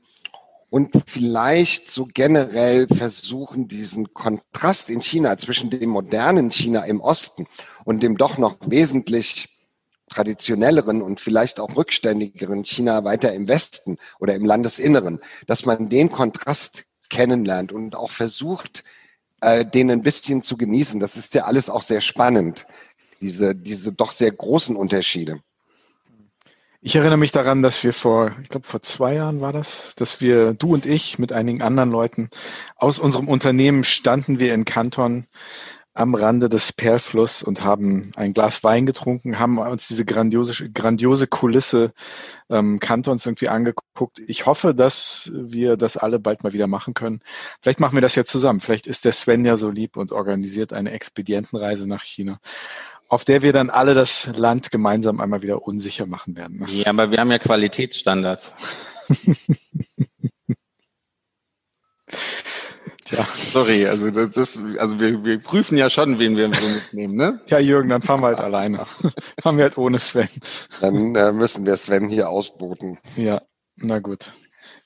und 0.70 0.92
vielleicht 1.08 1.90
so 1.90 2.08
generell 2.14 2.88
versuchen, 2.88 3.68
diesen 3.68 4.14
Kontrast 4.14 4.90
in 4.90 5.02
China 5.02 5.38
zwischen 5.38 5.70
dem 5.70 5.90
modernen 5.90 6.52
China 6.52 6.84
im 6.84 7.00
Osten 7.00 7.48
und 7.86 8.04
dem 8.04 8.18
doch 8.18 8.38
noch 8.38 8.58
wesentlich 8.66 9.48
traditionelleren 10.10 11.02
und 11.02 11.20
vielleicht 11.20 11.60
auch 11.60 11.76
rückständigeren 11.76 12.64
China 12.66 13.04
weiter 13.06 13.34
im 13.34 13.48
Westen 13.48 13.98
oder 14.20 14.36
im 14.36 14.46
Landesinneren, 14.46 15.20
dass 15.48 15.66
man 15.66 15.90
den 15.90 16.12
Kontrast 16.12 16.86
kennenlernt 17.10 17.72
und 17.72 17.96
auch 17.96 18.12
versucht, 18.12 18.84
äh, 19.42 19.66
den 19.66 19.92
ein 19.92 20.02
bisschen 20.02 20.42
zu 20.42 20.58
genießen. 20.58 21.00
Das 21.00 21.18
ist 21.18 21.34
ja 21.34 21.46
alles 21.46 21.70
auch 21.70 21.84
sehr 21.84 22.02
spannend, 22.02 22.66
diese, 23.22 23.56
diese 23.56 23.94
doch 23.94 24.12
sehr 24.12 24.32
großen 24.32 24.76
Unterschiede. 24.76 25.40
Ich 26.82 26.96
erinnere 26.96 27.18
mich 27.18 27.32
daran, 27.32 27.64
dass 27.64 27.84
wir 27.84 27.94
vor, 27.94 28.34
ich 28.44 28.50
glaube 28.50 28.68
vor 28.68 28.84
zwei 28.84 29.16
Jahren 29.16 29.42
war 29.42 29.52
das, 29.52 29.96
dass 29.96 30.22
wir, 30.22 30.54
du 30.54 30.76
und 30.76 30.86
ich 30.86 31.18
mit 31.18 31.34
einigen 31.34 31.64
anderen 31.64 31.90
Leuten 31.90 32.30
aus 32.76 33.00
unserem 33.00 33.28
Unternehmen 33.28 33.84
standen 33.84 34.38
wir 34.38 34.54
in 34.54 34.66
Kanton 34.66 35.26
am 35.96 36.14
Rande 36.14 36.50
des 36.50 36.74
Perlfluss 36.74 37.42
und 37.42 37.64
haben 37.64 38.12
ein 38.18 38.34
Glas 38.34 38.66
Wein 38.66 38.86
getrunken, 38.86 39.40
haben 39.40 39.58
uns 39.58 39.88
diese 39.88 40.04
grandiose, 40.04 40.70
grandiose 40.70 41.26
Kulisse 41.26 41.94
ähm, 42.50 42.80
Kantons 42.82 43.26
irgendwie 43.26 43.48
angeguckt. 43.48 44.20
Ich 44.28 44.46
hoffe, 44.46 44.76
dass 44.76 45.32
wir 45.34 45.78
das 45.78 45.96
alle 45.96 46.20
bald 46.20 46.44
mal 46.44 46.52
wieder 46.52 46.68
machen 46.68 46.94
können. 46.94 47.22
Vielleicht 47.62 47.80
machen 47.80 47.96
wir 47.96 48.02
das 48.02 48.16
ja 48.16 48.26
zusammen. 48.26 48.60
Vielleicht 48.60 48.88
ist 48.88 49.06
der 49.06 49.14
Sven 49.14 49.46
ja 49.46 49.56
so 49.56 49.70
lieb 49.70 49.96
und 49.96 50.12
organisiert 50.12 50.74
eine 50.74 50.92
Expedientenreise 50.92 51.88
nach 51.88 52.04
China 52.04 52.40
auf 53.08 53.24
der 53.24 53.44
wir 53.44 53.54
dann 53.54 53.70
alle 53.70 53.94
das 53.94 54.32
Land 54.36 54.72
gemeinsam 54.72 55.22
einmal 55.22 55.44
wieder 55.44 55.62
unsicher 55.62 56.08
machen 56.08 56.36
werden. 56.36 56.66
Ja, 56.68 56.90
aber 56.90 57.12
wir 57.12 57.20
haben 57.20 57.30
ja 57.30 57.38
Qualitätsstandards. 57.38 58.56
Tja, 63.06 63.24
sorry, 63.24 63.86
also 63.86 64.10
das 64.10 64.36
ist, 64.36 64.60
also 64.80 65.00
wir, 65.00 65.24
wir 65.24 65.40
prüfen 65.40 65.78
ja 65.78 65.92
schon, 65.92 66.18
wen 66.18 66.36
wir 66.36 66.52
so 66.52 66.68
mitnehmen, 66.68 67.16
ne? 67.16 67.40
Ja, 67.46 67.60
Jürgen, 67.60 67.90
dann 67.90 68.02
fahren 68.02 68.22
wir 68.22 68.28
halt 68.28 68.40
alleine. 68.40 68.80
fahren 69.42 69.58
wir 69.58 69.66
halt 69.66 69.78
ohne 69.78 70.00
Sven. 70.00 70.28
Dann 70.82 71.16
äh, 71.16 71.32
müssen 71.32 71.68
wir 71.68 71.78
Sven 71.78 72.10
hier 72.10 72.30
ausboten. 72.30 72.98
Ja, 73.16 73.42
na 73.76 74.00
gut. 74.00 74.32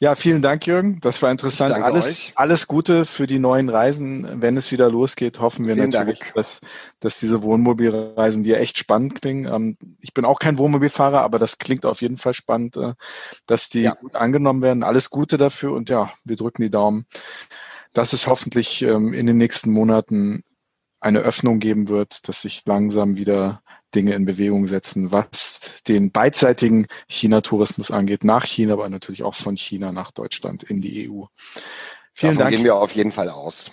Ja, 0.01 0.15
vielen 0.15 0.41
Dank, 0.41 0.65
Jürgen. 0.65 0.99
Das 1.01 1.22
war 1.22 1.32
interessant. 1.32 1.74
Alles, 1.74 2.32
alles 2.36 2.67
Gute 2.67 3.03
für 3.05 3.28
die 3.28 3.39
neuen 3.39 3.67
Reisen. 3.67 4.41
Wenn 4.41 4.55
es 4.55 4.72
wieder 4.72 4.89
losgeht, 4.89 5.41
hoffen 5.41 5.65
wir 5.65 5.76
vielen 5.76 5.89
natürlich, 5.89 6.20
dass, 6.36 6.61
dass 7.01 7.20
diese 7.20 7.41
Wohnmobilreisen 7.41 8.43
dir 8.43 8.59
echt 8.59 8.78
spannend 8.78 9.15
klingen. 9.15 9.45
Ähm, 9.45 9.78
ich 9.99 10.13
bin 10.13 10.24
auch 10.24 10.39
kein 10.39 10.57
Wohnmobilfahrer, 10.57 11.22
aber 11.22 11.38
das 11.38 11.57
klingt 11.57 11.86
auf 11.86 12.01
jeden 12.01 12.17
Fall 12.17 12.34
spannend, 12.34 12.78
äh, 12.78 12.93
dass 13.45 13.67
die 13.67 13.84
ja. 13.84 13.93
gut 13.93 14.15
angenommen 14.15 14.61
werden. 14.61 14.84
Alles 14.84 15.09
Gute 15.09 15.38
dafür 15.38 15.74
und 15.74 15.89
ja, 15.89 16.11
wir 16.24 16.38
drücken 16.38 16.61
die 16.61 16.72
Daumen, 16.72 17.05
dass 17.94 18.14
es 18.14 18.28
hoffentlich 18.28 18.82
ähm, 18.82 19.14
in 19.14 19.28
den 19.28 19.38
nächsten 19.38 19.72
Monaten 19.72 20.44
eine 21.02 21.20
Öffnung 21.20 21.60
geben 21.60 21.88
wird, 21.88 22.28
dass 22.28 22.42
sich 22.42 22.64
langsam 22.66 23.18
wieder 23.18 23.62
Dinge 23.96 24.14
in 24.14 24.26
Bewegung 24.26 24.68
setzen, 24.68 25.12
was 25.12 25.82
den 25.88 26.12
beidseitigen 26.12 26.88
China-Tourismus 27.08 27.90
angeht, 27.90 28.24
nach 28.24 28.46
China, 28.46 28.74
aber 28.74 28.90
natürlich 28.90 29.24
auch 29.24 29.36
von 29.36 29.56
China 29.56 29.92
nach 29.92 30.12
Deutschland 30.12 30.64
in 30.64 30.82
die 30.82 31.10
EU. 31.10 31.24
Vielen 32.14 32.34
Davon 32.34 32.38
Dank. 32.38 32.50
gehen 32.52 32.64
wir 32.64 32.76
auf 32.76 32.94
jeden 32.94 33.12
Fall 33.12 33.30
aus. 33.30 33.72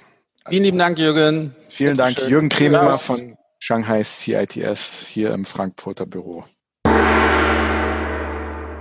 Vielen 0.48 0.62
lieben 0.62 0.78
Dank, 0.78 0.98
Jürgen. 0.98 1.54
Vielen 1.68 1.96
Dank. 1.96 2.18
Jürgen 2.28 2.48
Kremer 2.48 2.96
von 2.98 3.36
Shanghai 3.58 4.04
CITS 4.04 5.06
hier 5.06 5.32
im 5.32 5.44
Frankfurter 5.44 6.06
Büro. 6.06 6.44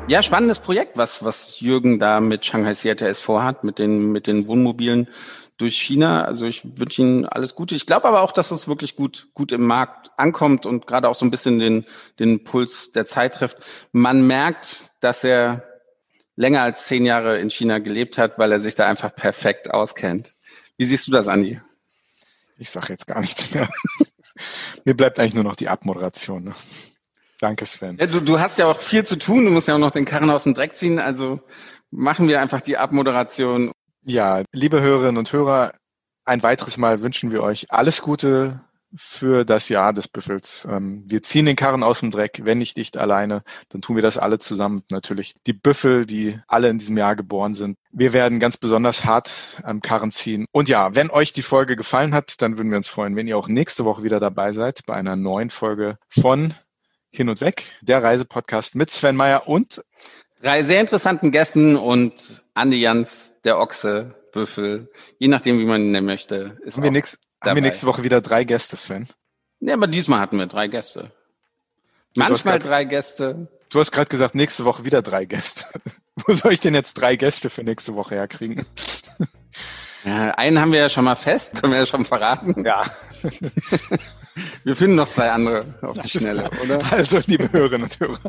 Ja, 0.07 0.21
spannendes 0.21 0.59
Projekt, 0.59 0.97
was, 0.97 1.23
was 1.23 1.59
Jürgen 1.59 1.97
da 1.97 2.19
mit 2.19 2.45
Shanghai 2.45 2.75
CITS 2.75 3.19
vorhat, 3.19 3.63
mit 3.63 3.79
den, 3.79 4.11
mit 4.11 4.27
den 4.27 4.45
Wohnmobilen 4.45 5.09
durch 5.57 5.77
China. 5.81 6.25
Also 6.25 6.45
ich 6.45 6.61
wünsche 6.77 7.01
Ihnen 7.01 7.25
alles 7.25 7.55
Gute. 7.55 7.73
Ich 7.73 7.87
glaube 7.87 8.07
aber 8.07 8.21
auch, 8.21 8.31
dass 8.31 8.51
es 8.51 8.67
wirklich 8.67 8.95
gut, 8.95 9.29
gut 9.33 9.51
im 9.51 9.65
Markt 9.65 10.11
ankommt 10.15 10.67
und 10.67 10.85
gerade 10.85 11.09
auch 11.09 11.15
so 11.15 11.25
ein 11.25 11.31
bisschen 11.31 11.57
den, 11.57 11.85
den 12.19 12.43
Puls 12.43 12.91
der 12.91 13.07
Zeit 13.07 13.33
trifft. 13.33 13.57
Man 13.93 14.27
merkt, 14.27 14.91
dass 14.99 15.23
er 15.23 15.63
länger 16.35 16.61
als 16.61 16.85
zehn 16.85 17.03
Jahre 17.03 17.39
in 17.39 17.49
China 17.49 17.79
gelebt 17.79 18.19
hat, 18.19 18.37
weil 18.37 18.51
er 18.51 18.59
sich 18.59 18.75
da 18.75 18.87
einfach 18.87 19.15
perfekt 19.15 19.73
auskennt. 19.73 20.33
Wie 20.77 20.85
siehst 20.85 21.07
du 21.07 21.11
das, 21.11 21.27
Andi? 21.27 21.59
Ich 22.59 22.69
sage 22.69 22.89
jetzt 22.89 23.07
gar 23.07 23.21
nichts 23.21 23.55
mehr. 23.55 23.69
Mir 24.85 24.95
bleibt 24.95 25.19
eigentlich 25.19 25.33
nur 25.33 25.43
noch 25.43 25.55
die 25.55 25.67
Abmoderation. 25.67 26.43
Ne? 26.43 26.53
Danke, 27.39 27.65
Sven. 27.65 27.97
Ja, 27.99 28.07
du, 28.07 28.21
du 28.21 28.39
hast 28.39 28.57
ja 28.57 28.65
auch 28.65 28.79
viel 28.79 29.05
zu 29.05 29.17
tun. 29.17 29.45
Du 29.45 29.51
musst 29.51 29.67
ja 29.67 29.75
auch 29.75 29.79
noch 29.79 29.91
den 29.91 30.05
Karren 30.05 30.29
aus 30.29 30.43
dem 30.43 30.53
Dreck 30.53 30.75
ziehen. 30.75 30.99
Also 30.99 31.41
machen 31.91 32.27
wir 32.27 32.41
einfach 32.41 32.61
die 32.61 32.77
Abmoderation 32.77 33.71
ja, 34.05 34.43
liebe 34.51 34.81
Hörerinnen 34.81 35.17
und 35.17 35.33
Hörer, 35.33 35.73
ein 36.25 36.43
weiteres 36.43 36.77
Mal 36.77 37.01
wünschen 37.01 37.31
wir 37.31 37.41
euch 37.41 37.71
alles 37.71 38.03
Gute 38.03 38.61
für 38.95 39.43
das 39.45 39.67
Jahr 39.67 39.93
des 39.93 40.07
Büffels. 40.07 40.65
Ähm, 40.69 41.03
wir 41.07 41.23
ziehen 41.23 41.47
den 41.47 41.55
Karren 41.55 41.83
aus 41.83 41.99
dem 41.99 42.11
Dreck, 42.11 42.41
wenn 42.43 42.59
nicht 42.59 42.77
nicht 42.77 42.97
alleine, 42.97 43.43
dann 43.69 43.81
tun 43.81 43.95
wir 43.95 44.03
das 44.03 44.17
alle 44.19 44.37
zusammen. 44.37 44.83
Natürlich 44.89 45.35
die 45.47 45.53
Büffel, 45.53 46.05
die 46.05 46.39
alle 46.47 46.69
in 46.69 46.77
diesem 46.77 46.97
Jahr 46.97 47.15
geboren 47.15 47.55
sind. 47.55 47.77
Wir 47.91 48.13
werden 48.13 48.39
ganz 48.39 48.57
besonders 48.57 49.05
hart 49.05 49.59
am 49.63 49.81
Karren 49.81 50.11
ziehen. 50.11 50.45
Und 50.51 50.69
ja, 50.69 50.95
wenn 50.95 51.09
euch 51.09 51.33
die 51.33 51.41
Folge 51.41 51.75
gefallen 51.75 52.13
hat, 52.13 52.41
dann 52.41 52.57
würden 52.57 52.69
wir 52.69 52.77
uns 52.77 52.87
freuen, 52.87 53.15
wenn 53.15 53.27
ihr 53.27 53.37
auch 53.37 53.47
nächste 53.47 53.85
Woche 53.85 54.03
wieder 54.03 54.19
dabei 54.19 54.51
seid 54.51 54.85
bei 54.85 54.93
einer 54.93 55.15
neuen 55.15 55.49
Folge 55.49 55.97
von 56.09 56.53
Hin 57.15 57.29
und 57.29 57.41
Weg, 57.41 57.63
der 57.81 58.03
Reisepodcast 58.03 58.75
mit 58.75 58.89
Sven 58.89 59.15
Meyer 59.15 59.47
und 59.47 59.83
drei 60.41 60.63
sehr 60.63 60.81
interessanten 60.81 61.31
Gästen 61.31 61.75
und 61.75 62.43
Andi 62.53 62.79
Jans, 62.79 63.33
der 63.43 63.57
Ochse, 63.57 64.15
Büffel, 64.31 64.91
je 65.17 65.29
nachdem, 65.29 65.59
wie 65.59 65.65
man 65.65 65.81
ihn 65.81 65.91
nennen 65.91 66.05
möchte. 66.05 66.57
Ist 66.63 66.75
haben, 66.75 66.83
wir 66.83 66.91
nix, 66.91 67.17
haben 67.41 67.55
wir 67.55 67.61
nächste 67.61 67.87
Woche 67.87 68.03
wieder 68.03 68.21
drei 68.21 68.43
Gäste, 68.43 68.75
Sven? 68.75 69.07
Ja, 69.61 69.75
aber 69.75 69.87
diesmal 69.87 70.19
hatten 70.19 70.37
wir 70.37 70.47
drei 70.47 70.67
Gäste. 70.67 71.11
Du 72.13 72.19
Manchmal 72.19 72.59
grad, 72.59 72.69
drei 72.69 72.83
Gäste. 72.83 73.47
Du 73.69 73.79
hast 73.79 73.91
gerade 73.91 74.09
gesagt, 74.09 74.35
nächste 74.35 74.65
Woche 74.65 74.83
wieder 74.83 75.01
drei 75.01 75.25
Gäste. 75.25 75.65
Wo 76.15 76.33
soll 76.33 76.53
ich 76.53 76.59
denn 76.59 76.75
jetzt 76.75 76.95
drei 76.95 77.15
Gäste 77.15 77.49
für 77.49 77.63
nächste 77.63 77.95
Woche 77.95 78.15
herkriegen? 78.15 78.65
Ja, 80.05 80.31
einen 80.35 80.59
haben 80.59 80.71
wir 80.71 80.79
ja 80.79 80.89
schon 80.89 81.05
mal 81.05 81.15
fest, 81.15 81.59
können 81.59 81.73
wir 81.73 81.79
ja 81.79 81.85
schon 81.85 82.05
verraten. 82.05 82.63
Ja. 82.63 82.83
Wir 84.63 84.75
finden 84.75 84.95
noch 84.95 85.09
zwei 85.09 85.31
andere 85.31 85.65
auf 85.81 85.97
die 85.99 86.09
Schnelle, 86.09 86.49
oder? 86.63 86.79
Also, 86.91 87.19
liebe 87.25 87.51
Hörerinnen 87.51 87.83
und 87.83 87.99
Hörer, 87.99 88.19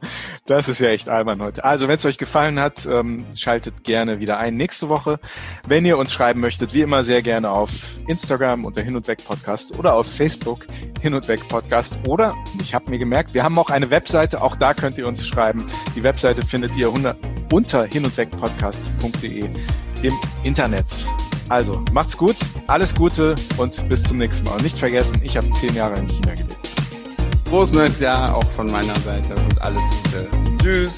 das 0.47 0.69
ist 0.69 0.81
ja 0.81 0.89
echt 0.89 1.09
albern 1.09 1.43
heute. 1.43 1.65
Also, 1.65 1.89
wenn 1.89 1.97
es 1.97 2.07
euch 2.07 2.19
gefallen 2.19 2.61
hat, 2.61 2.87
ähm, 2.87 3.25
schaltet 3.35 3.85
gerne 3.85 4.21
wieder 4.21 4.39
ein 4.39 4.57
nächste 4.57 4.89
Woche. 4.89 5.19
Wenn 5.67 5.85
ihr 5.85 5.99
uns 5.99 6.13
schreiben 6.13 6.41
möchtet, 6.41 6.75
wie 6.75 6.83
immer 6.83 7.05
sehr 7.05 7.23
gerne 7.23 7.51
auf 7.51 7.71
Instagram 8.07 8.65
unter 8.65 8.83
Hin 8.83 8.97
und 8.97 9.09
Weg 9.09 9.25
Podcast 9.25 9.77
oder 9.79 9.95
auf 9.95 10.07
Facebook 10.07 10.67
Hin 11.01 11.15
und 11.15 11.27
Weg 11.29 11.49
Podcast. 11.49 11.97
Oder, 12.07 12.33
ich 12.61 12.75
habe 12.75 12.91
mir 12.91 12.99
gemerkt, 12.99 13.35
wir 13.35 13.43
haben 13.43 13.59
auch 13.59 13.71
eine 13.71 13.91
Webseite, 13.91 14.43
auch 14.43 14.57
da 14.57 14.75
könnt 14.75 14.99
ihr 14.99 15.07
uns 15.09 15.27
schreiben. 15.27 15.67
Die 15.95 16.03
Webseite 16.03 16.43
findet 16.43 16.77
ihr 16.77 16.93
unter 16.93 17.85
hin 17.87 18.05
und 18.05 18.17
weg 18.17 18.31
podcast.de 18.31 19.51
im 20.03 20.15
Internet. 20.45 20.87
Also, 21.49 21.81
macht's 21.93 22.17
gut, 22.17 22.37
alles 22.67 22.95
Gute 22.95 23.35
und 23.57 23.89
bis 23.89 24.03
zum 24.03 24.19
nächsten 24.19 24.45
Mal. 24.45 24.55
Und 24.55 24.63
nicht 24.63 24.79
vergessen, 24.79 25.21
ich 25.23 25.37
habe 25.37 25.49
zehn 25.51 25.75
Jahre 25.75 25.99
in 25.99 26.09
China 26.09 26.35
gelebt. 26.35 26.59
Frohes 27.49 27.73
neues 27.73 28.01
Jahr 28.01 28.35
auch 28.35 28.51
von 28.53 28.67
meiner 28.67 28.99
Seite 29.01 29.35
und 29.37 29.63
alles 29.63 29.83
Gute. 30.03 30.29
Tschüss. 30.61 30.93